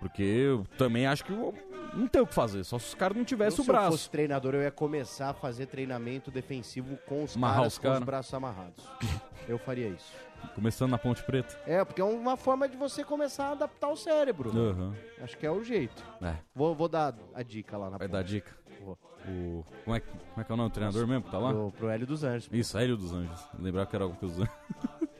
Porque 0.00 0.22
eu 0.22 0.66
também 0.78 1.06
acho 1.06 1.24
que 1.24 1.32
não 1.32 2.06
tem 2.06 2.22
o 2.22 2.26
que 2.26 2.34
fazer, 2.34 2.64
só 2.64 2.78
se 2.78 2.86
os 2.86 2.94
caras 2.94 3.16
não 3.16 3.24
tivessem 3.24 3.60
o 3.60 3.64
se 3.64 3.70
eu 3.70 3.74
braço. 3.74 3.90
fosse 3.92 4.10
treinador, 4.10 4.54
eu 4.54 4.62
ia 4.62 4.70
começar 4.70 5.30
a 5.30 5.34
fazer 5.34 5.66
treinamento 5.66 6.30
defensivo 6.30 6.96
com 7.06 7.22
os 7.24 7.36
Amarrar 7.36 7.56
caras 7.58 7.72
os 7.74 7.78
com 7.78 7.92
os 7.92 7.98
braços 8.00 8.34
amarrados. 8.34 8.84
eu 9.46 9.58
faria 9.58 9.88
isso. 9.88 10.12
Começando 10.54 10.90
na 10.90 10.96
Ponte 10.98 11.22
Preta. 11.22 11.60
É, 11.66 11.84
porque 11.84 12.00
é 12.00 12.04
uma 12.04 12.34
forma 12.34 12.66
de 12.66 12.74
você 12.76 13.04
começar 13.04 13.48
a 13.48 13.52
adaptar 13.52 13.88
o 13.88 13.96
cérebro. 13.96 14.50
Aham. 14.50 14.94
Acho 15.22 15.36
que 15.36 15.44
é 15.44 15.50
o 15.50 15.62
jeito. 15.62 16.02
É. 16.22 16.34
Vou, 16.54 16.74
vou 16.74 16.88
dar 16.88 17.14
a 17.34 17.42
dica 17.42 17.76
lá 17.76 17.90
na 17.90 17.98
Vai 17.98 18.08
ponte. 18.08 18.16
dar 18.16 18.22
dica. 18.22 18.56
Vou. 18.82 18.96
O, 19.28 19.64
como, 19.84 19.96
é, 19.96 20.00
que- 20.00 20.06
como 20.08 20.40
é 20.40 20.44
que 20.44 20.50
é 20.50 20.54
o 20.54 20.56
nome 20.56 20.70
do 20.70 20.72
treinador 20.72 21.06
mesmo 21.06 21.22
que 21.24 21.30
tá 21.30 21.38
lá? 21.38 21.52
Pro, 21.52 21.72
pro 21.72 21.88
Hélio 21.88 22.06
dos 22.06 22.24
Anjos. 22.24 22.48
Isso, 22.52 22.76
Hélio 22.78 22.96
dos 22.96 23.12
Anjos. 23.12 23.40
Lembrar 23.58 23.86
que 23.86 23.94
era 23.96 24.04
algo 24.04 24.16
dos 24.20 24.38
Anjos. 24.40 24.48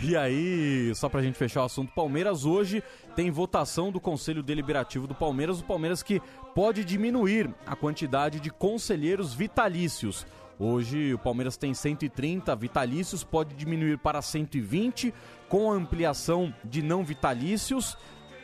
E 0.00 0.16
aí, 0.16 0.92
só 0.94 1.08
pra 1.08 1.20
gente 1.20 1.36
fechar 1.36 1.62
o 1.62 1.64
assunto, 1.64 1.92
Palmeiras 1.92 2.44
hoje 2.44 2.84
tem 3.16 3.32
votação 3.32 3.90
do 3.90 3.98
Conselho 4.00 4.44
Deliberativo 4.44 5.08
do 5.08 5.14
Palmeiras, 5.14 5.58
o 5.58 5.64
Palmeiras 5.64 6.04
que 6.04 6.22
pode 6.54 6.84
diminuir 6.84 7.52
a 7.66 7.74
quantidade 7.74 8.38
de 8.38 8.48
conselheiros 8.48 9.34
vitalícios. 9.34 10.24
Hoje 10.56 11.14
o 11.14 11.18
Palmeiras 11.18 11.56
tem 11.56 11.74
130 11.74 12.54
vitalícios, 12.54 13.24
pode 13.24 13.56
diminuir 13.56 13.98
para 13.98 14.22
120 14.22 15.12
com 15.48 15.72
a 15.72 15.74
ampliação 15.74 16.54
de 16.64 16.80
não 16.80 17.04
vitalícios 17.04 17.98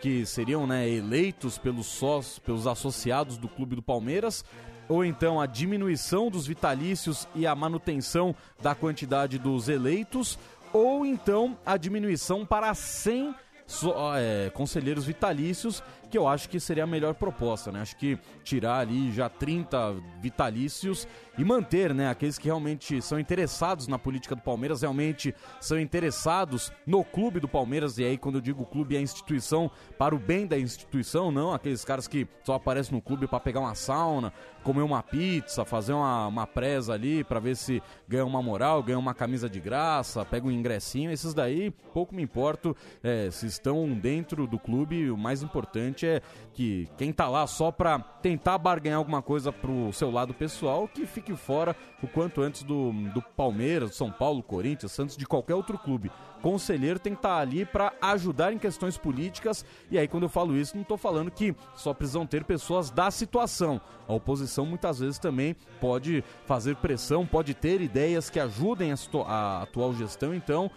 que 0.04 0.26
seriam 0.26 0.66
né, 0.66 0.86
eleitos 0.86 1.56
pelos 1.56 1.86
sós, 1.86 2.38
pelos 2.38 2.66
associados 2.66 3.38
do 3.38 3.48
clube 3.48 3.74
do 3.74 3.80
Palmeiras, 3.80 4.44
ou 4.86 5.02
então 5.02 5.40
a 5.40 5.46
diminuição 5.46 6.30
dos 6.30 6.46
vitalícios 6.46 7.26
e 7.34 7.46
a 7.46 7.54
manutenção 7.54 8.36
da 8.60 8.74
quantidade 8.74 9.38
dos 9.38 9.66
eleitos, 9.66 10.38
ou 10.74 11.06
então 11.06 11.56
a 11.64 11.78
diminuição 11.78 12.44
para 12.44 12.74
100 12.74 13.34
só, 13.66 14.16
é, 14.16 14.50
conselheiros 14.50 15.04
vitalícios, 15.04 15.82
que 16.10 16.18
eu 16.18 16.28
acho 16.28 16.48
que 16.48 16.60
seria 16.60 16.84
a 16.84 16.86
melhor 16.86 17.14
proposta, 17.14 17.72
né? 17.72 17.80
Acho 17.80 17.96
que 17.96 18.18
tirar 18.44 18.78
ali 18.78 19.10
já 19.10 19.28
30 19.28 19.96
vitalícios 20.20 21.08
e 21.36 21.44
manter, 21.44 21.92
né, 21.92 22.08
aqueles 22.08 22.38
que 22.38 22.46
realmente 22.46 23.02
são 23.02 23.18
interessados 23.18 23.88
na 23.88 23.98
política 23.98 24.36
do 24.36 24.42
Palmeiras, 24.42 24.82
realmente 24.82 25.34
são 25.60 25.78
interessados 25.80 26.72
no 26.86 27.02
clube 27.02 27.40
do 27.40 27.48
Palmeiras, 27.48 27.98
e 27.98 28.04
aí 28.04 28.16
quando 28.16 28.36
eu 28.36 28.40
digo 28.40 28.64
clube 28.64 28.94
é 28.94 28.98
a 28.98 29.02
instituição, 29.02 29.68
para 29.98 30.14
o 30.14 30.18
bem 30.18 30.46
da 30.46 30.56
instituição, 30.56 31.32
não 31.32 31.52
aqueles 31.52 31.84
caras 31.84 32.06
que 32.06 32.28
só 32.44 32.54
aparecem 32.54 32.94
no 32.94 33.02
clube 33.02 33.26
para 33.26 33.40
pegar 33.40 33.58
uma 33.58 33.74
sauna, 33.74 34.32
comer 34.62 34.82
uma 34.82 35.02
pizza, 35.02 35.64
fazer 35.64 35.92
uma, 35.92 36.28
uma 36.28 36.46
presa 36.46 36.92
ali 36.94 37.24
para 37.24 37.40
ver 37.40 37.56
se 37.56 37.82
ganha 38.08 38.24
uma 38.24 38.40
moral, 38.40 38.82
ganha 38.82 38.98
uma 38.98 39.14
camisa 39.14 39.48
de 39.48 39.58
graça, 39.58 40.24
pega 40.24 40.46
um 40.46 40.50
ingressinho, 40.52 41.10
esses 41.10 41.34
daí 41.34 41.72
pouco 41.92 42.14
me 42.14 42.22
importo 42.22 42.76
é, 43.02 43.28
se 43.32 43.46
estão 43.54 43.88
dentro 43.88 44.46
do 44.46 44.58
clube, 44.58 45.10
o 45.10 45.16
mais 45.16 45.42
importante 45.42 46.06
é 46.06 46.20
que 46.52 46.88
quem 46.96 47.12
tá 47.12 47.28
lá 47.28 47.46
só 47.46 47.70
pra 47.70 47.98
tentar 47.98 48.58
barganhar 48.58 48.98
alguma 48.98 49.22
coisa 49.22 49.52
pro 49.52 49.92
seu 49.92 50.10
lado 50.10 50.32
pessoal, 50.32 50.86
que 50.86 51.06
fique 51.06 51.34
fora 51.34 51.74
o 52.02 52.06
quanto 52.06 52.42
antes 52.42 52.62
do, 52.62 52.92
do 53.12 53.22
Palmeiras, 53.22 53.94
São 53.94 54.10
Paulo, 54.10 54.42
Corinthians, 54.42 54.92
Santos, 54.92 55.16
de 55.16 55.26
qualquer 55.26 55.54
outro 55.54 55.78
clube. 55.78 56.10
Conselheiro 56.42 56.98
tem 56.98 57.14
que 57.14 57.20
estar 57.20 57.38
ali 57.38 57.64
pra 57.64 57.94
ajudar 58.02 58.52
em 58.52 58.58
questões 58.58 58.98
políticas, 58.98 59.64
e 59.90 59.98
aí 59.98 60.06
quando 60.06 60.24
eu 60.24 60.28
falo 60.28 60.54
isso, 60.54 60.76
não 60.76 60.84
tô 60.84 60.98
falando 60.98 61.30
que 61.30 61.54
só 61.74 61.94
precisam 61.94 62.26
ter 62.26 62.44
pessoas 62.44 62.90
da 62.90 63.10
situação. 63.10 63.80
A 64.06 64.12
oposição 64.12 64.66
muitas 64.66 64.98
vezes 64.98 65.18
também 65.18 65.56
pode 65.80 66.22
fazer 66.44 66.76
pressão, 66.76 67.26
pode 67.26 67.54
ter 67.54 67.80
ideias 67.80 68.28
que 68.28 68.38
ajudem 68.38 68.92
a, 68.92 68.96
a 69.26 69.62
atual 69.62 69.94
gestão, 69.94 70.34
então 70.34 70.70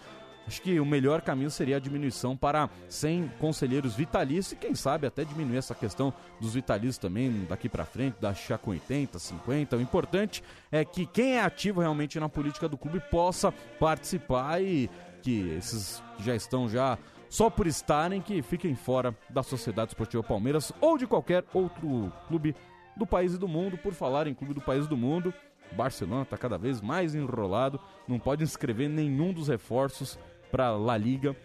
Acho 0.48 0.62
que 0.62 0.80
o 0.80 0.86
melhor 0.86 1.22
caminho 1.22 1.52
seria 1.52 1.76
a 1.76 1.80
diminuição 1.80 2.38
para 2.38 2.70
100 2.88 3.34
conselheiros 3.38 3.96
vitalícios 3.96 4.54
e 4.54 4.56
quem 4.56 4.74
sabe 4.74 5.06
até 5.06 5.26
diminuir 5.26 5.58
essa 5.58 5.76
questão 5.76 6.14
dos 6.40 6.54
vitalícios 6.54 6.98
também 6.98 7.46
daqui 7.50 7.68
para 7.68 7.84
frente, 7.84 8.16
da 8.22 8.34
com 8.58 8.72
80, 8.72 9.20
50. 9.20 9.76
O 9.76 9.82
importante 9.82 10.42
é 10.72 10.86
que 10.86 11.06
quem 11.06 11.36
é 11.36 11.42
ativo 11.42 11.82
realmente 11.82 12.18
na 12.18 12.30
política 12.30 12.70
do 12.70 12.78
clube 12.78 13.02
possa 13.12 13.52
participar 13.78 14.64
e 14.64 14.90
que 15.22 15.50
esses 15.50 16.02
que 16.16 16.24
já 16.24 16.34
estão 16.34 16.70
já 16.70 16.98
só 17.30 17.50
por 17.50 17.68
estarem 17.68 18.22
que 18.22 18.42
fiquem 18.42 18.74
fora 18.74 19.14
da 19.30 19.44
Sociedade 19.44 19.90
Esportiva 19.90 20.24
Palmeiras 20.24 20.72
ou 20.80 20.98
de 20.98 21.06
qualquer 21.06 21.44
outro 21.54 22.12
clube 22.30 22.56
do 22.96 23.06
país 23.06 23.34
e 23.34 23.38
do 23.38 23.50
mundo. 23.50 23.78
Por 23.78 23.94
falar 23.94 24.28
em 24.28 24.34
clube 24.34 24.54
do 24.54 24.62
país 24.62 24.86
e 24.86 24.90
do 24.90 24.96
mundo, 24.96 25.34
Barcelona 25.74 26.24
está 26.24 26.38
cada 26.38 26.58
vez 26.58 26.82
mais 26.82 27.14
enrolado, 27.14 27.80
não 28.08 28.18
pode 28.18 28.44
inscrever 28.44 28.90
nenhum 28.90 29.34
dos 29.34 29.50
reforços 29.50 30.18
para 30.52 30.72
La 30.72 30.98
Liga, 30.98 31.36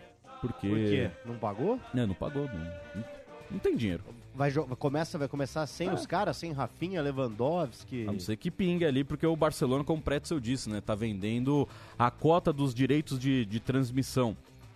porque... 0.40 0.68
Por 0.68 0.76
quê? 0.78 1.10
Não 1.24 1.34
pagou? 1.36 1.78
Não, 1.94 2.06
não 2.06 2.14
pagou, 2.14 2.48
não, 2.48 3.04
não, 3.50 3.58
tem 3.58 3.76
dinheiro. 3.76 4.02
Vai, 4.34 4.50
começa, 4.78 5.18
vai 5.18 5.28
começar 5.28 5.66
sem 5.66 5.90
os 5.92 6.06
caras, 6.06 6.38
sem 6.38 6.52
Rafinha, 6.52 7.02
Lewandowski. 7.02 8.06
A 8.08 8.12
não 8.12 8.18
ser 8.18 8.36
que 8.36 8.50
pingue 8.50 8.84
ali, 8.84 9.04
porque 9.04 9.26
o 9.26 9.36
Barcelona, 9.36 9.84
como 9.84 10.00
o 10.00 10.02
Pretzel 10.02 10.40
disse, 10.40 10.70
né, 10.70 10.80
tá 10.80 10.94
vendendo 10.94 11.68
a 11.98 12.10
cota 12.10 12.50
dos 12.52 12.74
direitos 12.74 13.18
de, 13.18 13.44
de 13.44 13.60
transmissão. 13.60 14.34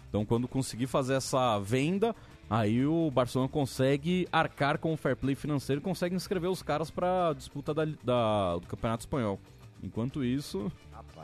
Então, 0.09 0.25
quando 0.27 0.47
conseguir 0.47 0.87
fazer 0.87 1.15
essa 1.15 1.59
venda, 1.59 2.15
aí 2.51 2.85
o 2.87 3.11
Barcelona 3.11 3.49
consegue 3.49 4.29
arcar 4.31 4.79
com 4.79 4.93
o 4.93 4.97
fair 4.97 5.17
play 5.17 5.35
financeiro 5.35 5.81
e 5.81 5.85
consegue 5.85 6.15
inscrever 6.15 6.51
os 6.51 6.63
caras 6.63 6.91
para 6.91 7.33
disputa 7.33 7.73
da, 7.73 7.85
da- 8.05 8.57
do 8.59 8.67
Campeonato 8.67 9.03
Espanhol. 9.03 9.41
Enquanto 9.83 10.23
isso, 10.23 10.71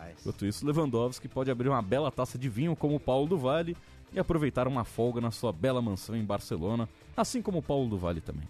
Rapaz. 0.03 0.21
enquanto 0.21 0.47
isso, 0.47 0.67
Lewandowski 0.67 1.29
pode 1.29 1.51
abrir 1.51 1.69
uma 1.69 1.81
bela 1.81 2.11
taça 2.11 2.37
de 2.37 2.49
vinho 2.49 2.75
como 2.75 2.97
o 2.97 3.01
Paulo 3.01 3.29
do 3.29 3.39
Vale 3.39 3.77
e 4.13 4.19
aproveitar 4.19 4.67
uma 4.67 4.85
folga 4.85 5.21
na 5.21 5.31
sua 5.31 5.53
bela 5.53 5.81
mansão 5.81 6.17
em 6.17 6.25
Barcelona, 6.25 6.89
assim 7.17 7.41
como 7.41 7.59
o 7.59 7.63
Paulo 7.63 7.89
do 7.89 7.97
Vale 7.97 8.21
também. 8.21 8.49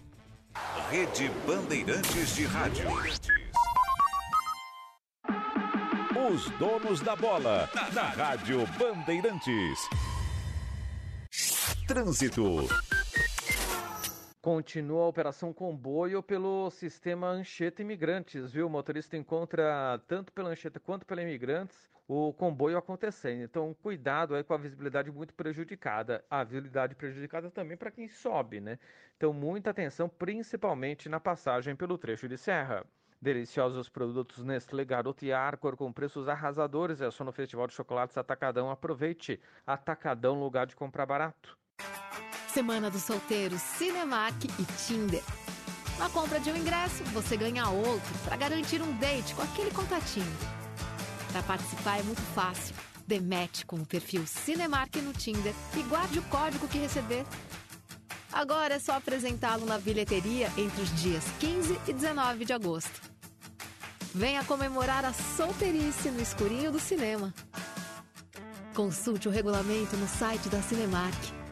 Rede 0.89 1.31
Bandeirantes 1.47 2.35
de 2.35 2.45
Rádio. 2.45 2.87
Os 6.31 6.49
donos 6.51 7.01
da 7.01 7.15
bola, 7.15 7.69
na 7.93 8.03
Rádio 8.03 8.65
Bandeirantes. 8.77 9.89
Trânsito. 11.87 12.67
Continua 14.43 15.05
a 15.05 15.07
operação 15.07 15.53
comboio 15.53 16.21
pelo 16.21 16.69
sistema 16.69 17.27
Anchieta 17.29 17.81
Imigrantes, 17.81 18.51
viu? 18.51 18.67
O 18.67 18.69
motorista 18.69 19.15
encontra 19.15 20.01
tanto 20.05 20.33
pela 20.33 20.49
Anchieta 20.49 20.81
quanto 20.81 21.05
pela 21.05 21.21
Imigrantes 21.21 21.89
o 22.05 22.33
comboio 22.33 22.77
acontecendo. 22.77 23.41
Então, 23.41 23.73
cuidado 23.81 24.35
aí 24.35 24.43
com 24.43 24.53
a 24.53 24.57
visibilidade 24.57 25.09
muito 25.09 25.33
prejudicada. 25.33 26.25
A 26.29 26.43
visibilidade 26.43 26.93
prejudicada 26.93 27.49
também 27.49 27.77
para 27.77 27.89
quem 27.89 28.09
sobe, 28.09 28.59
né? 28.59 28.79
Então, 29.15 29.31
muita 29.31 29.69
atenção, 29.69 30.09
principalmente 30.09 31.07
na 31.07 31.21
passagem 31.21 31.73
pelo 31.73 31.97
trecho 31.97 32.27
de 32.27 32.37
serra. 32.37 32.85
Deliciosos 33.21 33.87
produtos 33.87 34.43
Nestlé 34.43 34.83
Garoto 34.83 35.23
e 35.23 35.31
Arcor 35.31 35.77
com 35.77 35.89
preços 35.93 36.27
arrasadores. 36.27 36.99
É 36.99 37.09
só 37.09 37.23
no 37.23 37.31
Festival 37.31 37.65
de 37.65 37.75
Chocolates 37.75 38.17
Atacadão. 38.17 38.69
Aproveite. 38.69 39.39
Atacadão, 39.65 40.37
lugar 40.37 40.67
de 40.67 40.75
comprar 40.75 41.05
barato. 41.05 41.57
Semana 42.53 42.91
dos 42.91 43.01
solteiros, 43.01 43.59
Cinemark 43.79 44.45
e 44.45 44.65
Tinder. 44.85 45.23
Na 45.97 46.07
compra 46.09 46.39
de 46.39 46.51
um 46.51 46.55
ingresso, 46.55 47.03
você 47.05 47.35
ganha 47.35 47.67
outro 47.67 48.13
para 48.23 48.37
garantir 48.37 48.79
um 48.79 48.95
date 48.97 49.33
com 49.33 49.41
aquele 49.41 49.71
contatinho. 49.71 50.37
Para 51.31 51.41
participar 51.41 51.99
é 51.99 52.03
muito 52.03 52.21
fácil. 52.35 52.75
Demete 53.07 53.65
com 53.65 53.77
o 53.77 53.85
perfil 53.85 54.27
Cinemark 54.27 54.95
no 54.97 55.13
Tinder 55.13 55.51
e 55.75 55.81
guarde 55.81 56.19
o 56.19 56.23
código 56.23 56.67
que 56.67 56.77
receber. 56.77 57.25
Agora 58.31 58.75
é 58.75 58.79
só 58.79 58.97
apresentá-lo 58.97 59.65
na 59.65 59.79
bilheteria 59.79 60.51
entre 60.55 60.83
os 60.83 61.01
dias 61.01 61.23
15 61.39 61.79
e 61.87 61.93
19 61.93 62.45
de 62.45 62.53
agosto. 62.53 63.01
Venha 64.13 64.43
comemorar 64.43 65.03
a 65.05 65.11
solteirice 65.11 66.11
no 66.11 66.21
escurinho 66.21 66.71
do 66.71 66.79
cinema. 66.79 67.33
Consulte 68.75 69.27
o 69.27 69.31
regulamento 69.31 69.97
no 69.97 70.07
site 70.07 70.49
da 70.49 70.61
Cinemark. 70.61 71.42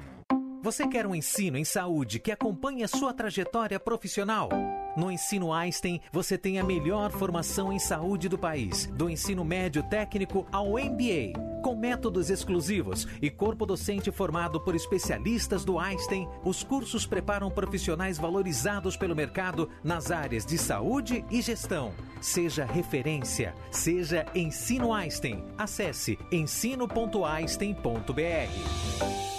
Você 0.64 0.88
quer 0.88 1.08
um 1.08 1.16
ensino 1.16 1.58
em 1.58 1.66
saúde 1.66 2.20
que 2.20 2.32
acompanhe 2.32 2.84
a 2.84 2.88
sua 2.88 3.12
trajetória 3.12 3.80
profissional? 3.80 4.48
No 4.96 5.12
Ensino 5.12 5.52
Einstein, 5.52 6.00
você 6.12 6.38
tem 6.38 6.60
a 6.60 6.64
melhor 6.64 7.10
formação 7.12 7.74
em 7.74 7.80
saúde 7.80 8.30
do 8.30 8.38
país, 8.38 8.86
do 8.86 9.10
ensino 9.10 9.44
médio 9.44 9.82
técnico 9.82 10.46
ao 10.52 10.74
MBA. 10.74 11.34
Com 11.64 11.76
métodos 11.76 12.30
exclusivos 12.30 13.08
e 13.20 13.32
corpo 13.32 13.66
docente 13.66 14.12
formado 14.12 14.62
por 14.62 14.76
especialistas 14.76 15.66
do 15.66 15.80
Einstein, 15.80 16.30
os 16.44 16.64
cursos 16.64 17.08
preparam 17.08 17.50
profissionais 17.50 18.20
valorizados 18.20 18.96
pelo 18.96 19.16
mercado 19.16 19.68
nas 19.84 20.12
áreas 20.12 20.46
de 20.46 20.60
saúde 20.60 21.26
e 21.32 21.42
gestão. 21.42 21.92
Seja 22.22 22.66
referência, 22.66 23.56
seja 23.72 24.28
Ensino 24.36 24.94
Einstein. 24.94 25.44
Acesse 25.58 26.20
ensino.einstein.br. 26.32 29.31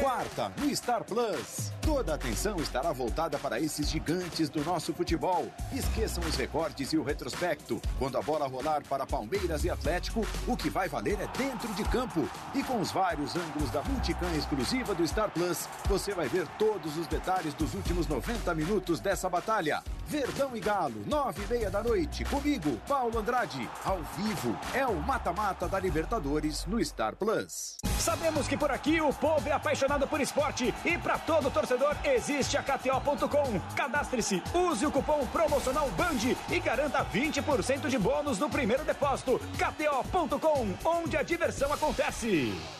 Quarta, 0.00 0.50
no 0.56 0.74
Star 0.74 1.04
Plus. 1.04 1.70
Toda 1.82 2.12
a 2.12 2.14
atenção 2.14 2.56
estará 2.56 2.90
voltada 2.90 3.38
para 3.38 3.60
esses 3.60 3.90
gigantes 3.90 4.48
do 4.48 4.64
nosso 4.64 4.94
futebol. 4.94 5.46
Esqueçam 5.74 6.24
os 6.24 6.36
recortes 6.36 6.94
e 6.94 6.96
o 6.96 7.02
retrospecto. 7.02 7.78
Quando 7.98 8.16
a 8.16 8.22
bola 8.22 8.48
rolar 8.48 8.82
para 8.88 9.04
Palmeiras 9.04 9.62
e 9.62 9.68
Atlético, 9.68 10.26
o 10.48 10.56
que 10.56 10.70
vai 10.70 10.88
valer 10.88 11.20
é 11.20 11.26
dentro 11.36 11.70
de 11.74 11.84
campo. 11.84 12.26
E 12.54 12.62
com 12.62 12.80
os 12.80 12.90
vários 12.90 13.36
ângulos 13.36 13.70
da 13.70 13.82
Multicam 13.82 14.34
exclusiva 14.34 14.94
do 14.94 15.06
Star 15.06 15.30
Plus, 15.30 15.68
você 15.86 16.14
vai 16.14 16.28
ver 16.28 16.48
todos 16.58 16.96
os 16.96 17.06
detalhes 17.06 17.52
dos 17.52 17.74
últimos 17.74 18.06
90 18.06 18.54
minutos 18.54 19.00
dessa 19.00 19.28
batalha. 19.28 19.82
Verdão 20.06 20.56
e 20.56 20.60
Galo, 20.60 21.02
nove 21.04 21.42
e 21.44 21.46
meia 21.46 21.70
da 21.70 21.82
noite. 21.82 22.24
Comigo, 22.24 22.74
Paulo 22.88 23.18
Andrade. 23.18 23.68
Ao 23.84 24.02
vivo, 24.16 24.58
é 24.72 24.86
o 24.86 24.94
mata-mata 24.94 25.68
da 25.68 25.78
Libertadores 25.78 26.64
no 26.64 26.82
Star 26.82 27.14
Plus. 27.16 27.76
Sabemos 28.10 28.48
que 28.48 28.56
por 28.56 28.72
aqui 28.72 29.00
o 29.00 29.12
povo 29.12 29.48
é 29.48 29.52
apaixonado 29.52 30.04
por 30.04 30.20
esporte 30.20 30.74
e 30.84 30.98
para 30.98 31.16
todo 31.16 31.48
torcedor 31.48 31.96
existe 32.02 32.58
a 32.58 32.62
KTO.com. 32.62 33.60
Cadastre-se, 33.76 34.42
use 34.52 34.84
o 34.84 34.90
cupom 34.90 35.24
promocional 35.26 35.88
BAND 35.90 36.36
e 36.50 36.58
garanta 36.58 37.04
20% 37.04 37.86
de 37.88 37.98
bônus 38.00 38.36
no 38.36 38.50
primeiro 38.50 38.84
depósito. 38.84 39.40
KTO.com, 39.56 40.74
onde 40.84 41.16
a 41.16 41.22
diversão 41.22 41.72
acontece. 41.72 42.79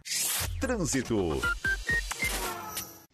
Trânsito. 0.59 1.41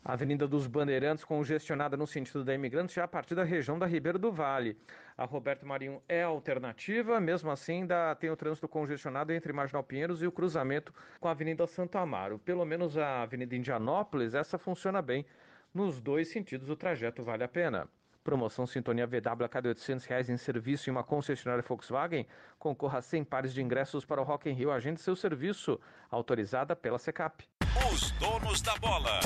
A 0.03 0.13
Avenida 0.13 0.47
dos 0.47 0.67
Bandeirantes 0.67 1.25
congestionada 1.25 1.97
no 1.97 2.07
sentido 2.07 2.43
da 2.43 2.53
Imigrantes 2.53 2.95
já 2.95 3.03
a 3.03 3.07
partir 3.07 3.35
da 3.35 3.43
região 3.43 3.77
da 3.77 3.85
Ribeiro 3.85 4.17
do 4.17 4.31
Vale. 4.31 4.77
A 5.17 5.25
Roberto 5.25 5.65
Marinho 5.65 6.01
é 6.07 6.23
alternativa, 6.23 7.19
mesmo 7.19 7.51
assim 7.51 7.81
ainda 7.81 8.15
tem 8.15 8.29
o 8.29 8.37
trânsito 8.37 8.67
congestionado 8.69 9.33
entre 9.33 9.51
Marginal 9.51 9.83
Pinheiros 9.83 10.21
e 10.21 10.27
o 10.27 10.31
cruzamento 10.31 10.93
com 11.19 11.27
a 11.27 11.31
Avenida 11.31 11.67
Santo 11.67 11.97
Amaro. 11.97 12.39
Pelo 12.39 12.63
menos 12.65 12.97
a 12.97 13.21
Avenida 13.23 13.55
Indianópolis, 13.55 14.33
essa 14.33 14.57
funciona 14.57 15.01
bem. 15.01 15.25
Nos 15.73 15.99
dois 15.99 16.29
sentidos 16.29 16.69
o 16.69 16.75
trajeto 16.75 17.23
vale 17.23 17.43
a 17.43 17.47
pena. 17.49 17.89
Promoção 18.27 18.67
Sintonia 18.67 19.07
VW 19.07 19.45
a 19.45 19.47
cada 19.47 19.69
800 19.69 20.05
reais 20.05 20.29
em 20.29 20.35
serviço 20.35 20.89
em 20.89 20.91
uma 20.91 21.01
concessionária 21.01 21.63
Volkswagen. 21.65 22.27
Concorra 22.59 22.99
a 22.99 23.01
100 23.01 23.23
pares 23.23 23.53
de 23.53 23.61
ingressos 23.61 24.03
para 24.03 24.19
o 24.19 24.23
Rock 24.25 24.49
in 24.49 24.51
Rio. 24.51 24.69
Agende 24.69 24.99
seu 24.99 25.15
serviço. 25.15 25.79
Autorizada 26.11 26.75
pela 26.75 26.99
Secap. 26.99 27.47
Os 27.89 28.11
donos 28.19 28.59
da 28.61 28.75
bola. 28.79 29.21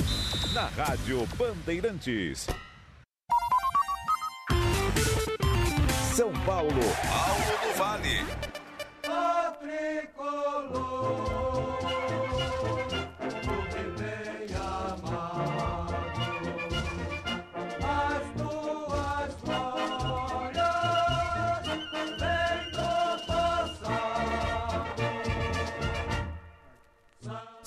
Na 0.54 0.66
Rádio 0.66 1.26
Bandeirantes. 1.36 2.46
São 6.14 6.32
Paulo. 6.46 6.70
Paulo 6.70 7.58
do 7.60 7.76
Vale. 7.76 8.22
O 9.08 9.50
tricolor 9.58 11.41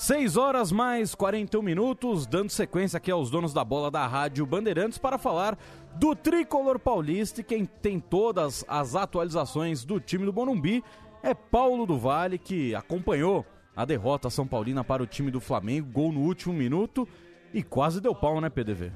6 0.06 0.36
horas 0.36 0.70
mais 0.70 1.16
41 1.16 1.60
minutos, 1.60 2.28
dando 2.28 2.48
sequência 2.48 2.96
aqui 2.96 3.10
aos 3.10 3.28
donos 3.28 3.52
da 3.52 3.64
bola 3.64 3.90
da 3.90 4.06
Rádio 4.06 4.46
Bandeirantes 4.46 4.98
para 4.98 5.18
falar 5.18 5.58
do 5.96 6.14
tricolor 6.14 6.78
paulista 6.78 7.40
e 7.40 7.44
quem 7.44 7.64
tem 7.64 7.98
todas 7.98 8.64
as 8.68 8.94
atualizações 8.94 9.84
do 9.84 9.98
time 9.98 10.24
do 10.24 10.32
Bonumbi 10.32 10.80
é 11.24 11.34
Paulo 11.34 11.86
do 11.86 11.98
Vale, 11.98 12.38
que 12.38 12.72
acompanhou 12.72 13.44
a 13.74 13.84
derrota 13.84 14.30
São 14.30 14.46
Paulina 14.46 14.84
para 14.84 15.02
o 15.02 15.08
time 15.08 15.28
do 15.28 15.40
Flamengo, 15.40 15.90
gol 15.90 16.12
no 16.12 16.20
último 16.20 16.54
minuto 16.54 17.08
e 17.52 17.60
quase 17.60 18.00
deu 18.00 18.14
pau, 18.14 18.40
né, 18.40 18.48
PDV? 18.48 18.92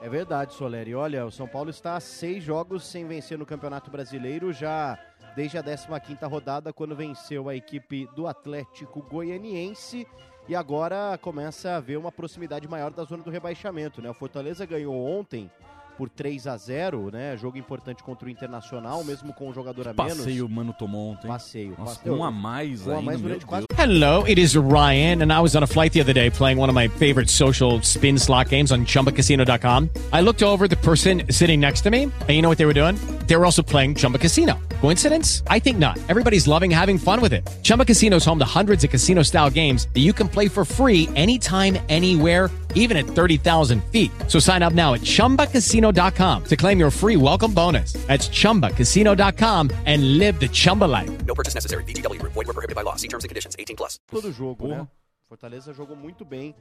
É 0.00 0.08
verdade, 0.08 0.54
Soleri. 0.54 0.94
Olha, 0.94 1.26
o 1.26 1.32
São 1.32 1.48
Paulo 1.48 1.70
está 1.70 1.96
a 1.96 2.00
seis 2.00 2.44
jogos 2.44 2.86
sem 2.86 3.04
vencer 3.08 3.36
no 3.36 3.44
Campeonato 3.44 3.90
Brasileiro, 3.90 4.52
já 4.52 4.96
desde 5.34 5.58
a 5.58 5.64
15ª 5.64 6.30
rodada, 6.30 6.72
quando 6.72 6.94
venceu 6.94 7.48
a 7.48 7.56
equipe 7.56 8.08
do 8.14 8.28
Atlético 8.28 9.02
Goianiense. 9.02 10.06
E 10.46 10.54
agora 10.54 11.18
começa 11.22 11.70
a 11.70 11.76
haver 11.76 11.96
uma 11.96 12.12
proximidade 12.12 12.68
maior 12.68 12.90
da 12.90 13.04
zona 13.04 13.22
do 13.22 13.30
rebaixamento, 13.30 14.02
né? 14.02 14.10
O 14.10 14.14
Fortaleza 14.14 14.66
ganhou 14.66 14.94
ontem 14.94 15.50
por 15.96 16.08
3 16.08 16.46
a 16.46 16.56
0 16.56 17.10
né? 17.12 17.36
Jogo 17.36 17.58
importante 17.58 18.02
contra 18.02 18.26
o 18.26 18.30
Internacional, 18.30 19.02
mesmo 19.04 19.32
com 19.32 19.48
um 19.48 19.52
jogador 19.54 19.88
a 19.88 19.92
menos. 19.92 20.18
Passeio 20.18 20.48
Mano 20.48 20.72
tomou 20.72 21.12
ontem. 21.12 21.28
Passeio. 21.28 21.74
Nossa, 21.78 21.96
passeio. 21.96 22.16
um 22.16 22.24
a 22.24 22.30
mais 22.30 22.86
Um 22.86 22.90
a 22.90 22.94
ainda, 22.94 23.02
mais 23.06 23.20
meu 23.20 23.28
durante 23.28 23.46
quase. 23.46 23.66
Hello, 23.76 24.24
it 24.26 24.40
is 24.40 24.56
Ryan, 24.56 25.22
and 25.22 25.32
I 25.32 25.40
was 25.40 25.54
on 25.54 25.62
a 25.62 25.66
flight 25.66 25.92
the 25.92 26.00
other 26.00 26.14
day 26.14 26.30
playing 26.30 26.58
one 26.58 26.68
of 26.70 26.74
my 26.74 26.88
favorite 26.88 27.30
social 27.30 27.80
spin 27.82 28.18
slot 28.18 28.48
games 28.48 28.72
on 28.72 28.84
chumbacasino.com. 28.86 29.90
I 30.12 30.20
looked 30.20 30.42
over 30.42 30.68
the 30.68 30.76
person 30.76 31.22
sitting 31.30 31.60
next 31.60 31.82
to 31.82 31.90
me, 31.90 32.04
and 32.04 32.30
you 32.30 32.42
know 32.42 32.48
what 32.48 32.58
they 32.58 32.66
were 32.66 32.74
doing? 32.74 32.96
They 33.26 33.36
were 33.36 33.44
also 33.44 33.62
playing 33.62 33.96
Chumba 33.96 34.18
Casino. 34.18 34.58
Coincidence? 34.80 35.42
I 35.48 35.58
think 35.58 35.78
not. 35.78 35.98
Everybody's 36.08 36.46
loving 36.46 36.70
having 36.70 36.98
fun 36.98 37.20
with 37.20 37.32
it. 37.32 37.48
Chumba 37.62 37.84
Casino 37.84 38.16
is 38.16 38.24
home 38.24 38.38
to 38.38 38.44
hundreds 38.44 38.84
of 38.84 38.90
casino 38.90 39.22
style 39.22 39.50
games 39.50 39.88
that 39.94 40.00
you 40.00 40.12
can 40.12 40.28
play 40.28 40.48
for 40.48 40.64
free 40.64 41.08
anytime, 41.14 41.78
anywhere, 41.88 42.50
even 42.74 42.96
at 42.96 43.06
30,000 43.06 43.82
feet. 43.90 44.10
So 44.28 44.38
sign 44.38 44.62
up 44.62 44.74
now 44.74 44.94
at 44.94 45.00
chumbacasino.com 45.00 46.44
to 46.44 46.56
claim 46.56 46.78
your 46.78 46.90
free 46.90 47.16
welcome 47.16 47.52
bonus. 47.54 47.94
That's 48.06 48.28
chumbacasino.com 48.28 49.70
and 49.86 50.18
live 50.18 50.38
the 50.38 50.48
Chumba 50.48 50.84
life. 50.84 51.10
No 51.24 51.34
purchase 51.34 51.54
necessary. 51.54 51.82
VGW 51.84 52.20
Group. 52.20 52.34
Void 52.34 52.46
were 52.46 52.52
prohibited 52.52 52.76
by 52.76 52.82
law. 52.82 52.96
See 52.96 53.08
terms 53.08 53.24
and 53.24 53.30
conditions. 53.30 53.56
18 53.58 53.76
plus. 53.76 53.98
todo 54.10 54.30
jogo, 54.30 54.68
né? 54.68 54.86
Fortaleza 55.28 55.72
jogou 55.72 55.96
muito 55.96 56.24
bem, 56.24 56.54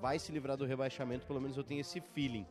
vai 0.00 0.18
se 0.18 0.32
livrar 0.32 0.56
do 0.56 0.64
rebaixamento, 0.64 1.26
pelo 1.26 1.40
menos 1.40 1.56
eu 1.56 1.62
tenho 1.62 1.80
esse 1.80 2.00
feeling. 2.00 2.46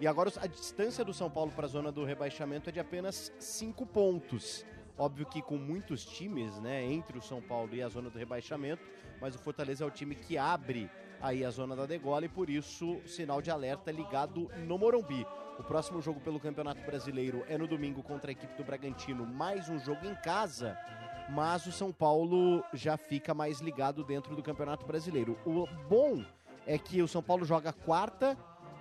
E 0.00 0.06
agora 0.06 0.32
a 0.40 0.46
distância 0.46 1.04
do 1.04 1.12
São 1.12 1.30
Paulo 1.30 1.52
para 1.54 1.66
a 1.66 1.68
zona 1.68 1.92
do 1.92 2.04
rebaixamento 2.04 2.70
é 2.70 2.72
de 2.72 2.80
apenas 2.80 3.30
5 3.38 3.84
pontos. 3.86 4.64
Óbvio 4.98 5.26
que 5.26 5.40
com 5.40 5.56
muitos 5.56 6.04
times, 6.04 6.58
né, 6.58 6.84
entre 6.84 7.18
o 7.18 7.22
São 7.22 7.40
Paulo 7.40 7.74
e 7.74 7.82
a 7.82 7.88
zona 7.88 8.10
do 8.10 8.18
rebaixamento, 8.18 8.82
mas 9.20 9.34
o 9.34 9.38
Fortaleza 9.38 9.84
é 9.84 9.86
o 9.86 9.90
time 9.90 10.14
que 10.14 10.36
abre 10.36 10.90
aí 11.20 11.44
a 11.44 11.50
zona 11.50 11.76
da 11.76 11.86
degola 11.86 12.24
e 12.24 12.28
por 12.28 12.48
isso 12.48 13.00
sinal 13.06 13.42
de 13.42 13.50
alerta 13.50 13.90
ligado 13.90 14.50
no 14.66 14.78
Morumbi. 14.78 15.26
O 15.58 15.62
próximo 15.62 16.00
jogo 16.00 16.20
pelo 16.20 16.40
Campeonato 16.40 16.80
Brasileiro 16.82 17.44
é 17.48 17.58
no 17.58 17.66
domingo 17.66 18.02
contra 18.02 18.30
a 18.30 18.32
equipe 18.32 18.56
do 18.56 18.64
Bragantino, 18.64 19.26
mais 19.26 19.68
um 19.68 19.78
jogo 19.78 20.06
em 20.06 20.14
casa, 20.14 20.78
mas 21.28 21.66
o 21.66 21.72
São 21.72 21.92
Paulo 21.92 22.64
já 22.72 22.96
fica 22.96 23.34
mais 23.34 23.60
ligado 23.60 24.02
dentro 24.02 24.34
do 24.34 24.42
Campeonato 24.42 24.86
Brasileiro. 24.86 25.38
O 25.44 25.66
bom 25.88 26.24
é 26.66 26.78
que 26.78 27.02
o 27.02 27.08
São 27.08 27.22
Paulo 27.22 27.44
joga 27.44 27.72
quarta, 27.72 28.38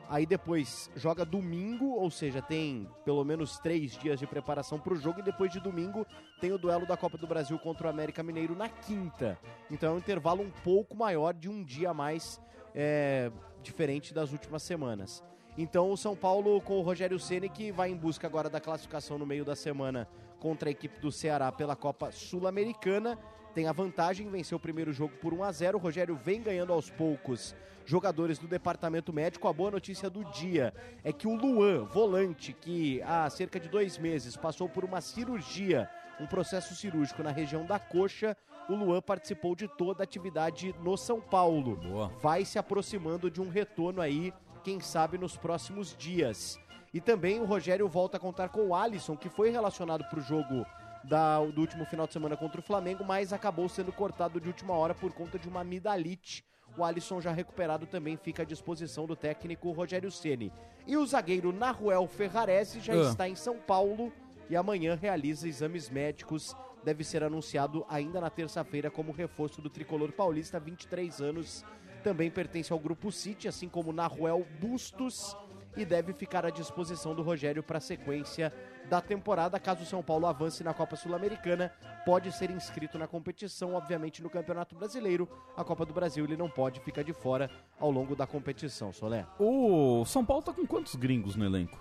aí 0.09 0.25
depois 0.25 0.89
joga 0.95 1.23
domingo, 1.23 1.85
ou 1.85 2.09
seja, 2.09 2.41
tem 2.41 2.89
pelo 3.05 3.23
menos 3.23 3.59
três 3.59 3.91
dias 3.91 4.19
de 4.19 4.25
preparação 4.25 4.79
para 4.79 4.93
o 4.93 4.97
jogo, 4.97 5.19
e 5.19 5.23
depois 5.23 5.51
de 5.51 5.59
domingo 5.59 6.05
tem 6.41 6.51
o 6.51 6.57
duelo 6.57 6.85
da 6.85 6.97
Copa 6.97 7.17
do 7.17 7.27
Brasil 7.27 7.57
contra 7.59 7.87
o 7.87 7.89
América 7.89 8.23
Mineiro 8.23 8.55
na 8.55 8.67
quinta. 8.67 9.37
Então 9.69 9.91
é 9.91 9.93
um 9.93 9.99
intervalo 9.99 10.41
um 10.41 10.49
pouco 10.63 10.97
maior 10.97 11.33
de 11.33 11.47
um 11.47 11.63
dia 11.63 11.91
a 11.91 11.93
mais, 11.93 12.41
é, 12.73 13.31
diferente 13.61 14.13
das 14.13 14.31
últimas 14.31 14.63
semanas. 14.63 15.23
Então 15.57 15.91
o 15.91 15.97
São 15.97 16.15
Paulo 16.15 16.59
com 16.61 16.79
o 16.79 16.81
Rogério 16.81 17.19
Ceni 17.19 17.49
que 17.49 17.71
vai 17.71 17.91
em 17.91 17.95
busca 17.95 18.25
agora 18.25 18.49
da 18.49 18.59
classificação 18.59 19.17
no 19.17 19.25
meio 19.25 19.45
da 19.45 19.55
semana 19.55 20.07
contra 20.39 20.69
a 20.69 20.71
equipe 20.71 20.99
do 20.99 21.11
Ceará 21.11 21.51
pela 21.51 21.75
Copa 21.75 22.11
Sul-Americana. 22.11 23.17
Tem 23.53 23.67
a 23.67 23.71
vantagem, 23.71 24.29
venceu 24.29 24.57
o 24.57 24.61
primeiro 24.61 24.93
jogo 24.93 25.15
por 25.17 25.33
1 25.33 25.43
a 25.43 25.51
0. 25.51 25.77
O 25.77 25.81
Rogério 25.81 26.15
vem 26.15 26.41
ganhando 26.41 26.71
aos 26.71 26.89
poucos 26.89 27.55
jogadores 27.85 28.37
do 28.37 28.47
departamento 28.47 29.11
médico. 29.11 29.47
A 29.47 29.53
boa 29.53 29.71
notícia 29.71 30.09
do 30.09 30.23
dia 30.25 30.73
é 31.03 31.11
que 31.11 31.27
o 31.27 31.35
Luan, 31.35 31.85
volante, 31.85 32.53
que 32.53 33.01
há 33.01 33.29
cerca 33.29 33.59
de 33.59 33.67
dois 33.67 33.97
meses 33.97 34.37
passou 34.37 34.69
por 34.69 34.85
uma 34.85 35.01
cirurgia, 35.01 35.89
um 36.19 36.27
processo 36.27 36.75
cirúrgico 36.75 37.23
na 37.23 37.31
região 37.31 37.65
da 37.65 37.79
coxa, 37.79 38.37
o 38.69 38.75
Luan 38.75 39.01
participou 39.01 39.55
de 39.55 39.67
toda 39.67 40.03
a 40.03 40.05
atividade 40.05 40.75
no 40.83 40.95
São 40.95 41.19
Paulo. 41.19 41.77
Boa. 41.77 42.09
Vai 42.21 42.45
se 42.45 42.59
aproximando 42.59 43.31
de 43.31 43.41
um 43.41 43.49
retorno 43.49 43.99
aí, 43.99 44.31
quem 44.63 44.79
sabe 44.79 45.17
nos 45.17 45.35
próximos 45.35 45.95
dias. 45.97 46.59
E 46.93 47.01
também 47.01 47.39
o 47.39 47.45
Rogério 47.45 47.87
volta 47.87 48.17
a 48.17 48.19
contar 48.19 48.49
com 48.49 48.67
o 48.67 48.75
Alisson, 48.75 49.17
que 49.17 49.29
foi 49.29 49.49
relacionado 49.49 50.03
para 50.05 50.19
o 50.19 50.23
jogo 50.23 50.65
da- 51.03 51.43
do 51.45 51.61
último 51.61 51.85
final 51.85 52.05
de 52.07 52.13
semana 52.13 52.35
contra 52.37 52.59
o 52.59 52.63
Flamengo, 52.63 53.03
mas 53.03 53.31
acabou 53.33 53.67
sendo 53.69 53.91
cortado 53.91 54.39
de 54.39 54.47
última 54.47 54.73
hora 54.73 54.93
por 54.93 55.11
conta 55.13 55.37
de 55.39 55.47
uma 55.47 55.61
amidalite. 55.61 56.43
O 56.77 56.83
Alisson 56.83 57.19
já 57.19 57.31
recuperado 57.31 57.85
também 57.87 58.15
fica 58.15 58.43
à 58.43 58.45
disposição 58.45 59.05
do 59.05 59.15
técnico 59.15 59.71
Rogério 59.71 60.11
Ceni. 60.11 60.51
E 60.85 60.95
o 60.95 61.05
zagueiro 61.05 61.51
Naruel 61.51 62.07
Ferrarese 62.07 62.79
já 62.79 62.93
Ah. 62.93 63.09
está 63.09 63.27
em 63.27 63.35
São 63.35 63.57
Paulo 63.57 64.13
e 64.49 64.55
amanhã 64.55 64.95
realiza 64.95 65.47
exames 65.47 65.89
médicos. 65.89 66.55
Deve 66.83 67.03
ser 67.03 67.23
anunciado 67.23 67.85
ainda 67.89 68.21
na 68.21 68.29
terça-feira 68.29 68.89
como 68.89 69.11
reforço 69.11 69.61
do 69.61 69.69
tricolor 69.69 70.11
paulista, 70.13 70.59
23 70.59 71.19
anos. 71.21 71.65
Também 72.03 72.31
pertence 72.31 72.71
ao 72.71 72.79
grupo 72.79 73.11
City, 73.11 73.47
assim 73.47 73.67
como 73.67 73.91
Naruel 73.91 74.45
Bustos 74.61 75.35
e 75.75 75.85
deve 75.85 76.13
ficar 76.13 76.45
à 76.45 76.49
disposição 76.49 77.13
do 77.15 77.21
Rogério 77.21 77.63
para 77.63 77.77
a 77.77 77.81
sequência 77.81 78.53
da 78.89 78.99
temporada. 78.99 79.59
Caso 79.59 79.83
o 79.83 79.85
São 79.85 80.01
Paulo 80.01 80.25
avance 80.25 80.63
na 80.63 80.73
Copa 80.73 80.95
Sul-Americana, 80.95 81.71
pode 82.05 82.31
ser 82.31 82.49
inscrito 82.49 82.97
na 82.97 83.07
competição, 83.07 83.75
obviamente 83.75 84.21
no 84.21 84.29
Campeonato 84.29 84.75
Brasileiro. 84.75 85.29
A 85.55 85.63
Copa 85.63 85.85
do 85.85 85.93
Brasil 85.93 86.25
ele 86.25 86.35
não 86.35 86.49
pode 86.49 86.79
ficar 86.79 87.03
de 87.03 87.13
fora 87.13 87.49
ao 87.79 87.91
longo 87.91 88.15
da 88.15 88.25
competição, 88.25 88.91
Solé. 88.91 89.25
O 89.39 90.03
São 90.05 90.25
Paulo 90.25 90.41
tá 90.41 90.53
com 90.53 90.65
quantos 90.65 90.95
gringos 90.95 91.35
no 91.35 91.45
elenco? 91.45 91.79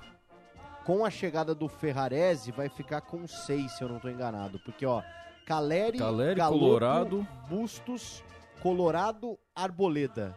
Com 0.84 1.04
a 1.04 1.10
chegada 1.10 1.54
do 1.54 1.68
Ferrarese, 1.68 2.50
vai 2.50 2.68
ficar 2.68 3.02
com 3.02 3.26
seis, 3.26 3.72
se 3.72 3.82
eu 3.82 3.88
não 3.88 3.96
estou 3.96 4.10
enganado. 4.10 4.58
Porque, 4.60 4.86
ó, 4.86 5.02
Caleri, 5.44 5.98
Caleri, 5.98 6.34
Galopo, 6.34 6.58
Colorado. 6.58 7.28
Bustos, 7.48 8.22
Colorado, 8.62 9.38
Arboleda. 9.54 10.34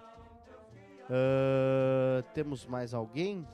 Ah, 1.11 2.23
temos 2.33 2.65
mais 2.65 2.93
alguém? 2.93 3.45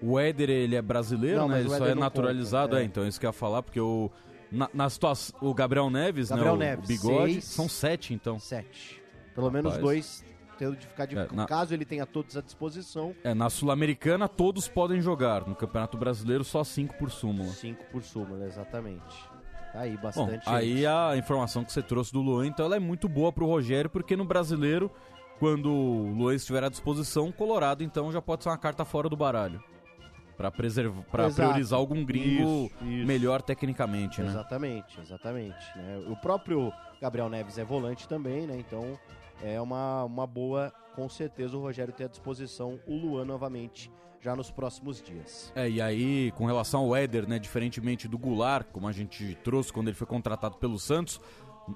O 0.00 0.18
Éder, 0.18 0.50
ele 0.50 0.74
é 0.76 0.82
brasileiro, 0.82 1.38
Não, 1.40 1.48
né? 1.48 1.60
Ele 1.60 1.68
só 1.68 1.86
é 1.86 1.94
naturalizado, 1.94 2.70
conta, 2.70 2.80
é. 2.80 2.82
é. 2.82 2.86
Então, 2.86 3.06
isso 3.06 3.20
que 3.20 3.26
eu 3.26 3.28
ia 3.28 3.32
falar, 3.32 3.62
porque 3.62 3.80
o. 3.80 4.10
Na, 4.50 4.68
na 4.74 4.90
situação. 4.90 5.34
O 5.40 5.54
Gabriel 5.54 5.88
Neves, 5.88 6.28
Gabriel 6.28 6.56
né? 6.56 6.70
Neves, 6.70 6.84
o 6.84 6.88
Bigode. 6.88 7.32
seis. 7.34 7.44
São 7.44 7.68
sete, 7.68 8.12
então. 8.12 8.38
Sete. 8.38 9.02
Pelo 9.34 9.50
menos 9.50 9.72
Rapaz. 9.74 9.82
dois 9.82 10.24
tendo 10.58 10.76
de 10.76 10.86
ficar 10.86 11.06
de 11.06 11.16
É, 11.16 11.26
na- 11.32 11.46
caso 11.46 11.72
ele 11.72 11.84
tenha 11.84 12.04
todos 12.04 12.36
à 12.36 12.42
disposição. 12.42 13.14
É, 13.24 13.32
na 13.34 13.48
Sul-Americana 13.48 14.28
todos 14.28 14.68
podem 14.68 15.00
jogar. 15.00 15.46
No 15.48 15.54
Campeonato 15.56 15.96
Brasileiro, 15.96 16.44
só 16.44 16.62
cinco 16.62 16.94
por 16.98 17.10
súmula. 17.10 17.48
Cinco 17.50 17.82
por 17.90 18.02
súmula, 18.02 18.44
exatamente. 18.44 19.02
Tá 19.72 19.80
Aí, 19.80 19.96
Bom, 19.96 20.02
bastante. 20.02 20.42
aí 20.46 20.72
gente. 20.74 20.86
a 20.86 21.16
informação 21.16 21.64
que 21.64 21.72
você 21.72 21.80
trouxe 21.82 22.12
do 22.12 22.20
Luan, 22.20 22.46
então 22.46 22.66
ela 22.66 22.76
é 22.76 22.78
muito 22.78 23.08
boa 23.08 23.32
pro 23.32 23.46
Rogério, 23.46 23.88
porque 23.88 24.14
no 24.14 24.24
brasileiro, 24.26 24.90
quando 25.38 25.70
o 25.70 26.12
Luan 26.14 26.34
estiver 26.34 26.62
à 26.64 26.68
disposição, 26.68 27.28
o 27.28 27.32
Colorado 27.32 27.82
então 27.82 28.10
já 28.12 28.22
pode 28.22 28.42
ser 28.42 28.48
uma 28.50 28.58
carta 28.58 28.84
fora 28.84 29.08
do 29.08 29.16
baralho. 29.16 29.62
Pra, 30.36 30.50
preservar, 30.50 31.02
pra 31.02 31.26
Exato. 31.26 31.48
priorizar 31.48 31.78
algum 31.78 32.04
gringo 32.04 32.66
Isso, 32.66 32.84
isso. 32.84 33.06
melhor 33.06 33.42
tecnicamente, 33.42 34.20
né? 34.22 34.28
Exatamente, 34.28 34.98
exatamente. 35.00 35.76
né? 35.76 36.04
O 36.08 36.16
próprio 36.16 36.72
Gabriel 37.00 37.28
Neves 37.28 37.58
é 37.58 37.64
volante 37.64 38.08
também, 38.08 38.46
né? 38.46 38.56
Então 38.58 38.98
é 39.42 39.60
uma, 39.60 40.04
uma 40.04 40.26
boa, 40.26 40.72
com 40.96 41.08
certeza, 41.08 41.56
o 41.56 41.60
Rogério 41.60 41.92
ter 41.92 42.04
à 42.04 42.08
disposição 42.08 42.80
o 42.86 42.96
Luan 42.96 43.24
novamente 43.24 43.90
já 44.20 44.34
nos 44.34 44.50
próximos 44.50 45.02
dias. 45.02 45.52
É, 45.54 45.68
e 45.68 45.80
aí, 45.82 46.32
com 46.32 46.46
relação 46.46 46.80
ao 46.80 46.96
Éder, 46.96 47.28
né, 47.28 47.38
diferentemente 47.38 48.08
do 48.08 48.16
Goulart, 48.16 48.66
como 48.72 48.88
a 48.88 48.92
gente 48.92 49.36
trouxe 49.44 49.72
quando 49.72 49.88
ele 49.88 49.96
foi 49.96 50.06
contratado 50.06 50.56
pelo 50.56 50.78
Santos, 50.78 51.20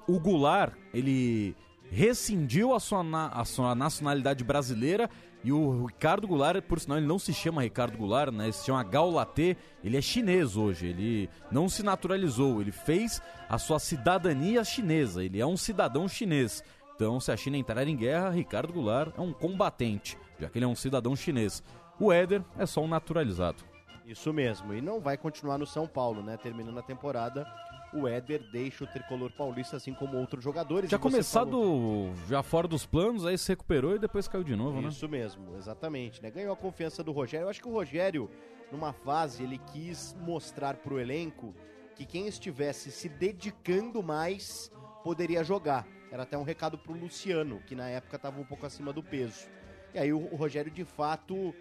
o 0.07 0.19
Goulart, 0.19 0.73
ele 0.93 1.55
rescindiu 1.91 2.73
a 2.73 2.79
sua, 2.79 3.03
na- 3.03 3.29
a 3.29 3.45
sua 3.45 3.73
nacionalidade 3.75 4.43
brasileira 4.43 5.09
e 5.43 5.51
o 5.51 5.85
Ricardo 5.85 6.27
Goulart, 6.27 6.61
por 6.63 6.79
sinal, 6.79 6.97
ele 6.97 7.07
não 7.07 7.19
se 7.19 7.33
chama 7.33 7.61
Ricardo 7.61 7.97
Goulart, 7.97 8.31
né, 8.33 8.45
ele 8.45 8.53
se 8.53 8.65
chama 8.65 8.83
Gaulatê, 8.83 9.55
ele 9.83 9.97
é 9.97 10.01
chinês 10.01 10.57
hoje, 10.57 10.87
ele 10.87 11.29
não 11.51 11.69
se 11.69 11.83
naturalizou, 11.83 12.59
ele 12.59 12.71
fez 12.71 13.21
a 13.47 13.57
sua 13.57 13.79
cidadania 13.79 14.63
chinesa, 14.63 15.23
ele 15.23 15.39
é 15.39 15.45
um 15.45 15.55
cidadão 15.57 16.07
chinês. 16.07 16.63
Então, 16.95 17.19
se 17.19 17.31
a 17.31 17.37
China 17.37 17.57
entrar 17.57 17.87
em 17.87 17.95
guerra, 17.95 18.31
Ricardo 18.31 18.73
Goulart 18.73 19.13
é 19.15 19.21
um 19.21 19.31
combatente, 19.31 20.17
já 20.39 20.49
que 20.49 20.57
ele 20.57 20.65
é 20.65 20.67
um 20.67 20.75
cidadão 20.75 21.15
chinês. 21.15 21.63
O 21.99 22.11
Éder 22.11 22.41
é 22.57 22.65
só 22.65 22.81
um 22.81 22.87
naturalizado. 22.87 23.63
Isso 24.05 24.33
mesmo, 24.33 24.73
e 24.73 24.81
não 24.81 24.99
vai 24.99 25.17
continuar 25.17 25.57
no 25.57 25.65
São 25.67 25.85
Paulo, 25.85 26.23
né? 26.23 26.37
Terminando 26.37 26.79
a 26.79 26.81
temporada, 26.81 27.45
o 27.93 28.07
Éder 28.07 28.41
deixa 28.51 28.83
o 28.83 28.87
tricolor 28.87 29.31
paulista, 29.31 29.77
assim 29.77 29.93
como 29.93 30.17
outros 30.17 30.43
jogadores. 30.43 30.89
Já 30.89 30.99
começado 30.99 31.51
falou- 31.51 32.13
já 32.27 32.43
fora 32.43 32.67
dos 32.67 32.85
planos, 32.85 33.25
aí 33.25 33.37
se 33.37 33.47
recuperou 33.49 33.95
e 33.95 33.99
depois 33.99 34.27
caiu 34.27 34.43
de 34.43 34.55
novo, 34.55 34.81
né? 34.81 34.89
Isso 34.89 35.07
mesmo, 35.07 35.55
exatamente, 35.57 36.21
né? 36.21 36.29
Ganhou 36.29 36.53
a 36.53 36.57
confiança 36.57 37.03
do 37.03 37.11
Rogério. 37.11 37.45
Eu 37.45 37.49
acho 37.49 37.61
que 37.61 37.67
o 37.67 37.71
Rogério, 37.71 38.29
numa 38.71 38.91
fase, 38.93 39.43
ele 39.43 39.57
quis 39.71 40.15
mostrar 40.19 40.75
pro 40.77 40.99
elenco 40.99 41.53
que 41.95 42.05
quem 42.05 42.27
estivesse 42.27 42.91
se 42.91 43.09
dedicando 43.09 44.03
mais 44.03 44.71
poderia 45.03 45.43
jogar. 45.43 45.87
Era 46.11 46.23
até 46.23 46.37
um 46.37 46.43
recado 46.43 46.77
pro 46.77 46.93
Luciano, 46.93 47.59
que 47.65 47.75
na 47.75 47.89
época 47.89 48.15
estava 48.17 48.39
um 48.39 48.45
pouco 48.45 48.65
acima 48.65 48.93
do 48.93 49.01
peso. 49.03 49.47
E 49.93 49.99
aí 49.99 50.13
o, 50.13 50.19
o 50.31 50.35
Rogério, 50.35 50.71
de 50.71 50.85
fato, 50.85 51.53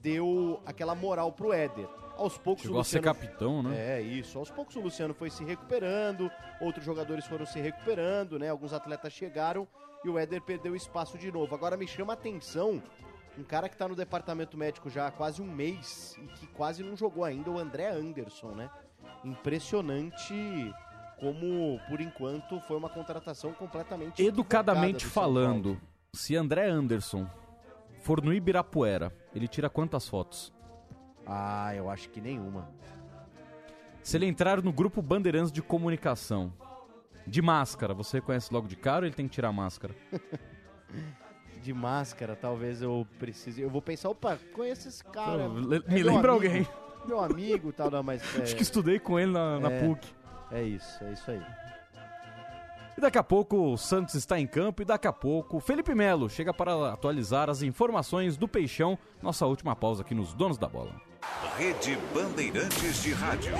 deu 0.00 0.60
aquela 0.64 0.94
moral 0.94 1.32
pro 1.32 1.52
Éder. 1.52 1.86
Aos 2.22 2.38
poucos 2.38 2.62
Chegou 2.62 2.78
o 2.78 2.80
a 2.80 2.84
ser 2.84 2.98
Luciano... 2.98 3.18
capitão, 3.18 3.62
né? 3.62 3.98
É, 3.98 4.00
isso. 4.00 4.38
Aos 4.38 4.50
poucos 4.50 4.76
o 4.76 4.80
Luciano 4.80 5.12
foi 5.12 5.28
se 5.28 5.44
recuperando, 5.44 6.30
outros 6.60 6.84
jogadores 6.84 7.26
foram 7.26 7.44
se 7.44 7.60
recuperando, 7.60 8.38
né? 8.38 8.48
Alguns 8.48 8.72
atletas 8.72 9.12
chegaram 9.12 9.66
e 10.04 10.08
o 10.08 10.18
Éder 10.18 10.40
perdeu 10.42 10.76
espaço 10.76 11.18
de 11.18 11.30
novo. 11.32 11.54
Agora 11.54 11.76
me 11.76 11.86
chama 11.86 12.12
a 12.12 12.14
atenção 12.14 12.82
um 13.38 13.42
cara 13.42 13.68
que 13.68 13.76
tá 13.76 13.88
no 13.88 13.96
departamento 13.96 14.56
médico 14.56 14.90
já 14.90 15.06
há 15.06 15.10
quase 15.10 15.40
um 15.40 15.50
mês 15.50 16.16
e 16.22 16.26
que 16.28 16.46
quase 16.48 16.82
não 16.82 16.96
jogou 16.96 17.24
ainda, 17.24 17.50
o 17.50 17.58
André 17.58 17.88
Anderson, 17.88 18.50
né? 18.50 18.70
Impressionante 19.24 20.72
como, 21.18 21.80
por 21.88 22.00
enquanto, 22.00 22.60
foi 22.62 22.76
uma 22.76 22.88
contratação 22.88 23.52
completamente 23.52 24.20
Educadamente 24.20 25.06
falando, 25.06 25.80
se 26.12 26.36
André 26.36 26.68
Anderson 26.68 27.26
for 28.00 28.20
no 28.22 28.34
Ibirapuera, 28.34 29.12
ele 29.34 29.46
tira 29.46 29.70
quantas 29.70 30.08
fotos? 30.08 30.52
Ah, 31.26 31.74
eu 31.74 31.88
acho 31.90 32.08
que 32.10 32.20
nenhuma. 32.20 32.68
Se 34.02 34.16
ele 34.16 34.26
entrar 34.26 34.62
no 34.62 34.72
grupo 34.72 35.00
Bandeirantes 35.00 35.52
de 35.52 35.62
comunicação, 35.62 36.52
de 37.26 37.40
máscara, 37.40 37.94
você 37.94 38.18
reconhece 38.18 38.52
logo 38.52 38.66
de 38.66 38.76
cara 38.76 39.00
ou 39.02 39.06
ele 39.06 39.14
tem 39.14 39.28
que 39.28 39.34
tirar 39.34 39.48
a 39.48 39.52
máscara? 39.52 39.94
De 41.62 41.72
máscara, 41.72 42.34
talvez 42.34 42.82
eu 42.82 43.06
precise. 43.20 43.62
Eu 43.62 43.70
vou 43.70 43.80
pensar, 43.80 44.08
opa, 44.08 44.36
conheço 44.52 44.88
esse 44.88 45.04
cara. 45.04 45.46
Le- 45.46 45.84
é 45.86 45.94
me 45.94 46.02
lembra 46.02 46.32
amigo, 46.32 46.48
alguém. 46.48 46.68
Meu 47.06 47.20
amigo 47.20 47.68
e 47.68 47.72
tal, 47.72 47.88
não, 47.88 48.02
mas. 48.02 48.20
é- 48.36 48.42
Acho 48.42 48.56
que 48.56 48.64
estudei 48.64 48.98
com 48.98 49.16
ele 49.16 49.30
na, 49.30 49.60
na 49.60 49.70
é, 49.70 49.86
PUC. 49.86 50.12
É 50.50 50.60
isso, 50.64 51.04
é 51.04 51.12
isso 51.12 51.30
aí. 51.30 51.40
E 52.98 53.00
daqui 53.00 53.16
a 53.16 53.22
pouco 53.22 53.72
o 53.72 53.78
Santos 53.78 54.16
está 54.16 54.40
em 54.40 54.46
campo 54.46 54.82
e 54.82 54.84
daqui 54.84 55.06
a 55.06 55.12
pouco 55.12 55.60
Felipe 55.60 55.94
Melo 55.94 56.28
chega 56.28 56.52
para 56.52 56.92
atualizar 56.92 57.48
as 57.48 57.62
informações 57.62 58.36
do 58.36 58.48
Peixão. 58.48 58.98
Nossa 59.22 59.46
última 59.46 59.76
pausa 59.76 60.02
aqui 60.02 60.16
nos 60.16 60.34
Donos 60.34 60.58
da 60.58 60.68
Bola. 60.68 61.00
Rede 61.56 61.98
Bandeirantes 62.14 63.02
de 63.02 63.12
Rádio. 63.12 63.54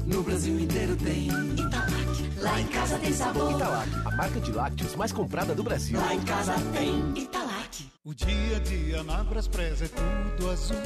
No 0.06 0.24
Brasil 0.24 0.58
inteiro 0.58 0.96
tem 0.96 1.28
Italac. 1.28 2.40
Lá 2.40 2.62
em 2.62 2.68
casa 2.68 2.98
tem 3.00 3.12
sabor. 3.12 3.52
Italac, 3.52 3.90
a 4.06 4.16
marca 4.16 4.40
de 4.40 4.54
lácteos 4.54 4.96
mais 4.96 5.12
comprada 5.12 5.54
do 5.54 5.64
Brasil. 5.64 6.00
Lá 6.00 6.16
em 6.16 6.22
casa 6.22 6.54
tem 6.72 7.22
Italac. 7.22 7.92
O 8.06 8.14
dia 8.14 8.56
a 8.56 8.60
dia 8.60 9.04
na 9.04 9.22
Braspress 9.22 9.82
é 9.82 9.90
tudo 9.90 10.50
azul. 10.50 10.78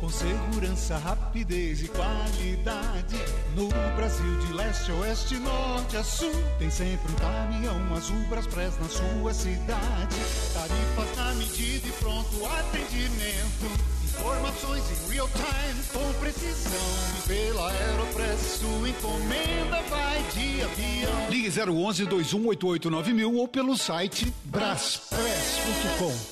Com 0.00 0.08
segurança, 0.08 0.96
rapidez 0.98 1.80
e 1.82 1.88
qualidade. 1.88 3.16
No 3.54 3.68
Brasil, 3.94 4.38
de 4.40 4.52
leste 4.52 4.90
a 4.90 4.94
oeste, 4.96 5.36
norte 5.36 5.96
a 5.96 6.02
sul. 6.02 6.32
Tem 6.58 6.70
sempre 6.70 7.12
um 7.12 7.14
caminhão 7.14 7.94
azul 7.94 8.18
Braspress 8.28 8.76
na 8.80 8.88
sua 8.88 9.32
cidade. 9.32 10.16
Tarifas 10.52 11.11
na 11.32 11.38
medida 11.38 11.88
e 11.88 11.92
pronto 11.92 12.44
atendimento. 12.46 13.64
Informações 14.04 14.84
em 14.90 15.12
real 15.12 15.28
time 15.28 15.82
com 15.92 16.12
precisão. 16.20 16.72
E 17.18 17.28
pela 17.28 17.70
Aeropress, 17.70 18.60
sua 18.60 18.88
encomenda 18.88 19.80
vai 19.88 20.22
de 20.34 20.62
avião. 20.62 21.30
Ligue 21.30 21.48
011 21.48 22.04
2188 22.04 22.90
9000 22.90 23.34
ou 23.34 23.48
pelo 23.48 23.76
site 23.76 24.32
braspress.com. 24.44 26.31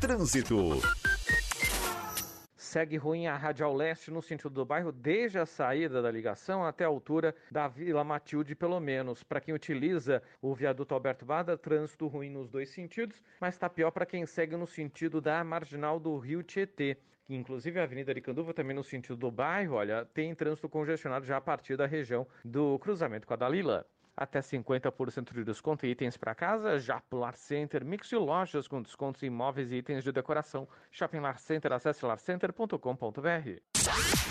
Trânsito. 0.00 0.80
Segue 2.56 2.96
ruim 2.96 3.26
a 3.26 3.36
Radial 3.36 3.74
Leste 3.74 4.10
no 4.10 4.20
sentido 4.20 4.50
do 4.50 4.64
bairro, 4.64 4.92
desde 4.92 5.38
a 5.38 5.46
saída 5.46 6.02
da 6.02 6.10
ligação 6.10 6.64
até 6.64 6.84
a 6.84 6.88
altura 6.88 7.34
da 7.50 7.68
Vila 7.68 8.04
Matilde, 8.04 8.54
pelo 8.54 8.78
menos. 8.80 9.22
Para 9.22 9.40
quem 9.40 9.54
utiliza 9.54 10.22
o 10.42 10.54
viaduto 10.54 10.92
Alberto 10.92 11.24
Bada, 11.24 11.56
trânsito 11.56 12.06
ruim 12.06 12.28
nos 12.28 12.50
dois 12.50 12.70
sentidos, 12.70 13.22
mas 13.40 13.54
está 13.54 13.70
pior 13.70 13.90
para 13.92 14.04
quem 14.04 14.26
segue 14.26 14.56
no 14.56 14.66
sentido 14.66 15.20
da 15.20 15.42
marginal 15.42 15.98
do 15.98 16.18
Rio 16.18 16.42
Tietê. 16.42 16.98
Inclusive 17.28 17.80
a 17.80 17.84
Avenida 17.84 18.12
Aricanduva 18.12 18.52
também 18.52 18.76
no 18.76 18.84
sentido 18.84 19.16
do 19.16 19.30
bairro, 19.30 19.74
olha, 19.74 20.04
tem 20.12 20.34
trânsito 20.34 20.68
congestionado 20.68 21.24
já 21.24 21.36
a 21.38 21.40
partir 21.40 21.76
da 21.76 21.86
região 21.86 22.26
do 22.44 22.78
cruzamento 22.78 23.26
com 23.26 23.34
a 23.34 23.36
Dalila 23.36 23.86
até 24.16 24.40
50% 24.40 25.32
de 25.32 25.44
desconto 25.44 25.84
em 25.84 25.90
itens 25.90 26.16
para 26.16 26.34
casa. 26.34 26.78
Japular 26.78 27.36
Center, 27.36 27.84
mix 27.84 28.08
de 28.08 28.16
lojas 28.16 28.66
com 28.66 28.80
descontos 28.80 29.22
em 29.22 29.30
móveis 29.30 29.70
e 29.70 29.76
itens 29.76 30.02
de 30.02 30.12
decoração. 30.12 30.66
Shopping 30.90 31.20
Lar 31.20 31.38
Center, 31.38 31.72
acesse 31.72 32.04
larcenter.com.br. 32.04 33.60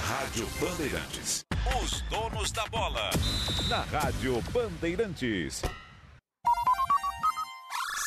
Rádio 0.08 0.48
Bandeirantes. 0.60 1.46
Os 1.82 2.02
donos 2.04 2.52
da 2.52 2.66
bola. 2.68 3.10
Na 3.70 3.82
Rádio 3.82 4.42
Bandeirantes. 4.52 5.62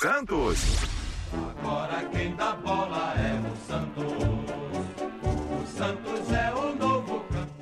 Santos. 0.01 0.61
Agora 1.33 2.05
quem 2.11 2.35
dá 2.37 2.55
bola 2.55 3.15
é 3.15 3.35
o 3.41 3.57
Santos. 3.67 4.13
O 5.23 5.67
Santos 5.67 6.18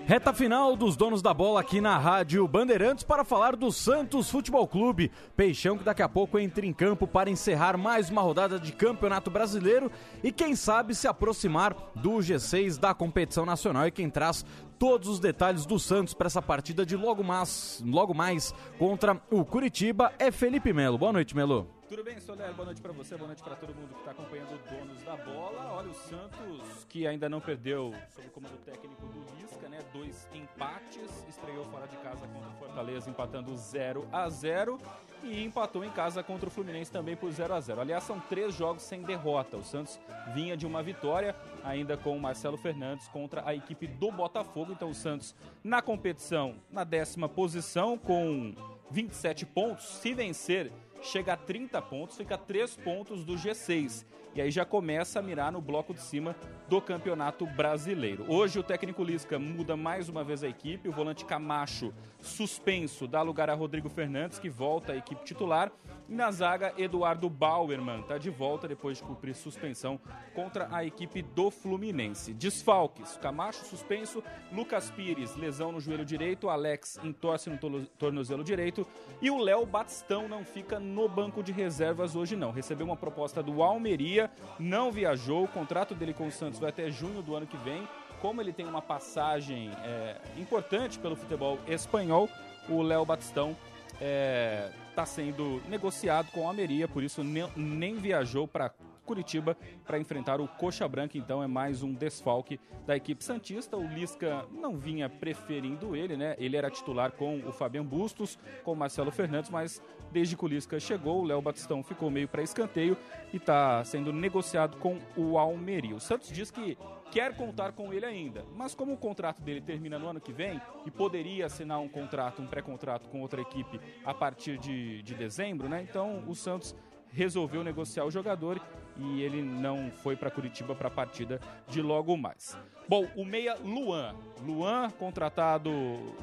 Reta 0.06 0.32
final 0.32 0.76
dos 0.76 0.94
donos 0.94 1.20
da 1.20 1.34
bola 1.34 1.58
aqui 1.58 1.80
na 1.80 1.98
Rádio 1.98 2.46
Bandeirantes 2.46 3.02
para 3.02 3.24
falar 3.24 3.56
do 3.56 3.72
Santos 3.72 4.30
Futebol 4.30 4.64
Clube. 4.68 5.10
Peixão 5.36 5.76
que 5.76 5.82
daqui 5.82 6.00
a 6.00 6.08
pouco 6.08 6.38
entra 6.38 6.64
em 6.64 6.72
campo 6.72 7.08
para 7.08 7.28
encerrar 7.28 7.76
mais 7.76 8.08
uma 8.08 8.22
rodada 8.22 8.56
de 8.56 8.70
Campeonato 8.70 9.32
Brasileiro 9.32 9.90
e 10.22 10.30
quem 10.30 10.54
sabe 10.54 10.94
se 10.94 11.08
aproximar 11.08 11.74
do 11.96 12.18
G6 12.18 12.78
da 12.78 12.94
competição 12.94 13.44
nacional 13.44 13.88
e 13.88 13.90
quem 13.90 14.08
traz 14.08 14.46
todos 14.78 15.08
os 15.08 15.18
detalhes 15.18 15.66
do 15.66 15.76
Santos 15.76 16.14
para 16.14 16.28
essa 16.28 16.40
partida 16.40 16.86
de 16.86 16.94
logo 16.94 17.24
mais, 17.24 17.82
logo 17.84 18.14
mais 18.14 18.54
contra 18.78 19.20
o 19.28 19.44
Curitiba 19.44 20.12
é 20.20 20.30
Felipe 20.30 20.72
Melo. 20.72 20.98
Boa 20.98 21.12
noite, 21.12 21.34
Melo. 21.34 21.75
Tudo 21.88 22.02
bem, 22.02 22.18
Soler? 22.18 22.52
Boa 22.52 22.66
noite 22.66 22.82
para 22.82 22.92
você, 22.92 23.16
boa 23.16 23.28
noite 23.28 23.44
para 23.44 23.54
todo 23.54 23.72
mundo 23.72 23.94
que 23.94 24.00
está 24.00 24.10
acompanhando 24.10 24.54
o 24.54 24.58
Donos 24.68 25.00
da 25.04 25.16
Bola. 25.16 25.72
Olha, 25.72 25.88
o 25.88 25.94
Santos, 25.94 26.84
que 26.88 27.06
ainda 27.06 27.28
não 27.28 27.40
perdeu 27.40 27.94
sob 28.12 28.26
o 28.26 28.30
comando 28.32 28.56
técnico 28.64 29.06
do 29.06 29.20
Lisca, 29.40 29.68
né? 29.68 29.78
Dois 29.92 30.28
empates, 30.34 31.24
estreou 31.28 31.64
fora 31.66 31.86
de 31.86 31.96
casa 31.98 32.26
contra 32.26 32.48
o 32.48 32.54
Fortaleza, 32.54 33.08
empatando 33.08 33.56
0 33.56 34.04
a 34.10 34.28
0 34.28 34.80
e 35.22 35.44
empatou 35.44 35.84
em 35.84 35.90
casa 35.90 36.24
contra 36.24 36.48
o 36.48 36.50
Fluminense 36.50 36.90
também 36.90 37.14
por 37.14 37.30
0 37.30 37.54
a 37.54 37.60
0 37.60 37.80
Aliás, 37.80 38.02
são 38.02 38.18
três 38.18 38.52
jogos 38.52 38.82
sem 38.82 39.02
derrota. 39.02 39.56
O 39.56 39.62
Santos 39.62 40.00
vinha 40.34 40.56
de 40.56 40.66
uma 40.66 40.82
vitória, 40.82 41.36
ainda 41.62 41.96
com 41.96 42.16
o 42.16 42.20
Marcelo 42.20 42.56
Fernandes 42.56 43.06
contra 43.06 43.46
a 43.46 43.54
equipe 43.54 43.86
do 43.86 44.10
Botafogo. 44.10 44.72
Então, 44.72 44.90
o 44.90 44.94
Santos 44.94 45.36
na 45.62 45.80
competição, 45.80 46.56
na 46.68 46.82
décima 46.82 47.28
posição, 47.28 47.96
com 47.96 48.52
27 48.90 49.46
pontos. 49.46 49.86
Se 49.86 50.12
vencer 50.14 50.72
chega 51.06 51.32
a 51.34 51.36
30 51.36 51.80
pontos, 51.82 52.16
fica 52.16 52.34
a 52.34 52.38
3 52.38 52.76
pontos 52.76 53.24
do 53.24 53.34
G6. 53.34 54.04
E 54.36 54.40
aí 54.42 54.50
já 54.50 54.66
começa 54.66 55.18
a 55.18 55.22
mirar 55.22 55.50
no 55.50 55.62
bloco 55.62 55.94
de 55.94 56.00
cima 56.00 56.36
do 56.68 56.78
Campeonato 56.78 57.46
Brasileiro. 57.46 58.26
Hoje 58.28 58.58
o 58.58 58.62
técnico 58.62 59.02
Lisca 59.02 59.38
muda 59.38 59.78
mais 59.78 60.10
uma 60.10 60.22
vez 60.22 60.44
a 60.44 60.48
equipe, 60.48 60.90
o 60.90 60.92
volante 60.92 61.24
Camacho 61.24 61.94
suspenso 62.20 63.06
dá 63.06 63.22
lugar 63.22 63.48
a 63.48 63.54
Rodrigo 63.54 63.88
Fernandes, 63.88 64.38
que 64.38 64.50
volta 64.50 64.92
à 64.92 64.96
equipe 64.96 65.24
titular, 65.24 65.70
e 66.08 66.14
na 66.14 66.30
zaga 66.30 66.74
Eduardo 66.76 67.30
Bauerman 67.30 68.00
está 68.00 68.18
de 68.18 68.30
volta 68.30 68.68
depois 68.68 68.98
de 68.98 69.04
cumprir 69.04 69.34
suspensão 69.34 69.98
contra 70.34 70.68
a 70.70 70.84
equipe 70.84 71.22
do 71.22 71.50
Fluminense. 71.50 72.34
Desfalques, 72.34 73.16
Camacho 73.16 73.64
suspenso, 73.64 74.22
Lucas 74.52 74.90
Pires, 74.90 75.34
lesão 75.36 75.72
no 75.72 75.80
joelho 75.80 76.04
direito, 76.04 76.48
Alex 76.48 76.98
entorce 77.02 77.48
no 77.48 77.58
tornozelo 77.98 78.44
direito 78.44 78.86
e 79.20 79.30
o 79.30 79.38
Léo 79.38 79.64
Batistão 79.64 80.28
não 80.28 80.44
fica 80.44 80.78
no 80.78 81.08
banco 81.08 81.42
de 81.42 81.52
reservas 81.52 82.14
hoje 82.14 82.36
não. 82.36 82.50
Recebeu 82.50 82.86
uma 82.86 82.96
proposta 82.96 83.42
do 83.42 83.62
Almeria, 83.62 84.25
não 84.58 84.90
viajou, 84.90 85.44
o 85.44 85.48
contrato 85.48 85.94
dele 85.94 86.12
com 86.12 86.26
o 86.26 86.32
Santos 86.32 86.58
vai 86.58 86.70
até 86.70 86.90
junho 86.90 87.22
do 87.22 87.34
ano 87.34 87.46
que 87.46 87.56
vem. 87.58 87.86
Como 88.20 88.40
ele 88.40 88.52
tem 88.52 88.66
uma 88.66 88.80
passagem 88.80 89.70
é, 89.84 90.16
importante 90.36 90.98
pelo 90.98 91.16
futebol 91.16 91.58
espanhol, 91.68 92.28
o 92.68 92.82
Léo 92.82 93.04
Batistão 93.04 93.56
está 93.92 93.98
é, 94.00 94.70
tá 94.94 95.06
sendo 95.06 95.62
negociado 95.68 96.30
com 96.32 96.44
o 96.44 96.48
Almeria, 96.48 96.88
por 96.88 97.02
isso 97.02 97.22
nem, 97.22 97.46
nem 97.54 97.96
viajou 97.96 98.48
para 98.48 98.70
Curitiba 99.06 99.56
para 99.86 99.98
enfrentar 99.98 100.40
o 100.40 100.48
Coxa 100.48 100.86
Branca, 100.86 101.16
então 101.16 101.42
é 101.42 101.46
mais 101.46 101.82
um 101.82 101.94
desfalque 101.94 102.60
da 102.84 102.96
equipe 102.96 103.24
Santista. 103.24 103.76
O 103.76 103.86
Lisca 103.86 104.44
não 104.52 104.76
vinha 104.76 105.08
preferindo 105.08 105.94
ele, 105.94 106.16
né? 106.16 106.34
Ele 106.38 106.56
era 106.56 106.70
titular 106.70 107.12
com 107.12 107.38
o 107.38 107.52
Fabian 107.52 107.84
Bustos, 107.84 108.38
com 108.64 108.72
o 108.72 108.76
Marcelo 108.76 109.10
Fernandes, 109.10 109.48
mas 109.48 109.80
desde 110.12 110.36
que 110.36 110.44
o 110.44 110.48
Lisca 110.48 110.78
chegou, 110.80 111.22
o 111.22 111.24
Léo 111.24 111.40
Batistão 111.40 111.82
ficou 111.82 112.10
meio 112.10 112.28
para 112.28 112.42
escanteio 112.42 112.96
e 113.32 113.36
está 113.36 113.82
sendo 113.84 114.12
negociado 114.12 114.76
com 114.78 114.98
o 115.16 115.38
Almeria. 115.38 115.94
O 115.94 116.00
Santos 116.00 116.28
diz 116.28 116.50
que 116.50 116.76
quer 117.10 117.36
contar 117.36 117.72
com 117.72 117.92
ele 117.92 118.04
ainda, 118.04 118.44
mas 118.54 118.74
como 118.74 118.92
o 118.92 118.96
contrato 118.96 119.40
dele 119.40 119.60
termina 119.60 119.98
no 119.98 120.08
ano 120.08 120.20
que 120.20 120.32
vem 120.32 120.60
e 120.84 120.90
poderia 120.90 121.46
assinar 121.46 121.78
um 121.78 121.88
contrato, 121.88 122.42
um 122.42 122.46
pré-contrato 122.46 123.08
com 123.08 123.20
outra 123.20 123.40
equipe 123.40 123.80
a 124.04 124.12
partir 124.12 124.58
de, 124.58 125.02
de 125.02 125.14
dezembro, 125.14 125.68
né? 125.68 125.86
Então 125.88 126.24
o 126.26 126.34
Santos 126.34 126.74
resolveu 127.16 127.64
negociar 127.64 128.04
o 128.04 128.10
jogador 128.10 128.60
e 128.98 129.22
ele 129.22 129.42
não 129.42 129.90
foi 129.90 130.14
para 130.14 130.30
Curitiba 130.30 130.74
para 130.74 130.88
a 130.88 130.90
partida 130.90 131.40
de 131.66 131.80
logo 131.80 132.14
mais. 132.16 132.56
Bom, 132.86 133.06
o 133.16 133.24
meia 133.24 133.56
Luan. 133.56 134.14
Luan, 134.44 134.90
contratado, 134.90 135.70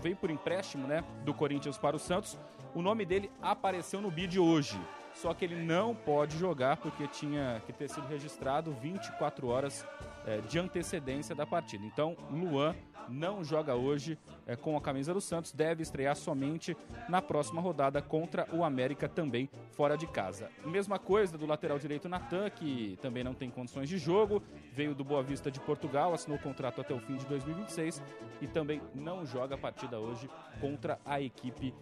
veio 0.02 0.16
por 0.16 0.30
empréstimo, 0.30 0.88
né, 0.88 1.04
do 1.26 1.34
Corinthians 1.34 1.78
para 1.78 1.96
o 1.96 2.00
Santos. 2.00 2.38
O 2.76 2.82
nome 2.82 3.06
dele 3.06 3.32
apareceu 3.41 4.02
no 4.02 4.12
bid 4.12 4.39
hoje. 4.39 4.80
Só 5.16 5.34
que 5.34 5.46
ele 5.46 5.56
não 5.56 5.94
pode 5.96 6.38
jogar 6.38 6.78
porque 6.78 7.08
tinha 7.08 7.62
que 7.66 7.74
ter 7.74 7.88
sido 7.88 8.08
registrado 8.08 8.72
24 8.82 9.48
horas 9.48 9.86
é, 10.26 10.41
de 10.41 10.58
antecedência 10.58 11.36
da 11.36 11.46
partida. 11.46 11.86
Então, 11.86 12.16
Luan 12.32 12.76
não 13.10 13.43
joga 13.43 13.76
hoje 13.76 14.18
é, 14.45 14.56
com 14.56 14.76
a 14.78 14.82
camisa 14.82 15.14
do 15.14 15.22
Santos, 15.22 15.51
deve 15.51 15.84
estrear 15.84 16.16
somente 16.16 16.76
na 17.08 17.22
próxima 17.22 17.62
rodada 17.62 18.01
contra 18.01 18.47
o 18.54 18.64
América, 18.64 19.08
também 19.08 19.49
fora 19.72 19.97
de 19.97 20.08
casa. 20.08 20.49
Mesma 20.66 20.99
coisa 20.99 21.38
do 21.38 21.45
lateral 21.45 21.80
direito 21.80 22.10
Natan, 22.10 22.49
que 22.49 22.97
também 23.01 23.24
não 23.24 23.34
tem 23.34 23.49
condições 23.49 23.89
de 23.89 23.97
jogo, 23.97 24.41
veio 24.74 24.95
do 24.95 25.04
Boa 25.04 25.24
Vista 25.24 25.49
de 25.49 25.60
Portugal, 25.60 26.14
assinou 26.14 26.38
contrato 26.39 26.82
até 26.82 26.93
o 26.93 26.99
fim 26.99 27.16
de 27.16 27.26
2026 27.26 28.01
e 28.41 28.47
também 28.47 28.82
não 28.93 29.26
joga 29.26 29.56
a 29.56 29.58
partida 29.58 29.99
hoje 29.99 30.30
contra 30.60 30.99
a 31.06 31.22
equipe 31.22 31.74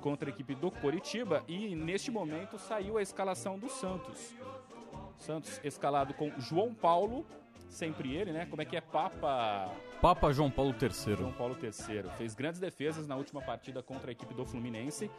contra 0.00 0.30
a 0.30 0.32
equipe 0.32 0.54
do 0.54 0.70
Coritiba 0.70 1.42
e 1.48 1.74
neste 1.74 2.08
momento 2.08 2.56
saiu 2.56 2.98
a 2.98 3.02
escalação 3.02 3.58
do 3.58 3.68
Santos. 3.68 4.36
Santos 5.18 5.60
escalado 5.64 6.14
com 6.14 6.30
João 6.38 6.72
Paulo, 6.72 7.26
sempre 7.68 8.14
ele, 8.14 8.32
né? 8.32 8.46
Como 8.46 8.62
é 8.62 8.64
que 8.64 8.76
é? 8.76 8.80
Papa. 8.80 9.70
Papa 10.00 10.32
João 10.32 10.50
Paulo 10.50 10.74
III. 10.80 11.16
João 11.16 11.32
Paulo 11.32 11.56
III. 11.62 12.04
Fez 12.16 12.34
grandes 12.34 12.60
defesas 12.60 13.06
na 13.06 13.16
última 13.16 13.40
partida 13.40 13.82
contra 13.82 14.10
a 14.10 14.12
equipe 14.12 14.34
do 14.34 14.44
Fluminense. 14.44 15.10